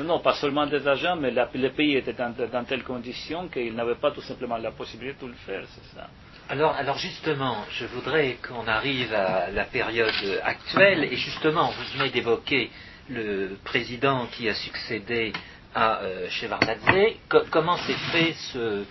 Non, 0.03 0.21
pas 0.21 0.33
seulement 0.33 0.67
des 0.67 0.89
agents, 0.89 1.17
mais 1.17 1.31
le 1.31 1.69
pays 1.69 1.97
était 1.97 2.15
dans, 2.15 2.35
dans 2.51 2.65
telles 2.65 2.85
conditions 2.85 3.49
qu'il 3.49 3.75
n'avait 3.75 3.97
pas 3.97 4.13
tout 4.13 4.23
simplement 4.23 4.57
la 4.57 4.71
possibilité 4.71 5.27
de 5.27 5.31
le 5.31 5.37
faire, 5.45 5.65
c'est 5.67 5.95
ça. 5.95 6.09
Alors, 6.51 6.97
justement, 6.97 7.59
je 7.73 7.85
voudrais 7.85 8.39
qu'on 8.47 8.67
arrive 8.67 9.13
à 9.13 9.51
la 9.51 9.65
période 9.65 10.41
actuelle, 10.43 11.05
et 11.05 11.17
justement, 11.17 11.71
vous 11.71 11.99
venez 11.99 12.09
d'évoquer 12.09 12.71
le 13.11 13.59
président 13.65 14.27
qui 14.33 14.49
a 14.49 14.55
succédé 14.55 15.35
à 15.75 15.99
euh, 16.01 16.27
Shevardnadze. 16.31 17.17
comment 17.51 17.77
s'est 17.77 17.93
fait 18.13 18.33
ce, 18.33 18.85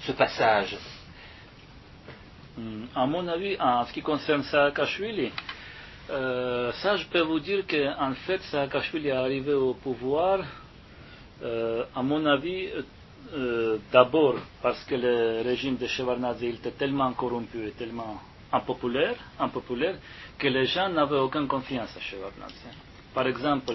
ce 0.00 0.10
passage? 0.10 0.76
Hmm, 2.56 2.86
À 2.96 3.06
mon 3.06 3.28
avis, 3.28 3.56
en 3.60 3.84
ce 3.86 3.92
qui 3.92 4.02
concerne 4.02 4.42
Saakashvili, 4.42 5.30
euh, 6.10 6.72
ça 6.82 6.96
je 6.96 7.06
peux 7.06 7.20
vous 7.20 7.38
dire 7.38 7.64
qu'en 7.64 8.12
fait 8.26 8.40
Saakashvili 8.50 9.06
est 9.08 9.12
arrivé 9.12 9.52
au 9.52 9.74
pouvoir, 9.74 10.40
euh, 11.44 11.84
à 11.94 12.02
mon 12.02 12.26
avis, 12.26 12.68
euh, 13.32 13.78
d'abord 13.92 14.36
parce 14.62 14.84
que 14.84 14.94
le 14.94 15.42
régime 15.42 15.76
de 15.76 15.86
Shevardnadze 15.86 16.42
était 16.42 16.72
tellement 16.72 17.12
corrompu 17.12 17.66
et 17.66 17.72
tellement 17.72 18.20
impopulaire, 18.52 19.16
impopulaire 19.38 19.96
que 20.38 20.48
les 20.48 20.66
gens 20.66 20.88
n'avaient 20.88 21.18
aucune 21.18 21.46
confiance 21.46 21.96
à 21.96 22.00
Shevardnadze. 22.00 22.64
Par 23.14 23.26
exemple, 23.26 23.74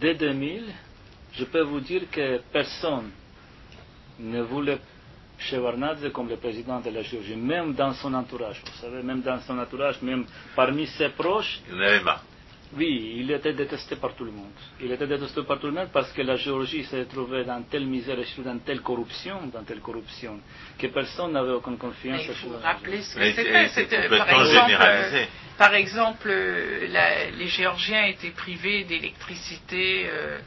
dès 0.00 0.14
2000, 0.14 0.64
je 1.32 1.44
peux 1.44 1.62
vous 1.62 1.80
dire 1.80 2.02
que 2.10 2.40
personne 2.52 3.10
ne 4.18 4.42
voulait 4.42 4.78
Shevardnadze 5.38 6.10
comme 6.12 6.28
le 6.28 6.36
président 6.36 6.80
de 6.80 6.90
la 6.90 7.02
Géorgie, 7.02 7.36
même 7.36 7.72
dans 7.74 7.94
son 7.94 8.12
entourage, 8.12 8.60
vous 8.64 8.80
savez, 8.80 9.02
même 9.02 9.22
dans 9.22 9.40
son 9.40 9.58
entourage, 9.58 10.02
même 10.02 10.26
parmi 10.54 10.86
ses 10.86 11.08
proches. 11.10 11.60
Oui, 12.76 13.16
il 13.16 13.30
était 13.32 13.52
détesté 13.52 13.96
par 13.96 14.14
tout 14.14 14.24
le 14.24 14.30
monde. 14.30 14.52
Il 14.80 14.92
était 14.92 15.06
détesté 15.06 15.42
par 15.42 15.58
tout 15.58 15.66
le 15.66 15.72
monde 15.72 15.88
parce 15.92 16.12
que 16.12 16.22
la 16.22 16.36
Géorgie 16.36 16.84
s'est 16.84 17.04
trouvée 17.06 17.44
dans 17.44 17.62
telle 17.62 17.84
misère 17.86 18.18
et 18.18 18.42
dans 18.42 18.58
telle 18.58 18.80
corruption, 18.80 19.46
dans 19.52 19.64
telle 19.64 19.80
corruption, 19.80 20.38
que 20.78 20.86
personne 20.86 21.32
n'avait 21.32 21.52
aucune 21.52 21.78
confiance. 21.78 22.22
Il 22.28 22.34
faut 22.34 22.56
rappeler 22.62 23.02
ce 23.02 23.16
que 23.16 23.32
c'était. 23.32 23.68
C'était 23.68 24.08
par 24.08 24.30
exemple, 24.30 24.76
euh, 24.80 25.24
par 25.58 25.74
exemple 25.74 26.30
les 26.30 27.48
Géorgiens 27.48 28.04
étaient 28.06 28.30
privés 28.30 28.84
d'électricité. 28.84 30.06
Euh, 30.08 30.38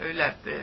euh, 0.00 0.12
la, 0.12 0.28
euh, 0.46 0.62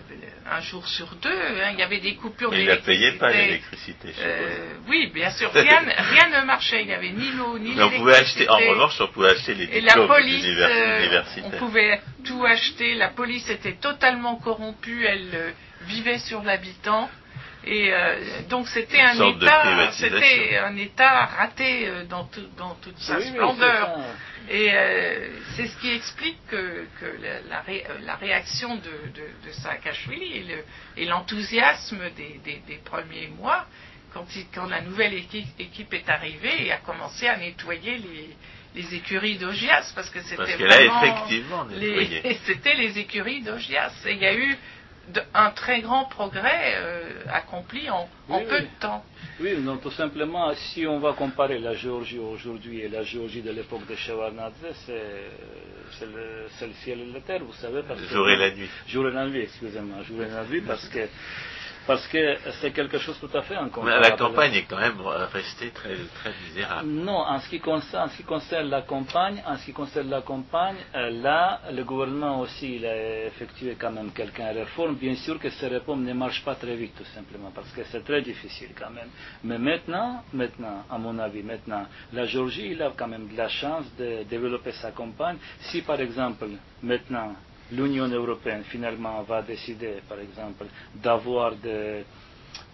un 0.50 0.62
jour 0.62 0.88
sur 0.88 1.08
deux. 1.16 1.30
Hein, 1.30 1.72
il 1.74 1.80
y 1.80 1.84
avait 1.84 2.00
des 2.00 2.16
coupures 2.16 2.52
d'électricité. 2.52 2.94
Il 2.94 2.98
ne 2.98 3.12
payait 3.12 3.20
pas 3.20 3.32
l'électricité. 3.32 4.14
Euh, 4.20 4.74
oui, 4.88 5.12
bien 5.14 5.30
sûr. 5.32 5.52
Rien, 5.52 5.82
rien, 5.98 6.42
ne 6.42 6.46
marchait. 6.46 6.82
Il 6.82 6.88
n'y 6.88 6.94
avait 6.94 7.12
ni 7.12 7.32
l'eau, 7.32 7.58
ni 7.60 7.74
l'électricité. 7.74 7.96
On 7.96 8.00
pouvait 8.00 8.16
acheter, 8.16 8.50
en 8.50 8.58
revanche, 8.58 9.02
on 9.02 9.08
pouvait 9.08 9.32
acheter 9.32 9.54
les 9.54 9.68
diplômes 9.68 9.84
Et 9.84 9.86
la 9.86 10.08
police, 10.08 10.46
on 11.44 11.50
pouvait 11.52 12.02
tout 12.24 12.46
acheter. 12.46 12.96
La 12.96 13.10
police 13.10 13.50
était 13.50 13.76
totalement 13.76 14.38
corrompue. 14.38 15.06
Elle 15.06 15.54
vivait 15.82 16.20
sur 16.20 16.42
l'habitant. 16.44 17.10
Et 17.68 17.92
donc 18.50 18.68
c'était 18.68 19.02
un 19.02 19.30
État, 19.30 19.92
c'était 19.92 20.58
un 20.58 20.76
État 20.78 21.26
raté 21.26 21.90
dans, 22.10 22.30
dans 22.58 22.76
toute 22.76 22.98
sa 23.00 23.20
splendeur. 23.22 23.98
Et 24.50 24.70
euh, 24.72 25.28
c'est 25.56 25.68
ce 25.68 25.76
qui 25.78 25.92
explique 25.92 26.38
que, 26.48 26.86
la, 27.50 28.16
réaction 28.16 28.76
de, 28.76 28.82
de, 28.82 29.52
Saakashvili 29.52 30.46
et 30.98 31.06
l'enthousiasme 31.06 32.00
des, 32.16 32.80
premiers 32.84 33.28
mois, 33.40 33.66
quand, 34.14 34.26
quand 34.54 34.68
la 34.68 34.82
nouvelle 34.82 35.16
équipe, 35.16 35.94
est 35.94 36.10
arrivée 36.10 36.68
et 36.68 36.72
a 36.72 36.78
commencé 36.78 37.28
à 37.28 37.38
nettoyer 37.38 37.98
les, 38.76 38.96
écuries 38.96 39.38
d'Ogias, 39.38 39.94
parce 39.96 40.10
que 40.10 40.22
c'était 40.22 40.58
vraiment... 40.58 41.02
effectivement 41.02 41.66
C'était 42.46 42.76
les 42.76 43.00
écuries 43.00 43.42
d'Ogias. 43.42 43.94
Et 44.06 44.12
il 44.12 44.20
y 44.20 44.26
a 44.26 44.36
eu 44.36 44.58
un 45.34 45.52
très 45.52 45.82
grand 45.82 46.06
progrès 46.06 46.76
euh, 46.76 47.10
accompli 47.32 47.90
en, 47.90 48.08
peu 48.28 48.62
de 48.62 48.68
temps. 48.80 49.04
Oui, 49.40 49.58
non, 49.60 49.78
tout 49.78 49.92
simplement, 49.92 50.54
si 50.54 50.86
on 50.88 51.00
va 51.00 51.14
comparer 51.14 51.60
la 51.60 51.74
Géorgie 51.74 52.20
aujourd'hui 52.20 52.82
et 52.82 52.90
la 52.90 53.04
Géorgie 53.04 53.42
de 53.42 53.52
l'époque 53.52 53.86
de 53.88 53.96
Shevardnadze, 53.96 54.54
c'est 54.86 56.06
le, 56.06 56.74
ciel 56.84 57.02
et 57.02 57.12
la 57.14 57.22
terre, 57.22 57.44
vous 57.44 57.54
savez. 57.54 57.82
Parce 57.88 58.02
jour 58.02 58.30
et 58.30 58.38
la 58.38 58.52
nuit. 58.52 58.70
Jour 58.88 59.08
et 59.08 59.12
la 59.12 59.28
nuit, 59.28 59.42
excusez-moi, 59.42 60.04
jour 60.04 60.22
et 60.22 60.30
la 60.30 60.46
nuit, 60.46 60.62
parce 60.62 60.88
que 60.88 61.08
parce 61.88 62.08
que 62.08 62.38
c'est 62.62 62.72
quelque 62.72 62.98
chose 62.98 63.18
tout 63.20 63.36
à 63.38 63.42
fait 63.44 63.56
incomparable. 63.56 64.02
Mais 64.04 64.10
la 64.10 64.18
campagne 64.18 64.54
est 64.54 64.64
quand 64.64 64.80
même 64.80 65.00
restée 65.34 65.70
très, 65.70 65.96
très 65.96 66.32
misérable. 66.48 66.88
Non, 66.88 67.18
en 67.20 67.40
ce, 67.40 67.50
qui 67.50 67.60
concerne, 67.60 68.08
en 68.08 68.12
ce 68.12 68.18
qui 68.18 68.24
concerne 68.24 68.70
la 68.70 68.82
campagne, 68.82 69.42
en 69.46 69.58
ce 69.58 69.66
qui 69.66 69.74
concerne 69.74 70.10
la 70.10 70.22
campagne, 70.22 70.78
euh, 70.96 71.10
là, 71.10 71.62
le 71.72 71.84
gouvernement 71.84 72.40
aussi, 72.42 72.76
il 72.76 72.86
a 72.86 73.26
effectué 73.28 73.76
quand 73.80 73.92
même 73.92 74.12
quelques 74.12 74.38
réformes. 74.38 74.96
Bien 74.96 75.16
sûr 75.16 75.40
que 75.40 75.50
ces 75.50 75.68
réformes 75.68 76.04
ne 76.04 76.14
marchent 76.14 76.44
pas 76.44 76.56
très 76.56 76.76
vite, 76.76 76.96
tout 76.98 77.06
simplement, 77.14 77.52
parce 77.54 77.70
que 77.72 77.82
c'est 77.92 78.04
très 78.04 78.22
difficile 78.22 78.70
quand 78.78 78.90
même. 78.90 79.10
Mais 79.44 79.58
maintenant, 79.58 80.24
maintenant, 80.34 80.84
à 80.90 80.98
mon 80.98 81.18
avis, 81.20 81.44
maintenant, 81.44 81.86
la 82.14 82.26
Géorgie, 82.26 82.70
il 82.72 82.82
a 82.82 82.92
quand 82.96 83.08
même 83.08 83.28
de 83.28 83.38
la 83.38 83.50
chance 83.50 83.86
de 83.98 84.24
développer 84.24 84.72
sa 84.72 84.92
campagne. 84.92 85.38
Si, 85.60 85.82
par 85.82 86.00
exemple, 86.00 86.46
maintenant, 86.82 87.36
l'Union 87.72 88.08
européenne 88.08 88.64
finalement 88.64 89.22
va 89.24 89.42
décider, 89.42 90.02
par 90.08 90.20
exemple, 90.20 90.66
d'avoir 90.94 91.56
des, 91.56 92.04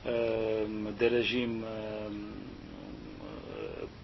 euh, 0.06 0.66
des 0.98 1.08
régimes 1.08 1.64
euh, 1.66 2.10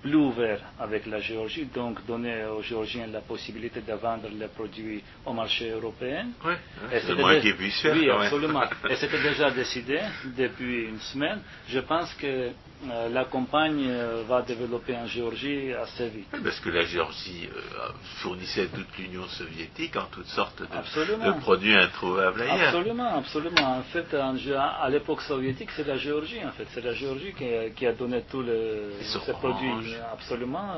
plus 0.01 0.15
ouvert 0.15 0.59
avec 0.79 1.05
la 1.07 1.19
Géorgie, 1.19 1.65
donc 1.65 2.05
donner 2.05 2.45
aux 2.45 2.61
Géorgiens 2.61 3.07
la 3.07 3.21
possibilité 3.21 3.81
de 3.81 3.93
vendre 3.93 4.27
les 4.29 4.47
produits 4.47 5.03
au 5.25 5.33
marché 5.33 5.69
européen. 5.71 6.27
Oui, 6.45 6.53
c'est 6.91 7.15
moins 7.15 7.39
qu'ils 7.39 7.55
puissent 7.55 7.81
faire. 7.81 7.95
Oui, 7.95 8.09
absolument. 8.09 8.63
Et 8.89 8.95
c'était 8.95 9.21
déjà 9.21 9.51
décidé 9.51 9.99
depuis 10.37 10.85
une 10.85 10.99
semaine. 10.99 11.41
Je 11.67 11.79
pense 11.79 12.13
que 12.13 12.51
euh, 12.85 13.09
la 13.09 13.25
campagne 13.25 13.85
euh, 13.87 14.23
va 14.27 14.43
développer 14.43 14.95
en 14.95 15.07
Géorgie 15.07 15.73
assez 15.73 16.09
vite. 16.09 16.27
Parce 16.43 16.59
que 16.59 16.69
la 16.69 16.85
Géorgie 16.85 17.49
euh, 17.51 17.89
fournissait 18.21 18.67
toute 18.67 18.95
l'Union 18.99 19.25
soviétique 19.27 19.95
en 19.95 20.05
toutes 20.11 20.27
sortes 20.27 20.61
de, 20.61 21.39
produits 21.41 21.75
introuvables 21.75 22.41
ailleurs. 22.43 22.67
Absolument, 22.67 23.17
absolument. 23.17 23.77
En 23.79 23.81
fait, 23.81 24.13
à 24.13 24.89
l'époque 24.89 25.23
soviétique, 25.23 25.69
c'est 25.75 25.87
la 25.87 25.97
Géorgie, 25.97 26.45
en 26.45 26.51
fait. 26.51 26.67
C'est 26.73 26.83
la 26.83 26.93
Géorgie 26.93 27.33
qui 27.75 27.87
a, 27.87 27.93
donné 27.93 28.21
tous 28.29 28.45
ces 28.45 29.31
produits 29.33 29.95
absolument. 30.13 30.77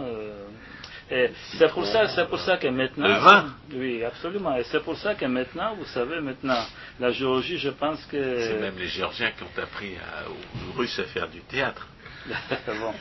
C'est 1.10 1.72
pour 1.72 1.86
ça, 1.86 2.08
c'est 2.10 2.28
pour 2.28 2.40
ça 2.40 2.58
que 2.58 2.68
maintenant. 2.68 3.08
Le 3.08 3.16
vin. 3.16 3.46
Oui, 3.74 4.04
absolument. 4.04 4.56
Et 4.56 4.64
c'est 4.66 4.84
pour 4.84 4.96
ça 4.98 5.16
que 5.16 5.26
maintenant, 5.26 5.76
vous 5.76 5.86
savez, 5.86 6.22
maintenant, 6.22 6.64
la 7.00 7.12
Géorgie, 7.12 7.58
je 7.58 7.70
pense 7.70 8.06
que. 8.06 8.40
C'est 8.42 8.60
même 8.60 8.78
les 8.78 8.88
Géorgiens 8.88 9.32
qui 9.32 9.44
ont 9.44 9.62
appris 9.62 9.96
aux 10.28 10.78
Russes 10.78 11.00
à 11.00 11.06
faire 11.06 11.28
du 11.28 11.42
théâtre. 11.42 11.88
bon. 12.68 12.94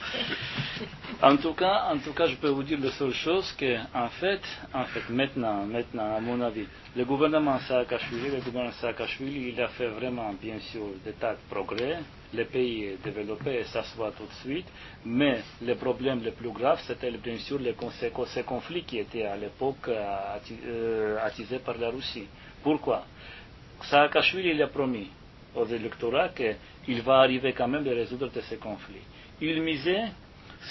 En 1.20 1.36
tout 1.36 1.52
cas, 1.52 1.88
en 1.92 1.98
tout 1.98 2.12
cas, 2.12 2.26
je 2.26 2.36
peux 2.36 2.48
vous 2.48 2.62
dire 2.62 2.78
la 2.80 2.90
seule 2.92 3.12
chose 3.12 3.52
que, 3.58 3.76
en 3.94 4.08
fait, 4.08 4.40
en 4.72 4.84
fait, 4.84 5.08
maintenant, 5.10 5.66
maintenant, 5.66 6.16
à 6.16 6.20
mon 6.20 6.40
avis, 6.40 6.66
le 6.96 7.04
gouvernement 7.04 7.58
Saakashvili, 7.60 8.30
le 8.30 8.40
gouvernement 8.40 8.72
Saakashvili, 8.80 9.50
il 9.50 9.60
a 9.60 9.68
fait 9.68 9.88
vraiment, 9.88 10.32
bien 10.40 10.58
sûr, 10.60 10.82
des 11.04 11.12
tas 11.12 11.32
de 11.32 11.40
progrès. 11.50 11.98
Le 12.34 12.44
pays 12.44 12.84
est 12.84 12.98
développé, 13.02 13.64
ça 13.64 13.82
se 13.84 13.96
voit 13.96 14.12
tout 14.12 14.26
de 14.26 14.32
suite. 14.44 14.66
Mais 15.06 15.40
le 15.62 15.74
problème 15.76 16.22
le 16.22 16.32
plus 16.32 16.50
grave, 16.50 16.80
c'était 16.86 17.10
bien 17.10 17.38
sûr 17.38 17.58
les 17.58 17.74
ces 18.26 18.42
conflits 18.42 18.82
qui 18.84 18.98
étaient 18.98 19.24
à 19.24 19.36
l'époque 19.36 19.88
euh, 19.88 20.38
euh, 20.66 21.18
attisés 21.24 21.60
par 21.60 21.78
la 21.78 21.88
Russie. 21.90 22.26
Pourquoi? 22.62 23.04
Saakashvili, 23.82 24.50
il 24.50 24.62
a 24.62 24.66
promis 24.66 25.08
aux 25.54 25.66
électorats 25.66 26.30
qu'il 26.30 27.02
va 27.02 27.20
arriver 27.20 27.52
quand 27.52 27.68
même 27.68 27.86
à 27.86 27.90
résoudre 27.90 28.30
ces 28.48 28.56
conflits. 28.56 29.06
Il 29.40 29.62
misait 29.62 30.08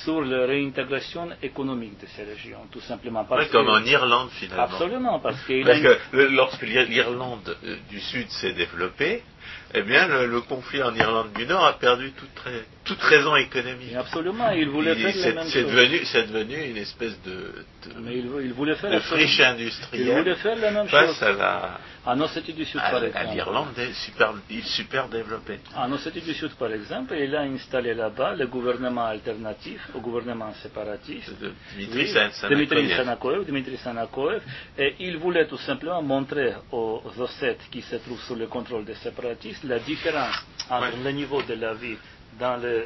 sur 0.03 0.21
la 0.21 0.45
réintégration 0.45 1.29
économique 1.41 1.99
de 2.01 2.07
ces 2.07 2.23
régions, 2.23 2.59
tout 2.71 2.81
simplement. 2.81 3.23
Parce 3.25 3.49
comme 3.49 3.69
en 3.69 3.83
Irlande, 3.83 4.29
finalement. 4.31 4.63
Absolument, 4.63 5.19
parce, 5.19 5.41
que 5.43 6.35
lorsque 6.35 6.63
l'Irlande 6.63 7.57
euh, 7.63 7.77
du 7.89 7.99
Sud 7.99 8.29
s'est 8.29 8.53
développée, 8.53 9.23
eh 9.73 9.81
bien, 9.81 10.07
le, 10.07 10.41
conflit 10.41 10.81
en 10.81 10.95
Irlande 10.95 11.33
du 11.33 11.45
Nord 11.45 11.65
a 11.65 11.73
perdu 11.73 12.11
toute, 12.11 12.53
toute 12.85 13.01
raison 13.01 13.35
économique. 13.35 13.93
absolument, 13.95 14.49
il 14.51 14.69
voulait 14.69 14.95
faire 14.95 15.33
la 15.33 15.41
même 15.41 15.49
c'est 15.49 15.63
devenu, 15.63 16.05
c'est 16.05 16.31
devenu 16.31 16.69
une 16.69 16.77
espèce 16.77 17.21
de, 17.23 17.65
Mais 17.99 18.17
il, 18.17 18.53
voulait 18.53 18.75
faire 18.75 18.91
de 18.91 18.99
friche 18.99 19.39
industrielle. 19.41 20.07
Il 20.07 20.13
voulait 20.13 20.35
faire 20.35 20.55
la 20.55 20.71
même 20.71 20.87
face 20.87 21.07
chose. 21.07 21.23
à 21.23 21.31
la. 21.31 21.79
À 22.05 22.15
Ossétie 22.15 22.53
du 22.53 22.63
Sud, 22.63 22.79
par 22.79 23.03
exemple. 23.03 23.27
À 23.27 23.33
l'Irlande, 23.33 23.67
super, 24.05 24.33
super 24.63 25.09
développé. 25.09 25.59
En 25.75 25.91
Ossétie 25.91 26.21
du 26.21 26.33
Sud, 26.33 26.53
par 26.53 26.71
exemple, 26.71 27.13
il 27.19 27.35
a 27.35 27.41
installé 27.41 27.93
là-bas 27.93 28.33
le 28.35 28.47
gouvernement 28.47 29.07
alternatif 29.07 29.81
au 29.93 29.99
gouvernement 29.99 30.53
séparatiste. 30.63 31.37
De 31.41 31.51
Dmitri 31.75 32.07
oui, 32.77 32.93
Sanakoev. 32.95 33.45
Dmitri 33.45 33.75
Sanakoev. 33.75 34.41
Et 34.77 34.95
il 35.01 35.17
voulait 35.17 35.47
tout 35.47 35.57
simplement 35.57 36.01
montrer 36.01 36.53
aux 36.71 37.01
Ossètes 37.19 37.67
qui 37.69 37.81
se 37.81 37.97
trouvent 37.97 38.21
sous 38.21 38.35
le 38.35 38.47
contrôle 38.47 38.85
des 38.85 38.95
séparatistes 38.95 39.36
la 39.63 39.79
différence 39.79 40.35
entre 40.69 40.97
le 41.03 41.11
niveau 41.11 41.41
de 41.41 41.53
la 41.53 41.73
vie 41.73 41.97
dans 42.39 42.57
les 42.57 42.85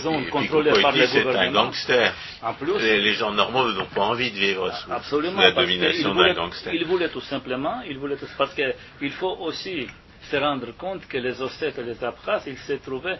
zones 0.00 0.26
contrôlées 0.28 0.82
par 0.82 0.92
les 0.92 1.06
gouvernements. 1.06 1.32
C'est 1.32 1.38
un 1.38 1.52
gangster. 1.52 2.14
En 2.42 2.54
plus, 2.54 2.78
les, 2.78 3.14
gens 3.14 3.32
normaux 3.32 3.72
n'ont 3.72 3.86
pas 3.86 4.02
envie 4.02 4.30
de 4.30 4.36
vivre 4.36 4.72
sous, 5.08 5.20
la 5.20 5.52
domination 5.52 6.14
d'un 6.14 6.34
gangster. 6.34 6.74
Il 6.74 6.84
voulait 6.86 7.08
tout 7.08 7.20
simplement, 7.20 7.80
il 7.88 7.98
voulait 7.98 8.16
tout, 8.16 8.26
parce 8.36 8.54
qu'il 8.54 9.12
faut 9.12 9.36
aussi 9.40 9.86
se 10.30 10.36
rendre 10.36 10.72
compte 10.76 11.06
que 11.06 11.18
les 11.18 11.40
Ossètes 11.40 11.78
et 11.78 11.82
les 11.82 12.02
Abkhazes, 12.04 12.46
ils 12.46 12.58
se 12.58 12.74
trouvaient 12.74 13.18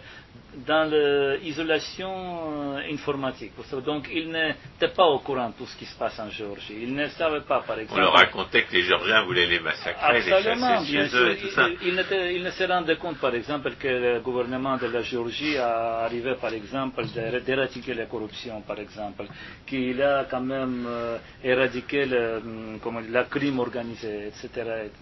dans 0.65 0.89
l'isolation 0.89 2.75
euh, 2.77 2.91
informatique. 2.91 3.51
Donc, 3.85 4.09
ils 4.11 4.29
n'étaient 4.29 4.93
pas 4.95 5.05
au 5.05 5.19
courant 5.19 5.49
de 5.49 5.53
tout 5.53 5.65
ce 5.65 5.77
qui 5.77 5.85
se 5.85 5.97
passe 5.97 6.19
en 6.19 6.29
Géorgie. 6.29 6.75
Ils 6.81 6.95
ne 6.95 7.07
savaient 7.09 7.41
pas, 7.41 7.61
par 7.61 7.77
exemple. 7.79 7.99
On 7.99 8.03
leur 8.03 8.13
racontait 8.13 8.63
que 8.63 8.73
les 8.73 8.81
Géorgiens 8.83 9.23
voulaient 9.23 9.45
les 9.45 9.59
massacrer, 9.59 10.21
les 10.21 10.29
chasser 10.29 10.85
chez 10.85 11.15
eux 11.15 11.31
et 11.31 11.37
tout 11.37 11.49
ça. 11.49 11.67
Ils, 11.83 12.43
ne 12.43 12.51
se 12.51 12.63
rendaient 12.63 12.95
compte, 12.97 13.19
par 13.19 13.33
exemple, 13.35 13.71
que 13.79 13.87
le 13.87 14.19
gouvernement 14.21 14.77
de 14.77 14.87
la 14.87 15.01
Géorgie 15.01 15.57
a 15.57 16.03
arrivé, 16.05 16.33
par 16.41 16.53
exemple, 16.53 17.03
d'éradiquer 17.45 17.93
la 17.93 18.05
corruption, 18.05 18.61
par 18.61 18.79
exemple, 18.79 19.25
qu'il 19.67 20.01
a 20.01 20.25
quand 20.29 20.41
même 20.41 20.85
euh, 20.87 21.17
éradiqué 21.43 22.05
le, 22.05 22.37
hum, 22.37 23.11
la 23.11 23.25
crime 23.25 23.59
organisé, 23.59 24.27
etc., 24.27 24.49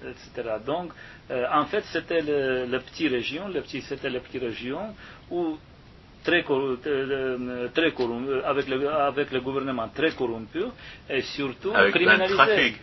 etc. 0.04 0.50
Donc, 0.66 0.92
euh, 1.30 1.46
en 1.52 1.66
fait, 1.66 1.84
c'était 1.92 2.22
le, 2.22 2.66
le, 2.66 2.80
petit 2.80 3.08
région, 3.08 3.48
le 3.48 3.62
petit, 3.62 3.82
c'était 3.82 4.10
la 4.10 4.20
petite 4.20 4.42
région 4.42 4.96
où 5.30 5.58
très, 6.28 6.44
très 7.74 7.92
corrompu, 7.94 8.34
avec, 8.44 8.68
le, 8.68 8.90
avec 8.90 9.32
le 9.32 9.40
gouvernement 9.40 9.88
très 9.96 10.12
corrompu 10.12 10.60
et 11.10 11.22
surtout 11.22 11.72
criminalisé. 11.92 12.76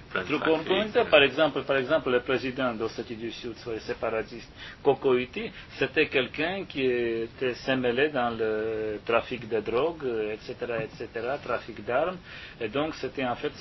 par, 1.11 1.23
exemple, 1.23 1.63
par 1.63 1.77
exemple, 1.77 2.11
le 2.11 2.21
président 2.21 2.73
de 2.73 3.15
du 3.15 3.31
Sud, 3.33 3.55
soit 3.57 3.79
séparatiste, 3.81 4.51
Kokoiti, 4.83 5.51
c'était 5.79 6.07
quelqu'un 6.07 6.65
qui 6.67 6.87
était 6.87 7.55
s'emmêlé 7.55 8.09
dans 8.09 8.31
le 8.31 9.01
trafic 9.05 9.47
de 9.47 9.61
drogue, 9.61 10.05
etc., 10.33 10.55
etc., 10.85 11.09
trafic 11.45 11.85
d'armes. 11.85 12.17
Et 12.61 12.69
donc, 12.69 12.95
c'était 12.95 13.27
en 13.27 13.37
fait, 13.37 13.53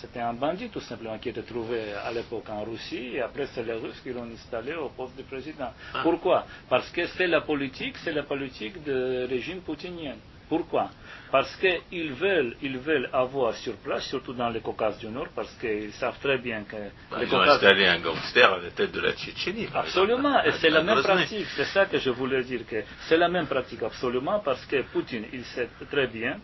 c'était 0.00 0.20
un 0.20 0.32
bandit 0.32 0.68
tout 0.68 0.80
simplement 0.80 1.18
qui 1.18 1.28
était 1.28 1.42
trouvé 1.42 1.92
à 2.04 2.10
l'époque 2.10 2.48
en 2.48 2.64
Russie. 2.64 3.10
Et 3.14 3.20
après, 3.20 3.46
c'est 3.54 3.62
les 3.62 3.74
Russes 3.74 4.00
qui 4.02 4.10
l'ont 4.10 4.28
installé 4.34 4.74
au 4.74 4.88
poste 4.88 5.16
de 5.16 5.22
président. 5.22 5.70
Ah. 5.94 6.00
Pourquoi? 6.02 6.44
Parce 6.68 6.90
que 6.90 7.06
c'est 7.06 7.28
la 7.28 7.42
politique, 7.42 7.96
c'est 8.02 8.12
la 8.12 8.24
politique 8.24 8.82
du 8.82 9.27
régime 9.28 9.60
poutinien. 9.60 10.16
Pourquoi? 10.48 10.88
Parce 11.30 11.54
qu'ils 11.56 12.12
veulent, 12.14 12.56
ils 12.62 12.78
veulent 12.78 13.10
avoir 13.12 13.54
sur 13.56 13.74
place, 13.76 14.04
surtout 14.06 14.32
dans 14.32 14.48
le 14.48 14.60
Caucase 14.60 14.98
du 14.98 15.08
Nord, 15.08 15.28
parce 15.36 15.52
qu'ils 15.60 15.92
savent 15.92 16.18
très 16.20 16.38
bien 16.38 16.64
que... 16.64 16.76
Bah, 17.10 17.18
ils 17.22 17.34
ont 17.34 17.40
installé 17.40 17.86
un 17.86 18.00
gangster 18.00 18.50
à 18.50 18.58
la 18.58 18.70
tête 18.70 18.92
de 18.92 19.00
la 19.00 19.12
Tchétchénie. 19.12 19.68
Absolument, 19.74 20.42
et 20.42 20.52
c'est 20.52 20.70
la 20.70 20.82
même 20.82 21.02
pratique, 21.02 21.46
c'est 21.54 21.66
ça 21.66 21.84
que 21.84 21.98
je 21.98 22.08
voulais 22.08 22.42
dire, 22.44 22.66
que 22.66 22.82
c'est 23.06 23.18
la 23.18 23.28
même 23.28 23.46
pratique, 23.46 23.82
absolument, 23.82 24.40
parce 24.40 24.64
que 24.64 24.80
Poutine, 24.90 25.26
il 25.34 25.44
sait 25.44 25.68
très 25.90 26.06
bien 26.06 26.38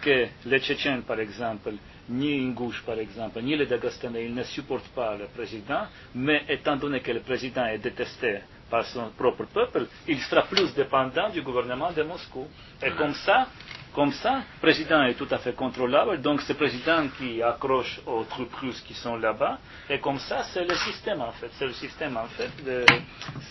que 0.00 0.26
les 0.46 0.60
Tchétchènes, 0.60 1.02
par 1.02 1.20
exemple, 1.20 1.72
ni 2.08 2.40
Ingouche, 2.40 2.82
par 2.82 2.98
exemple, 2.98 3.42
ni 3.42 3.56
les 3.56 3.66
Dagestanais, 3.66 4.24
ils 4.24 4.34
ne 4.34 4.42
supportent 4.44 4.88
pas 4.94 5.16
le 5.16 5.26
président, 5.26 5.82
mais 6.14 6.44
étant 6.48 6.76
donné 6.76 7.00
que 7.00 7.12
le 7.12 7.20
président 7.20 7.66
est 7.66 7.78
détesté 7.78 8.40
par 8.70 8.84
son 8.86 9.10
propre 9.10 9.44
peuple, 9.52 9.86
il 10.06 10.18
sera 10.20 10.42
plus 10.42 10.72
dépendant 10.74 11.28
du 11.30 11.42
gouvernement 11.42 11.92
de 11.92 12.02
Moscou. 12.02 12.46
Et 12.82 12.90
comme 12.92 13.14
ça, 13.14 13.48
comme 13.92 14.12
ça, 14.12 14.42
le 14.54 14.60
président 14.60 15.02
est 15.04 15.14
tout 15.14 15.26
à 15.30 15.38
fait 15.38 15.54
contrôlable, 15.54 16.20
donc 16.20 16.40
c'est 16.42 16.52
le 16.52 16.58
président 16.58 17.08
qui 17.18 17.42
accroche 17.42 18.00
aux 18.06 18.24
troupes 18.24 18.54
russes 18.54 18.80
qui 18.86 18.94
sont 18.94 19.16
là-bas, 19.16 19.58
et 19.88 19.98
comme 19.98 20.18
ça, 20.18 20.44
c'est 20.52 20.64
le 20.64 20.74
système 20.74 21.20
en 21.20 21.32
fait. 21.32 21.50
C'est 21.58 21.66
le 21.66 21.72
système 21.72 22.16
en 22.16 22.26
fait. 22.26 22.50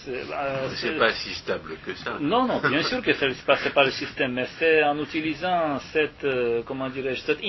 C'est 0.06 0.24
euh, 0.32 1.00
pas 1.00 1.14
si 1.14 1.34
stable 1.36 1.78
que 1.86 1.94
ça. 1.96 2.18
Non, 2.20 2.46
non, 2.46 2.62
bien 2.68 2.84
sûr 2.84 3.02
que 3.02 3.14
c'est 3.14 3.46
pas, 3.46 3.58
pas 3.74 3.84
le 3.84 3.92
système, 3.92 4.34
mais 4.34 4.48
c'est 4.58 4.84
en 4.84 4.98
utilisant 5.00 5.80
cette, 5.92 6.24
euh, 6.24 6.62
comment 6.66 6.90
dirais-je, 6.90 7.22
cette, 7.22 7.42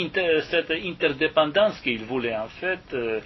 cette, 0.50 0.70
interdépendance 0.70 1.80
qu'il 1.80 2.04
voulait 2.04 2.36
en 2.36 2.48
fait, 2.48 2.80
euh, 2.94 3.20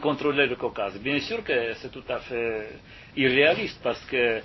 contrôler 0.00 0.46
le 0.46 0.56
Caucase. 0.56 0.98
Bien 0.98 1.20
sûr 1.20 1.44
que 1.44 1.74
c'est 1.74 1.90
tout 1.90 2.04
à 2.08 2.18
fait 2.20 2.68
irréaliste 3.16 3.80
parce 3.82 4.04
que 4.06 4.40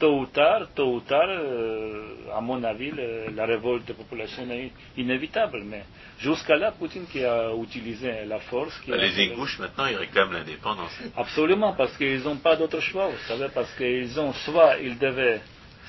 tôt 0.00 0.18
ou 0.18 0.26
tard, 0.26 0.68
tôt 0.74 0.94
ou 0.94 1.00
tard, 1.00 1.28
euh, 1.28 2.34
à 2.34 2.40
mon 2.40 2.64
avis, 2.64 2.90
la 3.36 3.44
révolte 3.46 3.84
de 3.86 3.92
la 3.92 3.98
population 3.98 4.50
est 4.50 4.72
inévitable. 4.96 5.62
Mais 5.64 5.84
jusqu'à 6.18 6.56
là, 6.56 6.72
Poutine 6.72 7.06
qui 7.06 7.22
a 7.24 7.52
utilisé 7.54 8.24
la 8.26 8.40
force. 8.40 8.80
Qui 8.80 8.90
les 8.90 9.30
Ingouches, 9.30 9.58
maintenant, 9.58 9.86
ils 9.86 9.96
réclament 9.96 10.32
l'indépendance. 10.32 10.98
Absolument, 11.16 11.74
parce 11.74 11.96
qu'ils 11.96 12.22
n'ont 12.22 12.38
pas 12.38 12.56
d'autre 12.56 12.80
choix, 12.80 13.08
vous 13.08 13.28
savez, 13.28 13.48
parce 13.54 13.72
qu'ils 13.74 14.18
ont 14.18 14.32
soit 14.32 14.78
ils 14.78 14.98
devaient 14.98 15.40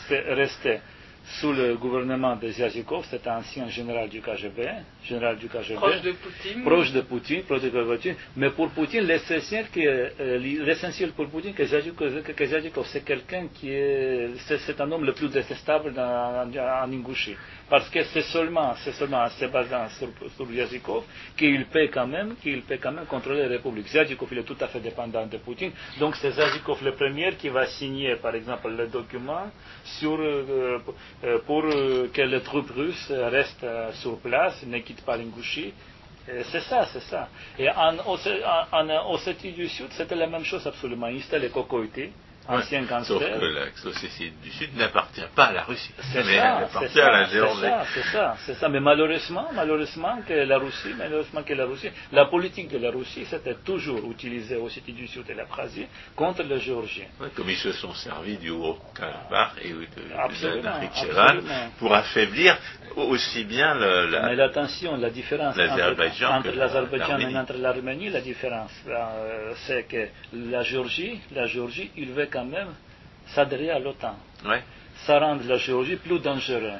rester 0.10 0.80
sous 1.24 1.54
le 1.54 1.76
gouvernement 1.76 2.36
de 2.36 2.50
Zyazikov, 2.50 3.06
c'est 3.10 3.26
un 3.28 3.38
ancien 3.38 3.68
général 3.70 4.10
du 4.10 4.22
KGB, 4.22 4.68
général 5.04 5.38
du 5.38 5.48
KGB, 5.48 5.76
proche 5.76 6.02
de 6.02 6.12
Poutine, 6.12 6.64
proche 6.64 6.92
de 6.92 7.02
Poutine, 7.02 7.44
proche 7.44 7.62
de 7.62 7.70
Poutine. 7.70 8.16
Mais 8.36 8.50
pour 8.50 8.70
Poutine, 8.72 9.02
l'essentiel, 9.02 9.66
euh, 9.78 10.38
l'essentiel 10.40 11.12
pour 11.12 11.28
Poutine, 11.28 11.54
que 11.54 11.66
Zyazikov, 11.66 12.86
c'est 12.88 13.06
quelqu'un 13.06 13.48
qui 13.54 13.70
est, 13.72 14.32
c'est 14.38 14.82
un 14.82 14.92
homme 14.92 15.06
le 15.06 15.14
plus 15.14 15.30
détestable 15.30 15.94
en 16.00 16.92
Ingouchie 16.92 17.36
parce 17.72 17.88
que 17.90 18.04
c'est 18.04 18.24
seulement, 18.24 18.76
c'est 18.84 18.92
seulement 18.92 19.24
en 19.24 19.30
se 19.30 19.46
basant 19.46 19.88
sur, 19.98 20.10
sur 20.36 20.52
Yazikov 20.52 21.06
qu'il 21.38 21.66
peut 21.68 21.88
quand 21.88 22.06
même, 22.06 22.36
qu'il 22.36 22.64
peut 22.64 22.78
quand 22.84 22.92
même 22.92 23.06
contrôler 23.06 23.44
la 23.44 23.48
République. 23.48 23.92
Yazikov, 23.94 24.28
il 24.34 24.40
est 24.40 24.44
tout 24.44 24.58
à 24.60 24.68
fait 24.68 24.82
dépendant 24.82 25.26
de 25.26 25.38
Poutine. 25.38 25.72
Donc 25.98 26.18
c'est 26.18 26.36
Yazikov 26.36 26.84
le 26.84 26.92
premier 26.96 27.32
qui 27.38 27.48
va 27.48 27.66
signer, 27.68 28.18
par 28.18 28.36
exemple, 28.36 28.68
le 28.72 28.88
document 28.88 29.50
sur, 29.86 30.20
euh, 30.20 30.80
euh, 31.24 31.40
pour 31.48 31.64
euh, 31.64 32.10
que 32.14 32.22
les 32.24 32.42
troupes 32.42 32.72
russes 32.72 33.10
restent 33.10 33.66
sur 34.02 34.20
place, 34.20 34.62
ne 34.68 34.80
quittent 34.80 35.06
pas 35.06 35.16
l'Ingouchie. 35.16 35.74
C'est 36.52 36.62
ça, 36.62 36.86
c'est 36.92 37.04
ça. 37.04 37.30
Et 37.58 37.70
en, 37.70 37.98
en, 38.00 39.16
du 39.56 39.68
Sud, 39.70 39.88
c'était 39.92 40.16
la 40.16 40.28
même 40.28 40.44
chose 40.44 40.68
absolument. 40.68 41.08
C'était 41.22 41.40
les 41.40 41.50
cocoïtés 41.50 42.12
ancien 42.48 42.84
Sauf 43.04 43.22
que 43.22 43.46
la 43.46 43.72
société 43.76 44.34
du 44.44 44.52
Sud 44.52 44.76
n'appartient 44.76 45.22
pas 45.36 45.46
à 45.46 45.54
la 45.54 45.64
Russie, 45.64 45.94
mais 45.98 46.24
ça, 46.24 46.58
elle 46.58 46.64
appartient 46.64 47.00
à 47.00 47.12
la 47.12 47.24
Géorgie. 47.26 47.62
C'est 47.94 48.04
ça, 48.04 48.36
c'est 48.46 48.54
ça. 48.56 48.70
Mais 48.70 48.80
malheureusement, 48.80 49.50
malheureusement 49.54 50.20
que 50.28 50.34
la 50.34 50.58
Russie, 50.58 50.94
malheureusement 50.98 51.44
que 51.44 51.54
la 51.54 51.66
Russie, 51.66 51.90
la 52.12 52.26
politique 52.26 52.70
de 52.70 52.78
la 52.78 52.92
Russie, 52.92 53.26
c'était 53.30 53.56
toujours 53.56 54.10
utilisée 54.12 54.56
au 54.58 54.70
Sud 54.70 54.86
du 54.86 55.08
Sud 55.08 55.30
et 55.30 55.34
l'Abkhazie 55.34 55.88
contre 56.16 56.44
les 56.44 56.60
Géorgiens. 56.60 57.08
comme 57.36 57.50
ils 57.50 57.58
se 57.58 57.72
sont 57.74 57.94
servis 57.94 58.38
du 58.38 58.50
Haut-Karabakh 58.50 59.64
et 59.64 59.72
de, 59.72 60.14
la 60.14 60.28
pour 61.78 61.94
affaiblir 61.94 62.58
aussi 62.96 63.44
bien 63.46 63.74
le, 63.76 64.08
la, 64.08 64.28
Mais 64.28 64.36
l'attention, 64.36 64.98
la 64.98 65.10
différence 65.10 65.56
entre 65.58 66.52
l'Azerbaïdjan 66.52 67.20
et 67.20 67.38
entre 67.38 67.58
l'Arménie, 67.58 68.10
la 68.10 68.22
différence, 68.22 68.72
euh, 68.88 69.54
c'est 69.68 69.84
que 69.84 70.10
la 70.34 70.64
Géorgie, 70.64 71.20
la 71.34 71.46
Géorgie, 71.48 71.92
il 71.98 72.12
veut 72.12 72.26
quand 72.32 72.46
même 72.46 72.70
s'adhérer 73.28 73.72
à 73.72 73.80
l'OTAN. 73.80 74.16
Ça 75.06 75.20
rend 75.20 75.38
la 75.48 75.58
Géorgie 75.58 75.96
plus 75.96 76.20
dangereuse. 76.20 76.80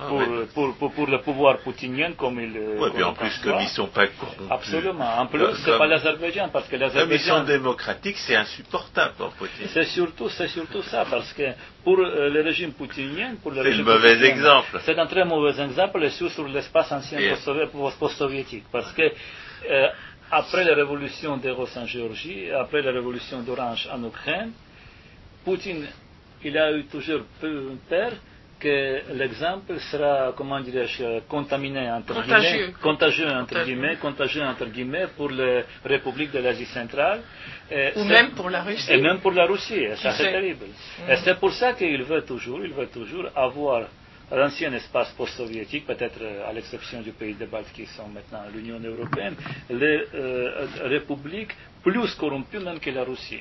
Ah, 0.00 0.06
pour, 0.54 0.76
pour, 0.76 0.92
pour, 0.92 1.06
le 1.08 1.18
pouvoir 1.22 1.58
poutinien 1.58 2.12
comme 2.12 2.38
il. 2.38 2.56
Oui, 2.78 2.88
puis 2.94 3.02
en 3.02 3.14
plus, 3.14 3.36
comme 3.42 3.58
ils 3.58 3.64
ne 3.64 3.68
sont 3.68 3.88
pas 3.88 4.06
corrompus. 4.06 4.46
Absolument. 4.48 5.18
En 5.18 5.26
plus, 5.26 5.56
ce 5.56 5.70
n'est 5.70 5.76
pas 5.76 5.88
l'Azerbaïdjan, 5.88 6.50
parce 6.50 6.68
que 6.68 6.76
l'Azerbaïdjan. 6.76 7.34
Comme 7.34 7.40
ils 7.40 7.40
sont 7.40 7.44
démocratiques, 7.44 8.16
c'est 8.18 8.36
insupportable 8.36 9.14
pour 9.18 9.30
Poutine. 9.32 9.66
C'est 9.72 9.86
surtout, 9.86 10.28
c'est 10.28 10.46
surtout 10.46 10.82
ça, 10.82 11.04
parce 11.10 11.32
que 11.32 11.50
pour 11.82 11.98
euh, 11.98 12.30
le 12.30 12.42
régime 12.42 12.74
poutinien, 12.74 13.34
pour 13.42 13.50
le 13.50 13.64
C'est 13.64 13.80
un 13.80 13.82
mauvais 13.82 14.24
exemple. 14.24 14.80
C'est 14.84 14.96
un 14.96 15.06
très 15.06 15.24
mauvais 15.24 15.60
exemple, 15.60 16.04
et 16.04 16.10
sur 16.10 16.46
l'espace 16.46 16.92
ancien 16.92 17.18
post-soviétique, 17.98 18.66
parce 18.70 18.92
que. 18.92 19.02
Euh, 19.68 19.88
après 20.30 20.62
la 20.62 20.74
révolution 20.74 21.40
Russes 21.42 21.76
en 21.76 21.86
Géorgie, 21.86 22.50
après 22.50 22.82
la 22.82 22.92
révolution 22.92 23.40
d'Orange 23.40 23.88
en 23.90 24.04
Ukraine, 24.04 24.52
Poutine, 25.48 25.86
il 26.44 26.58
a 26.58 26.70
eu 26.72 26.84
toujours 26.84 27.22
peur 27.40 28.12
que 28.60 29.02
l'exemple 29.14 29.78
sera, 29.90 30.34
comment 30.36 30.60
dirais-je, 30.60 31.20
contaminé 31.26 31.90
entre 31.90 32.12
contagieux. 32.12 32.58
guillemets, 32.58 32.72
contagieux 32.82 33.28
entre 33.30 33.64
guillemets, 33.64 33.96
contagieux 33.96 34.42
entre 34.42 34.66
guillemets 34.66 35.06
pour 35.16 35.30
la 35.30 35.62
République 35.86 36.32
de 36.32 36.40
l'Asie 36.40 36.66
centrale. 36.66 37.22
Ou 37.96 38.04
même 38.04 38.32
pour 38.32 38.50
la 38.50 38.62
Russie. 38.62 38.92
Et 38.92 39.00
même 39.00 39.20
pour 39.20 39.32
la 39.32 39.46
Russie, 39.46 39.86
ça 39.96 40.12
c'est 40.12 40.30
terrible. 40.30 40.66
Et 41.08 41.14
mm. 41.14 41.16
c'est 41.24 41.38
pour 41.38 41.52
ça 41.54 41.72
qu'il 41.72 42.02
veut 42.02 42.24
toujours, 42.26 42.60
il 42.62 42.72
veut 42.74 42.88
toujours 42.88 43.26
avoir 43.34 43.84
l'ancien 44.30 44.70
espace 44.74 45.12
post-soviétique, 45.16 45.86
peut-être 45.86 46.20
à 46.46 46.52
l'exception 46.52 47.00
du 47.00 47.12
pays 47.12 47.34
de 47.34 47.46
Baltes 47.46 47.72
qui 47.72 47.86
sont 47.86 48.08
maintenant 48.08 48.42
l'Union 48.54 48.80
européenne, 48.84 49.34
les 49.70 50.02
euh, 50.14 50.66
républiques 50.82 51.54
plus 51.82 52.14
corrompues 52.16 52.58
même 52.58 52.80
que 52.80 52.90
la 52.90 53.04
Russie. 53.04 53.40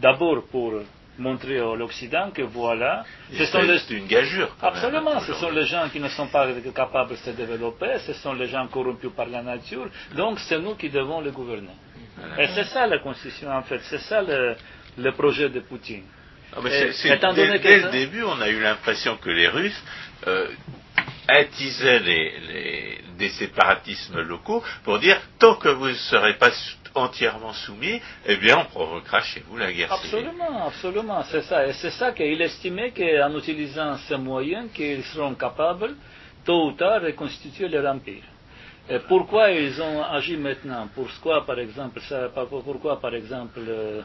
D'abord 0.00 0.42
pour 0.50 0.72
montrer 1.18 1.58
à 1.58 1.74
l'Occident 1.74 2.30
que 2.32 2.42
voilà, 2.42 3.04
ce 3.32 3.44
sont 3.46 3.62
les... 3.62 3.80
une 3.90 4.06
gageure. 4.06 4.56
Absolument, 4.60 5.20
ce 5.20 5.34
sont 5.34 5.50
les 5.50 5.66
gens 5.66 5.88
qui 5.90 6.00
ne 6.00 6.08
sont 6.08 6.28
pas 6.28 6.48
capables 6.74 7.10
de 7.10 7.16
se 7.16 7.30
développer, 7.30 7.98
ce 8.06 8.14
sont 8.14 8.32
les 8.34 8.48
gens 8.48 8.66
corrompus 8.68 9.10
par 9.14 9.26
la 9.26 9.42
nature, 9.42 9.88
donc 10.14 10.40
c'est 10.40 10.58
nous 10.58 10.74
qui 10.74 10.90
devons 10.90 11.20
les 11.20 11.30
gouverner. 11.30 11.68
Et 12.38 12.46
c'est 12.48 12.64
ça 12.64 12.86
la 12.86 12.98
constitution 12.98 13.50
en 13.50 13.62
fait, 13.62 13.80
c'est 13.84 14.00
ça 14.00 14.22
le, 14.22 15.12
projet 15.12 15.48
de 15.48 15.60
Poutine. 15.60 16.04
Ah, 16.56 16.60
dès, 16.62 17.46
le 17.46 17.90
début, 17.90 18.22
on 18.22 18.40
a 18.40 18.48
eu 18.48 18.60
l'impression 18.60 19.16
que 19.16 19.28
les 19.30 19.48
Russes 19.48 19.82
euh, 20.28 20.46
attisaient 21.26 21.98
les, 21.98 23.00
des 23.18 23.28
séparatismes 23.30 24.20
locaux 24.20 24.62
pour 24.84 24.98
dire 24.98 25.20
tant 25.38 25.56
que 25.56 25.68
vous 25.68 25.88
ne 25.88 25.94
serez 25.94 26.34
pas 26.34 26.50
entièrement 26.94 27.52
soumis, 27.52 28.00
eh 28.26 28.36
bien, 28.36 28.58
on 28.58 28.64
provoquera 28.66 29.20
chez 29.22 29.42
vous 29.48 29.56
la 29.56 29.72
guerre 29.72 29.92
absolument, 29.92 30.66
Absolument, 30.66 31.22
c'est 31.24 31.42
ça. 31.42 31.66
Et 31.66 31.72
c'est 31.74 31.90
ça 31.90 32.12
qu'il 32.12 32.40
estimait 32.40 32.92
qu'en 32.92 33.36
utilisant 33.36 33.96
ces 34.08 34.16
moyens, 34.16 34.70
qu'ils 34.72 35.04
seront 35.04 35.34
capables, 35.34 35.94
tôt 36.44 36.66
ou 36.68 36.72
tard, 36.72 37.00
de 37.00 37.06
reconstituer 37.06 37.68
leur 37.68 37.92
empire. 37.92 38.22
Et 38.88 38.98
pourquoi 38.98 39.50
ils 39.50 39.80
ont 39.80 40.02
agi 40.02 40.36
maintenant? 40.36 40.88
Pourquoi, 40.94 41.46
par 41.46 41.58
exemple, 41.58 42.00
ça, 42.02 42.30
pourquoi, 42.34 43.00
par 43.00 43.14
exemple, 43.14 43.60
euh, 43.66 44.02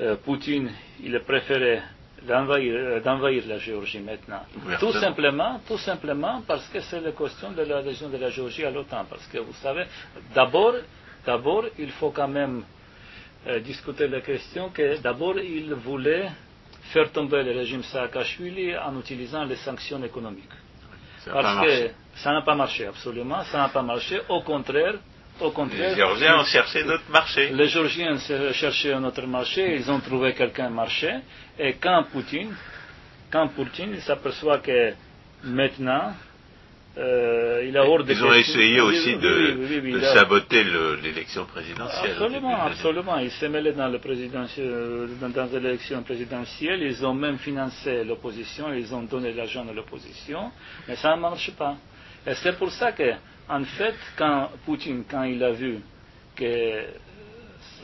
euh, 0.00 0.16
Poutine, 0.16 0.70
il 1.02 1.18
préférait 1.20 1.82
euh, 2.28 3.00
d'envahir, 3.00 3.44
la 3.48 3.58
Géorgie 3.58 4.00
maintenant? 4.00 4.42
Tout 4.78 4.92
simplement, 4.92 5.60
tout 5.66 5.78
simplement 5.78 6.42
parce 6.46 6.68
que 6.68 6.80
c'est 6.80 7.00
la 7.00 7.12
question 7.12 7.52
de 7.52 7.62
l'adhésion 7.62 8.10
de 8.10 8.18
la 8.18 8.28
Géorgie 8.28 8.64
à 8.66 8.70
l'OTAN. 8.70 9.06
Parce 9.08 9.26
que 9.26 9.38
vous 9.38 9.54
savez, 9.54 9.84
d'abord, 10.34 10.74
D'abord, 11.26 11.64
il 11.78 11.90
faut 11.90 12.10
quand 12.10 12.28
même 12.28 12.64
euh, 13.46 13.60
discuter 13.60 14.08
la 14.08 14.20
question 14.20 14.70
que 14.70 14.98
d'abord, 15.00 15.38
il 15.38 15.72
voulait 15.74 16.28
faire 16.92 17.10
tomber 17.10 17.42
le 17.42 17.52
régime 17.52 17.82
Saakashvili 17.82 18.76
en 18.76 18.98
utilisant 19.00 19.44
les 19.44 19.56
sanctions 19.56 20.02
économiques. 20.04 20.52
Parce 21.24 21.66
que 21.66 21.90
ça 22.16 22.32
n'a 22.32 22.42
pas 22.42 22.54
marché, 22.54 22.86
absolument, 22.86 23.42
ça 23.44 23.58
n'a 23.58 23.68
pas 23.68 23.82
marché. 23.82 24.20
Au 24.28 24.42
contraire, 24.42 24.94
au 25.40 25.50
contraire. 25.50 25.90
Les 25.90 25.96
Géorgiens 25.96 26.38
ont 26.40 26.44
cherché 26.44 26.84
d'autres 26.84 27.10
marchés. 27.10 27.50
Les 27.50 27.68
Géorgiens 27.68 28.18
cherchaient 28.52 28.92
un 28.92 29.04
autre 29.04 29.26
marché, 29.26 29.76
ils 29.76 29.90
ont 29.90 30.00
trouvé 30.00 30.34
quelqu'un 30.34 30.68
marché. 30.68 31.10
Et 31.58 31.74
quand 31.74 32.04
Poutine, 32.12 32.54
quand 33.30 33.48
Poutine 33.48 33.98
s'aperçoit 34.00 34.58
que 34.58 34.92
maintenant, 35.42 36.12
euh, 36.96 37.64
il 37.66 37.76
a 37.76 37.84
Ils 37.84 38.24
ont 38.24 38.32
essayé 38.32 38.80
aussi 38.80 39.16
de, 39.16 40.00
saboter 40.14 40.62
l'élection 41.02 41.44
présidentielle. 41.44 42.12
Absolument, 42.12 42.56
absolument. 42.56 43.18
Ils 43.18 43.32
s'est 43.32 43.48
mêlé 43.48 43.72
dans, 43.72 43.90
dans 43.90 45.48
l'élection 45.52 46.02
présidentielle. 46.02 46.82
Ils 46.82 47.04
ont 47.04 47.14
même 47.14 47.38
financé 47.38 48.04
l'opposition. 48.04 48.72
Ils 48.72 48.94
ont 48.94 49.02
donné 49.02 49.32
l'argent 49.32 49.66
à 49.68 49.72
l'opposition. 49.72 50.52
Mais 50.86 50.94
ça 50.94 51.16
ne 51.16 51.20
marche 51.20 51.50
pas. 51.52 51.76
Et 52.26 52.34
c'est 52.34 52.56
pour 52.56 52.70
ça 52.70 52.92
que, 52.92 53.12
en 53.48 53.64
fait, 53.64 53.96
quand 54.16 54.50
Poutine, 54.64 55.02
quand 55.10 55.24
il 55.24 55.42
a 55.42 55.50
vu 55.50 55.80
que 56.36 56.84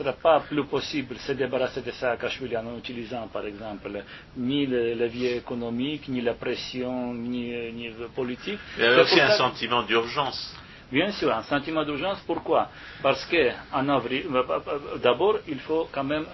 sera 0.01 0.13
pas 0.13 0.39
plus 0.41 0.63
possible 0.65 1.15
de 1.15 1.19
se 1.19 1.33
débarrasser 1.33 1.81
de 1.81 1.91
Saakashvili 1.91 2.57
en 2.57 2.77
utilisant, 2.77 3.27
par 3.31 3.45
exemple, 3.45 4.03
ni 4.37 4.65
le 4.65 4.95
levier 4.95 5.37
économique, 5.37 6.07
ni 6.09 6.21
la 6.21 6.33
pression, 6.33 7.13
ni, 7.13 7.51
ni 7.71 7.89
le 7.89 8.07
politique. 8.07 8.59
Il 8.77 8.83
y 8.83 8.87
a 8.87 9.01
aussi 9.01 9.19
un 9.19 9.31
sentiment 9.31 9.83
d'urgence. 9.83 10.55
Bien 10.91 11.11
sûr, 11.11 11.31
un 11.33 11.43
sentiment 11.43 11.85
d'urgence. 11.85 12.19
Pourquoi? 12.25 12.69
Parce 13.01 13.25
que 13.25 13.51
en 13.71 13.87
avril, 13.89 14.25
euh, 14.29 14.43
euh, 14.49 14.59
euh, 14.67 14.97
d'abord, 14.97 15.37
il 15.47 15.59
faut 15.59 15.87
quand 15.91 16.03
même, 16.03 16.25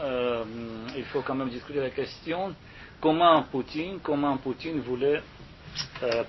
il 0.95 1.03
faut 1.05 1.21
quand 1.21 1.35
même 1.35 1.49
discuter 1.49 1.79
la 1.79 1.91
question 1.91 2.55
comment 2.99 3.43
Poutine, 3.43 3.99
comment 4.01 4.37
Poutine 4.37 4.79
voulait 4.79 5.21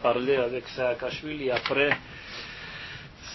parler 0.03 0.37
avec 0.37 0.69
Saakashvili 0.69 1.51
après 1.51 1.97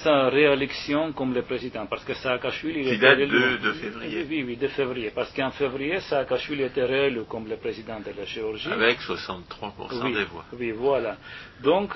sa 0.03 0.29
réélection 0.29 1.13
comme 1.13 1.33
le 1.33 1.43
président, 1.43 1.85
parce 1.87 2.03
que 2.03 2.13
Saakashvili 2.13 2.83
Qui 2.83 2.97
date 2.97 3.19
de, 3.19 3.73
février. 3.73 4.25
Oui, 4.29 4.43
oui, 4.45 4.57
de 4.57 4.67
février, 4.67 5.11
parce 5.15 5.31
qu'en 5.33 5.51
février, 5.51 5.99
Saakashvili 6.01 6.63
était 6.63 6.83
réélu 6.83 7.23
comme 7.23 7.47
le 7.47 7.55
président 7.57 7.99
de 7.99 8.11
la 8.17 8.25
Géorgie. 8.25 8.69
Avec 8.71 8.99
63% 8.99 10.13
des 10.13 10.25
voix. 10.25 10.45
Oui, 10.59 10.71
voilà. 10.71 11.17
Donc, 11.61 11.93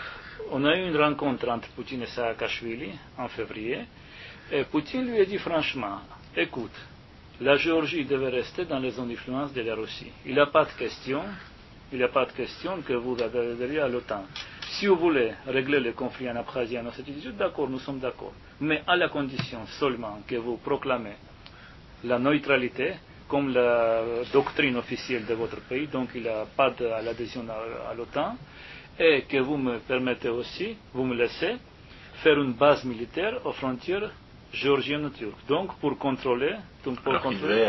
on 0.52 0.64
a 0.66 0.76
eu 0.78 0.88
une 0.88 0.98
rencontre 0.98 1.50
entre 1.50 1.68
Poutine 1.70 2.04
et 2.04 2.08
Saakashvili 2.08 2.90
en 3.18 3.28
février, 3.28 3.80
et 4.52 4.64
Poutine 4.64 5.06
lui 5.12 5.20
a 5.20 5.26
dit 5.26 5.38
franchement, 5.38 6.00
écoute, 6.36 6.72
la 7.42 7.58
Géorgie 7.58 8.06
devait 8.06 8.30
rester 8.30 8.66
dans 8.66 8.80
les 8.80 8.92
zones 8.92 9.10
d'influence 9.10 9.54
de 9.54 9.62
la 9.62 9.76
Russie. 9.76 10.12
Il 10.26 10.34
n'y 10.34 10.40
a 10.40 10.48
pas 10.48 10.66
de 10.66 10.72
question, 10.72 11.24
il 11.92 11.98
n'y 11.98 12.04
a 12.04 12.08
pas 12.10 12.26
de 12.26 12.32
question 12.32 12.82
que 12.82 12.94
vous 12.94 13.18
adhériez 13.22 13.80
à 13.80 13.88
l'OTAN. 13.88 14.26
Si 14.72 14.86
vous 14.88 14.96
voulez 14.96 15.32
régler 15.48 15.80
le 15.80 15.94
conflit 15.94 16.30
en 16.30 16.36
Abkhazie, 16.36 16.78
en 16.78 16.86
Ossétie 16.88 17.32
d'accord, 17.34 17.70
nous 17.70 17.80
sommes 17.80 18.00
d'accord. 18.00 18.34
Mais 18.60 18.84
à 18.86 18.96
la 18.96 19.10
condition 19.10 19.66
seulement 19.80 20.20
que 20.28 20.36
vous 20.36 20.58
proclamez 20.58 21.16
la 22.04 22.20
neutralité 22.20 22.94
comme 23.28 23.54
la 23.54 24.04
doctrine 24.32 24.76
officielle 24.78 25.26
de 25.26 25.34
votre 25.34 25.62
pays, 25.62 25.88
donc 25.88 26.12
il 26.16 26.22
n'y 26.24 26.28
a 26.30 26.46
pas 26.46 26.70
d'adhésion 26.72 27.46
à, 27.50 27.94
l'OTAN, 27.94 28.38
et 29.00 29.24
que 29.24 29.38
vous 29.38 29.58
me 29.58 29.80
permettez 29.80 30.30
aussi, 30.30 30.78
vous 30.94 31.04
me 31.06 31.16
laissez 31.16 31.58
faire 32.24 32.40
une 32.42 32.54
base 32.54 32.84
militaire 32.86 33.46
aux 33.46 33.52
frontières 33.54 34.12
géorgienne 34.54 35.12
turque. 35.12 35.46
Donc 35.48 35.78
pour 35.80 35.98
contrôler, 35.98 36.54
donc 36.84 37.02
pour 37.02 37.20
contrôler. 37.20 37.68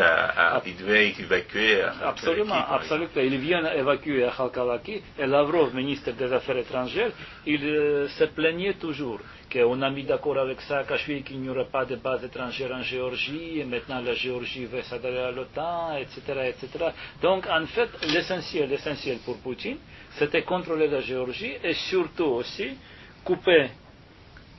Il 0.65 0.77
devait, 0.77 1.09
évacuer. 1.19 1.81
Absolument, 2.03 2.55
absolument. 2.55 3.09
Il 3.17 3.37
vient 3.37 3.71
évacuer 3.73 4.23
à 4.23 4.31
Khalkavaki 4.31 5.01
et 5.17 5.25
Lavrov, 5.25 5.75
ministre 5.75 6.11
des 6.11 6.31
Affaires 6.31 6.57
étrangères, 6.57 7.11
il 7.45 7.63
euh, 7.65 8.07
se 8.07 8.25
plaignait 8.25 8.73
toujours 8.73 9.19
qu'on 9.51 9.81
a 9.81 9.89
mis 9.89 10.03
d'accord 10.03 10.37
avec 10.37 10.61
Saakashvili 10.61 11.23
qu'il 11.23 11.39
n'y 11.39 11.49
aurait 11.49 11.65
pas 11.65 11.85
de 11.85 11.95
base 11.95 12.23
étrangère 12.23 12.71
en 12.71 12.81
Géorgie, 12.81 13.59
et 13.59 13.65
maintenant 13.65 13.99
la 13.99 14.13
Géorgie 14.13 14.65
veut 14.65 14.83
s'adhérer 14.83 15.23
à 15.23 15.31
l'OTAN, 15.31 15.97
etc., 15.97 16.21
etc. 16.49 16.85
Donc, 17.21 17.47
en 17.47 17.65
fait, 17.65 17.89
l'essentiel, 18.13 18.69
l'essentiel 18.69 19.17
pour 19.25 19.37
Poutine, 19.39 19.77
c'était 20.17 20.43
contrôler 20.43 20.87
la 20.87 21.01
Géorgie 21.01 21.53
et 21.63 21.73
surtout 21.73 22.25
aussi 22.25 22.77
couper 23.23 23.69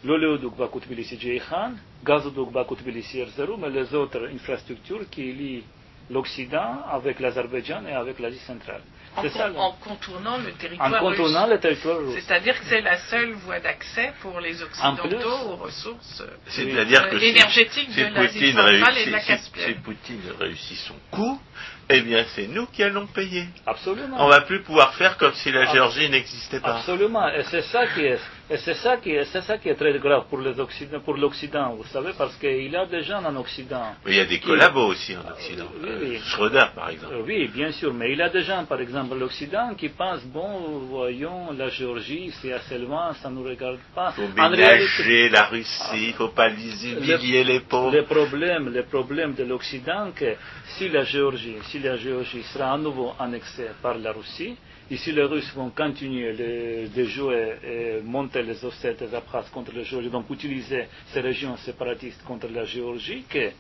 l'oléoduc 0.05 0.57
Bakou-Tbilissi-Djeikhan, 0.57 1.75
gazoduc 2.05 2.51
Bakou-Tbilissi-Erzurum 2.53 3.61
mais 3.61 3.71
les 3.71 3.95
autres 3.95 4.29
infrastructures 4.33 5.09
qui 5.11 5.33
lient 5.33 5.65
l'Occident 6.11 6.83
avec 6.91 7.21
l'Azerbaïdjan 7.21 7.87
et 7.87 7.93
avec 7.93 8.19
l'Asie 8.19 8.41
centrale. 8.41 8.83
En, 9.17 9.29
ça, 9.29 9.51
en, 9.57 9.73
contournant 9.73 10.39
le 10.39 10.53
territoire 10.53 10.95
en 10.95 10.99
contournant 11.11 11.47
le 11.47 11.59
territoire 11.59 11.99
russe. 11.99 12.15
C'est-à-dire 12.15 12.59
que 12.59 12.65
c'est 12.67 12.81
la 12.81 12.97
seule 12.97 13.33
voie 13.33 13.59
d'accès 13.59 14.13
pour 14.21 14.39
les 14.41 14.63
Occidentaux 14.63 15.49
aux 15.49 15.57
ressources 15.57 16.23
euh, 16.23 17.21
énergétiques 17.21 17.95
de 17.97 18.15
l'Asie 18.15 18.53
centrale 18.53 18.99
et 18.99 19.07
de 19.07 19.11
la 19.11 19.21
Caspienne. 19.21 19.67
Si 19.67 19.75
Poutine 19.81 20.21
réussit 20.39 20.79
son 20.79 20.95
coup, 21.11 21.41
eh 21.89 22.03
bien 22.03 22.25
c'est 22.35 22.47
nous 22.47 22.67
qui 22.67 22.85
allons 22.85 23.09
payer. 23.09 23.47
Absolument. 23.67 24.17
On 24.21 24.29
va 24.29 24.43
plus 24.43 24.63
pouvoir 24.63 24.95
faire 24.95 25.17
comme 25.17 25.35
si 25.35 25.51
la 25.51 25.65
Géorgie 25.67 26.09
n'existait 26.09 26.61
pas. 26.61 26.77
Absolument. 26.77 27.29
Et 27.31 27.43
c'est 27.51 27.63
ça 27.63 27.89
qui 27.89 28.03
est, 28.03 28.19
et 28.51 28.57
c'est 28.57 28.75
ça 28.75 28.97
qui 28.97 29.13
est, 29.13 29.25
c'est 29.27 29.43
ça 29.43 29.59
qui 29.59 29.69
est 29.69 29.77
très 29.77 29.97
grave 30.01 30.25
pour 30.29 30.41
les 30.41 30.59
Occident, 30.59 30.99
pour 31.01 31.15
l'Occident, 31.15 31.73
vous 31.77 31.85
savez, 31.85 32.11
parce 32.19 32.35
qu'il 32.37 32.69
y 32.69 32.77
a 32.77 32.85
des 32.85 33.05
gens 33.05 33.25
en 33.25 33.37
Occident. 33.37 33.95
Mais 34.05 34.13
il 34.13 34.17
y 34.17 34.21
a 34.21 34.25
des 34.25 34.41
collabos 34.41 34.87
aussi 34.89 35.17
en 35.17 35.31
Occident. 35.31 35.69
Oui, 35.81 35.89
oui. 36.01 36.17
Euh, 36.17 36.21
Schroeder, 36.25 36.67
par 36.75 36.91
exemple. 36.91 37.15
Oui, 37.25 37.47
bien 37.47 37.71
sûr. 37.71 37.95
Mais 37.95 38.11
il 38.11 38.19
y 38.19 38.23
a 38.23 38.29
des 38.29 38.43
gens, 38.43 38.65
par 38.65 38.81
exemple, 38.81 39.17
l'Occident, 39.17 39.75
qui 39.77 39.89
pensent, 39.91 40.25
bon, 40.25 40.81
voyons, 40.91 41.53
la 41.57 41.69
Géorgie, 41.69 42.33
c'est 42.43 42.53
assez 42.53 42.79
loin, 42.79 43.15
ça 43.23 43.31
ne 43.31 43.37
nous 43.37 43.45
regarde 43.45 43.79
pas. 43.95 44.13
Il 44.19 44.27
faut 44.27 44.35
ménager 44.35 45.29
la 45.29 45.45
Russie, 45.45 45.83
il 45.95 46.09
ne 46.09 46.13
faut 46.15 46.29
pas 46.29 46.49
les 46.49 46.93
humilier 46.93 47.45
les 47.45 47.61
pauvres. 47.61 47.93
Le 47.93 48.03
problème, 48.03 48.73
le 48.73 48.83
problème 48.83 49.35
de 49.35 49.45
l'Occident, 49.45 50.11
que 50.13 50.35
si 50.77 50.89
la 50.89 51.05
Géorgie, 51.05 51.57
si 51.69 51.79
la 51.79 51.97
Géorgie 51.97 52.43
sera 52.53 52.73
à 52.73 52.79
nouveau 52.79 53.13
annexée 53.19 53.69
par 53.81 53.97
la 53.97 54.11
Russie, 54.11 54.57
si 54.97 55.13
les 55.13 55.23
Russes 55.23 55.53
vont 55.55 55.71
continuer 55.71 56.89
de 56.89 57.05
jouer 57.05 57.57
et 57.63 58.01
monter 58.03 58.43
les 58.43 58.65
Ossètes 58.65 59.01
et 59.03 59.07
les 59.07 59.15
Abkhazes 59.15 59.49
contre 59.51 59.73
la 59.73 59.85
Géorgie, 59.85 60.11
donc 60.11 60.29
utiliser 60.31 60.87
ces 61.13 61.21
régions 61.21 61.57
séparatistes 61.59 62.25
contre 62.25 62.49
la 62.49 62.65
Géorgie, 62.65 63.23
que 63.29 63.51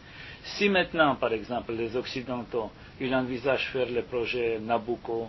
si 0.42 0.68
maintenant, 0.68 1.14
par 1.16 1.32
exemple, 1.32 1.72
les 1.72 1.94
Occidentaux, 1.94 2.70
ils 3.00 3.14
envisagent 3.14 3.68
faire 3.68 3.88
le 3.90 4.02
projet 4.02 4.58
Nabucco, 4.58 5.28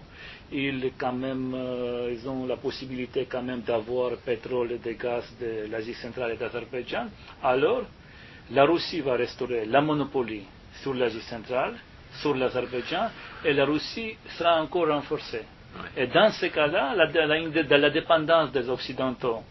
ils, 0.51 0.91
quand 0.97 1.13
même, 1.13 1.53
euh, 1.53 2.11
ils 2.11 2.27
ont 2.27 2.45
la 2.47 2.57
possibilité 2.57 3.27
quand 3.29 3.43
même 3.43 3.61
d'avoir 3.61 4.17
pétrole 4.17 4.71
et 4.83 4.95
gaz 4.95 5.23
de 5.39 5.69
l'Asie 5.69 5.93
centrale 5.93 6.31
et 6.31 6.37
d'Azerbaïdjan, 6.37 7.07
alors 7.43 7.83
la 8.49 8.65
Russie 8.65 9.01
va 9.01 9.13
restaurer 9.15 9.65
la 9.65 9.81
monopolie 9.81 10.45
sur 10.81 10.93
l'Asie 10.93 11.21
centrale, 11.21 11.75
sur 12.21 12.33
l'Azerbaïdjan, 12.33 13.09
et 13.45 13.53
la 13.53 13.65
Russie 13.65 14.15
sera 14.37 14.61
encore 14.61 14.87
renforcée. 14.87 15.43
Et 15.95 16.07
dans 16.07 16.31
ce 16.31 16.45
cas-là, 16.47 16.95
la, 16.95 17.77
la, 17.77 17.89
dépendance 17.89 18.51
des 18.51 18.69
Occidentaux 18.69 19.43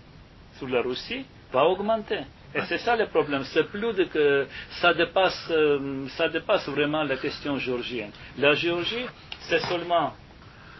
sur 0.56 0.68
la 0.68 0.82
Russie 0.82 1.24
va 1.52 1.64
augmenter. 1.64 2.20
Et 2.54 2.60
c'est 2.68 2.78
ça 2.78 2.96
le 2.96 3.06
problème. 3.06 3.44
C'est 3.44 3.64
plus 3.64 3.92
de 3.92 4.04
que 4.04 4.46
ça 4.80 4.92
dépasse, 4.94 5.48
euh, 5.50 6.06
dépasse 6.32 6.68
vraiment 6.68 7.04
la 7.04 7.16
question 7.16 7.58
géorgienne. 7.58 8.10
La 8.38 8.54
Géorgie, 8.54 9.06
c'est 9.42 9.60
seulement 9.60 10.14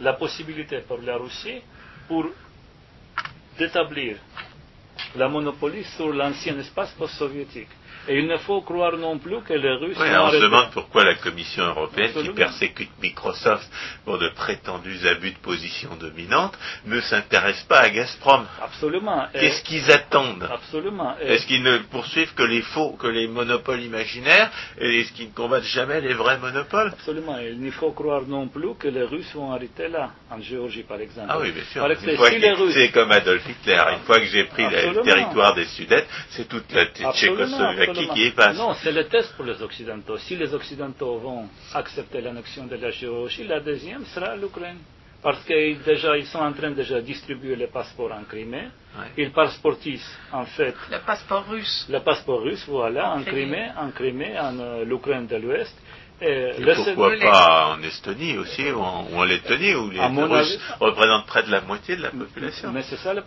la 0.00 0.14
possibilité 0.14 0.80
pour 0.80 0.98
la 0.98 1.16
Russie 1.16 1.60
pour 2.08 2.26
d'établir 3.58 4.16
la 5.16 5.28
monopolie 5.28 5.84
sur 5.84 6.12
l'ancien 6.12 6.58
espace 6.58 6.92
post-soviétique. 6.92 7.68
Et 8.10 8.18
il 8.18 8.26
ne 8.26 8.38
faut 8.38 8.60
croire 8.62 8.96
non 8.96 9.18
plus 9.18 9.40
que 9.46 9.52
les 9.52 9.72
Russes. 9.74 9.96
Oui, 10.00 10.08
on 10.18 10.30
se 10.32 10.36
demande 10.38 10.72
pourquoi 10.72 11.04
la 11.04 11.14
Commission 11.14 11.62
européenne, 11.62 12.10
qui 12.12 12.28
persécute 12.30 12.90
Microsoft 13.00 13.70
pour 14.04 14.18
de 14.18 14.28
prétendus 14.30 15.06
abus 15.06 15.30
de 15.30 15.38
position 15.38 15.90
dominante, 15.94 16.58
ne 16.86 17.00
s'intéresse 17.00 17.62
pas 17.68 17.82
à 17.82 17.88
Gazprom. 17.90 18.44
Absolument. 18.60 19.28
Qu'est-ce 19.32 19.62
qu'ils 19.62 19.92
attendent? 19.92 20.48
Absolument. 20.52 21.14
Est-ce 21.20 21.46
qu'ils 21.46 21.62
ne 21.62 21.78
poursuivent 21.78 22.34
que 22.34 22.42
les 22.42 22.62
faux, 22.62 22.96
que 22.98 23.06
les 23.06 23.28
monopoles 23.28 23.80
imaginaires, 23.80 24.50
et 24.80 25.02
est-ce 25.02 25.12
qu'ils 25.12 25.28
ne 25.28 25.32
combattent 25.32 25.62
jamais 25.62 26.00
les 26.00 26.14
vrais 26.14 26.38
monopoles? 26.38 26.88
Absolument. 26.88 27.38
Il 27.38 27.62
ne 27.62 27.70
faut 27.70 27.92
croire 27.92 28.22
non 28.22 28.48
plus 28.48 28.74
que 28.76 28.88
les 28.88 29.04
Russes 29.04 29.32
vont 29.34 29.52
arrêter 29.52 29.86
là, 29.86 30.10
en 30.32 30.40
Géorgie 30.40 30.82
par 30.82 31.00
exemple. 31.00 31.28
Ah 31.30 31.38
oui, 31.38 31.52
bien 31.52 31.62
sûr. 31.72 31.86
C'est 32.72 32.90
comme 32.90 33.12
Adolf 33.12 33.48
Hitler. 33.48 33.80
Une 33.92 34.04
fois 34.04 34.18
que 34.18 34.26
j'ai 34.26 34.44
pris 34.46 34.64
le 34.64 35.00
territoire 35.02 35.54
des 35.54 35.66
Sudètes, 35.66 36.08
c'est 36.30 36.48
toute 36.48 36.72
la 36.72 36.86
Tchécoslovaquie 36.86 37.99
non, 38.54 38.74
c'est 38.74 38.92
le 38.92 39.04
test 39.04 39.34
pour 39.36 39.44
les 39.44 39.60
Occidentaux. 39.62 40.18
Si 40.18 40.36
les 40.36 40.52
Occidentaux 40.52 41.18
vont 41.18 41.48
accepter 41.74 42.20
l'annexion 42.20 42.66
de 42.66 42.76
la 42.76 42.90
Géorgie, 42.90 43.44
la 43.44 43.60
deuxième 43.60 44.04
sera 44.06 44.36
l'Ukraine. 44.36 44.78
Parce 45.22 45.44
qu'ils 45.44 45.82
déjà, 45.82 46.16
ils 46.16 46.26
sont 46.26 46.38
en 46.38 46.52
train 46.52 46.70
de 46.70 47.00
distribuer 47.00 47.54
les 47.54 47.66
passeports 47.66 48.12
en 48.12 48.24
Crimée. 48.24 48.68
Ils 49.18 49.30
passeportisent, 49.30 50.16
en 50.32 50.46
fait. 50.46 50.74
Le 50.90 50.98
passeport 51.04 51.46
russe. 51.46 51.86
Le 51.90 52.00
passeport 52.00 52.40
russe, 52.40 52.64
voilà, 52.66 53.14
en 53.14 53.22
Crimée, 53.22 53.68
en 53.76 53.90
Crimée, 53.90 54.38
en 54.38 54.58
euh, 54.58 54.84
l'Ukraine 54.84 55.26
de 55.26 55.36
l'Ouest. 55.36 55.76
Et, 56.22 56.52
pourquoi 56.74 57.16
pas 57.18 57.76
en 57.76 57.82
Estonie 57.82 58.36
aussi, 58.36 58.70
ou 58.70 58.80
en, 58.80 59.24
Lettonie, 59.24 59.74
où 59.74 59.90
les 59.90 60.00
Russes 60.00 60.58
représentent 60.78 61.26
près 61.26 61.42
de 61.44 61.50
la 61.50 61.62
moitié 61.62 61.96
de 61.96 62.02
la 62.02 62.10
population. 62.10 62.70
Mais 62.72 62.82
c'est 62.82 62.96
ça 62.96 63.14
le, 63.14 63.22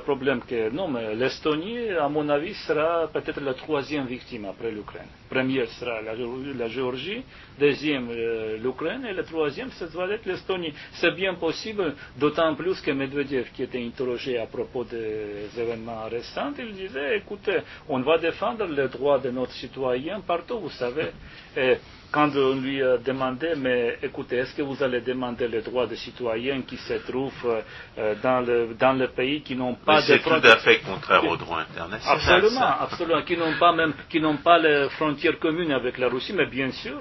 problème. 0.00 0.40
Que, 0.42 0.70
non, 0.70 0.88
mais 0.88 1.14
l'Estonie, 1.14 1.90
à 1.90 2.08
mon 2.08 2.28
avis, 2.28 2.54
sera 2.54 3.08
peut-être 3.12 3.40
la 3.40 3.54
troisième 3.54 4.06
victime 4.06 4.44
après 4.46 4.70
l'Ukraine. 4.70 5.08
Première 5.28 5.68
sera 5.70 6.00
la, 6.02 6.68
Géorgie, 6.68 7.22
deuxième 7.58 8.10
euh, 8.10 8.58
l'Ukraine, 8.58 9.06
et 9.06 9.12
la 9.12 9.24
troisième, 9.24 9.70
ça 9.72 9.86
doit 9.86 10.08
être 10.08 10.26
l'Estonie. 10.26 10.72
C'est 10.92 11.14
bien 11.14 11.34
possible, 11.34 11.94
d'autant 12.16 12.54
plus 12.54 12.80
que 12.80 12.92
Medvedev, 12.92 13.50
qui 13.54 13.64
était 13.64 13.84
interrogé 13.84 14.38
à 14.38 14.46
propos 14.46 14.84
des 14.84 15.48
événements 15.58 16.04
récents, 16.08 16.52
il 16.58 16.72
disait, 16.74 17.18
écoutez, 17.18 17.58
on 17.88 18.00
va 18.00 18.18
défendre 18.18 18.66
les 18.66 18.88
droits 18.88 19.18
de 19.18 19.30
notre 19.30 19.52
citoyens 19.52 20.20
partout, 20.20 20.60
vous 20.60 20.70
savez. 20.70 21.08
Et 21.56 21.76
quand 22.10 22.30
on 22.36 22.56
lui 22.60 22.82
a 22.82 22.98
demandé, 22.98 23.54
mais 23.56 23.98
écoutez, 24.02 24.36
est-ce 24.36 24.54
que 24.54 24.62
vous 24.62 24.82
allez 24.82 25.00
demander 25.00 25.48
les 25.48 25.62
droits 25.62 25.86
des 25.86 25.96
citoyens 25.96 26.62
qui 26.62 26.76
se 26.76 26.94
trouvent 26.94 27.62
euh, 27.98 28.14
dans, 28.22 28.40
le, 28.40 28.74
dans 28.78 28.92
le 28.92 29.08
pays 29.08 29.42
qui 29.42 29.54
n'ont 29.56 29.74
pas 29.74 30.00
de 30.02 30.18
frontières... 30.18 30.40
C'est 30.40 30.40
tout 30.40 30.46
à 30.46 30.56
fait 30.58 30.78
contraire 30.80 31.24
au 31.26 31.36
droit 31.36 31.60
international. 31.60 32.16
Absolument, 32.16 32.74
absolument, 32.80 33.22
qui 33.22 33.36
n'ont 33.36 33.58
pas 33.58 33.72
même, 33.72 33.94
qui 34.08 34.20
n'ont 34.20 34.38
pas 34.38 34.58
les 34.58 34.88
frontières 34.90 35.38
communes 35.38 35.72
avec 35.72 35.98
la 35.98 36.08
Russie, 36.08 36.32
mais 36.32 36.46
bien 36.46 36.70
sûr, 36.70 36.98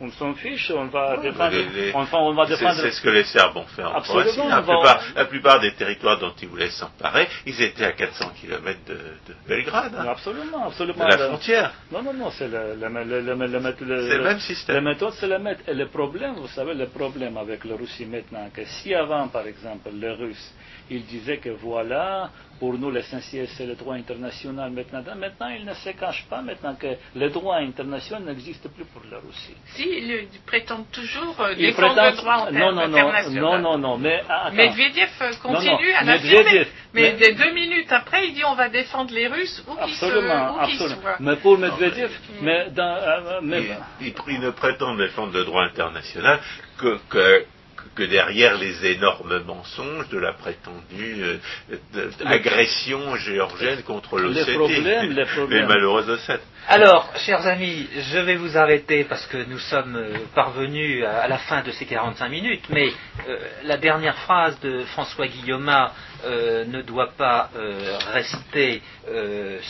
on 0.00 0.10
s'en 0.12 0.34
fiche, 0.34 0.70
on 0.70 0.86
va 0.86 1.16
défendre. 1.16 1.56
enfin, 1.94 2.18
on 2.18 2.32
va 2.32 2.46
défendre. 2.46 2.80
C'est 2.80 2.92
ce 2.92 3.00
que 3.00 3.08
les 3.08 3.24
Serbes 3.24 3.56
ont 3.56 3.64
fait 3.64 3.82
en 3.82 4.00
Croatie. 4.00 4.38
La, 4.38 5.00
la, 5.16 5.24
plupart 5.24 5.60
des 5.60 5.72
territoires 5.74 6.18
dont 6.18 6.32
ils 6.40 6.48
voulaient 6.48 6.70
s'emparer, 6.70 7.26
ils 7.46 7.60
étaient 7.60 7.84
à 7.84 7.92
400 7.92 8.30
km 8.40 8.78
de, 8.86 8.98
Belgrade. 9.48 9.92
Hein. 9.98 10.06
Absolument, 10.08 10.66
absolument. 10.66 11.04
De 11.04 11.10
la 11.10 11.18
frontière. 11.28 11.72
Non, 11.90 12.02
non, 12.02 12.12
non, 12.12 12.30
c'est 12.30 12.48
le, 12.48 13.34
même 14.22 14.40
système. 14.40 14.76
La 14.76 14.80
méthode, 14.80 15.14
c'est 15.14 15.26
la 15.26 15.38
méthode. 15.38 15.68
Et 15.68 15.74
le 15.74 15.86
problème, 15.88 16.34
vous 16.34 16.48
savez, 16.48 16.74
le 16.74 16.86
problème 16.86 17.36
avec 17.36 17.64
la 17.64 17.76
Russie 17.76 18.06
maintenant, 18.06 18.48
que 18.54 18.64
si 18.64 18.94
avant, 18.94 19.28
par 19.28 19.46
exemple, 19.46 19.90
les 19.92 20.10
Russes, 20.10 20.52
ils 20.90 21.04
disaient 21.04 21.38
que 21.38 21.50
voilà, 21.50 22.30
pour 22.58 22.74
nous, 22.74 22.90
l'essentiel, 22.90 23.46
c'est 23.56 23.66
le 23.66 23.74
droit 23.74 23.94
international 23.94 24.70
maintenant. 24.70 25.02
Maintenant, 25.16 25.48
il 25.48 25.64
ne 25.64 25.74
se 25.74 25.90
cache 25.90 26.26
pas 26.28 26.42
maintenant 26.42 26.74
que 26.74 26.96
le 27.14 27.30
droit 27.30 27.56
international 27.56 28.24
n'existe 28.24 28.68
plus 28.68 28.84
pour 28.86 29.02
la 29.10 29.18
Russie. 29.18 29.54
Si, 29.76 29.87
ils 29.88 30.40
prétendent 30.46 30.90
toujours 30.92 31.40
euh, 31.40 31.54
défendre 31.54 31.94
le 31.94 32.16
droit 32.16 32.50
non, 32.50 32.72
non, 32.72 32.82
international. 32.82 33.42
Non, 33.42 33.58
non, 33.58 33.78
non, 33.78 33.98
mais... 33.98 34.22
Medvedev 34.52 35.10
euh, 35.20 35.32
continue 35.42 35.92
à 35.92 36.04
l'affirmer. 36.04 36.66
Mais, 36.94 37.16
mais, 37.20 37.32
deux 37.32 37.52
minutes 37.52 37.92
après, 37.92 38.28
il 38.28 38.34
dit 38.34 38.44
on 38.44 38.54
va 38.54 38.68
défendre 38.68 39.12
les 39.12 39.26
Russes 39.26 39.64
où 39.66 39.74
qu'ils 39.84 39.94
soient. 39.94 40.08
Absolument. 40.62 41.16
Mais 41.20 41.36
pour 41.36 41.58
Medvedev... 41.58 42.10
mais 42.42 42.70
dans, 42.70 42.96
euh, 42.96 43.40
il, 44.00 44.40
ne 44.40 44.50
prétend 44.50 44.94
défendre 44.96 45.32
le 45.34 45.44
droit 45.44 45.64
international 45.64 46.40
que, 46.78 46.98
que 47.08 47.44
que 47.94 48.02
derrière 48.02 48.56
les 48.56 48.86
énormes 48.86 49.42
mensonges 49.44 50.08
de 50.08 50.18
la 50.18 50.32
prétendue 50.32 51.22
euh, 51.94 52.10
agression 52.24 53.16
géorgienne 53.16 53.82
contre 53.82 54.18
l'Ossétie, 54.18 54.80
les, 55.48 55.62
malheureuses 55.66 56.08
Ossètes. 56.08 56.42
Alors, 56.68 57.10
chers 57.26 57.46
amis, 57.46 57.88
je 58.12 58.18
vais 58.18 58.36
vous 58.36 58.56
arrêter 58.56 59.04
parce 59.04 59.26
que 59.26 59.38
nous 59.48 59.58
sommes 59.58 59.96
euh, 59.96 60.18
parvenus 60.34 61.04
à 61.04 61.26
la 61.28 61.38
fin 61.38 61.62
de 61.62 61.70
ces 61.72 61.86
45 61.86 62.28
minutes, 62.28 62.64
mais 62.70 62.88
euh, 63.28 63.38
la 63.64 63.78
dernière 63.78 64.16
phrase 64.18 64.58
de 64.60 64.84
François 64.84 65.26
Guillaume 65.26 65.68
ne 66.24 66.82
doit 66.82 67.12
pas 67.16 67.50
rester 68.12 68.82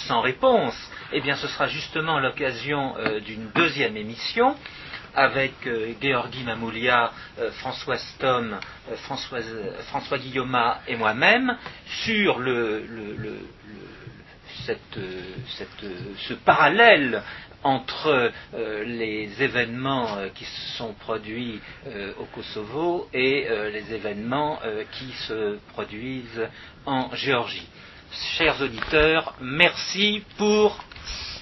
sans 0.06 0.20
réponse. 0.20 0.74
Eh 1.12 1.20
bien, 1.20 1.36
ce 1.36 1.46
sera 1.48 1.66
justement 1.66 2.20
l'occasion 2.20 2.94
d'une 3.26 3.50
deuxième 3.54 3.96
émission 3.96 4.56
avec 5.14 5.66
euh, 5.66 5.92
Georgi 6.00 6.44
Mamoulia, 6.44 7.12
euh, 7.38 7.50
François 7.52 7.98
Stom, 7.98 8.58
euh, 8.90 8.96
François 9.88 10.18
Guillaume 10.18 10.56
et 10.86 10.96
moi-même 10.96 11.56
sur 11.86 12.38
ce 16.16 16.34
parallèle 16.44 17.22
entre 17.64 18.30
les 18.86 19.30
événements 19.42 20.16
qui 20.34 20.44
se 20.44 20.76
sont 20.76 20.92
produits 20.94 21.60
au 22.18 22.24
Kosovo 22.26 23.08
et 23.12 23.48
les 23.72 23.92
événements 23.94 24.60
qui 24.92 25.10
se 25.26 25.58
produisent 25.72 26.46
en 26.86 27.14
Géorgie. 27.14 27.66
Chers 28.36 28.60
auditeurs, 28.62 29.34
merci 29.40 30.22
pour 30.36 30.78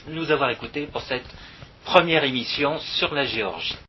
nous 0.08 0.30
avoir 0.30 0.50
écoutés 0.50 0.86
pour 0.86 1.02
cette 1.02 1.26
première 1.86 2.24
émission 2.24 2.80
sur 2.80 3.14
la 3.14 3.24
Géorgie. 3.24 3.78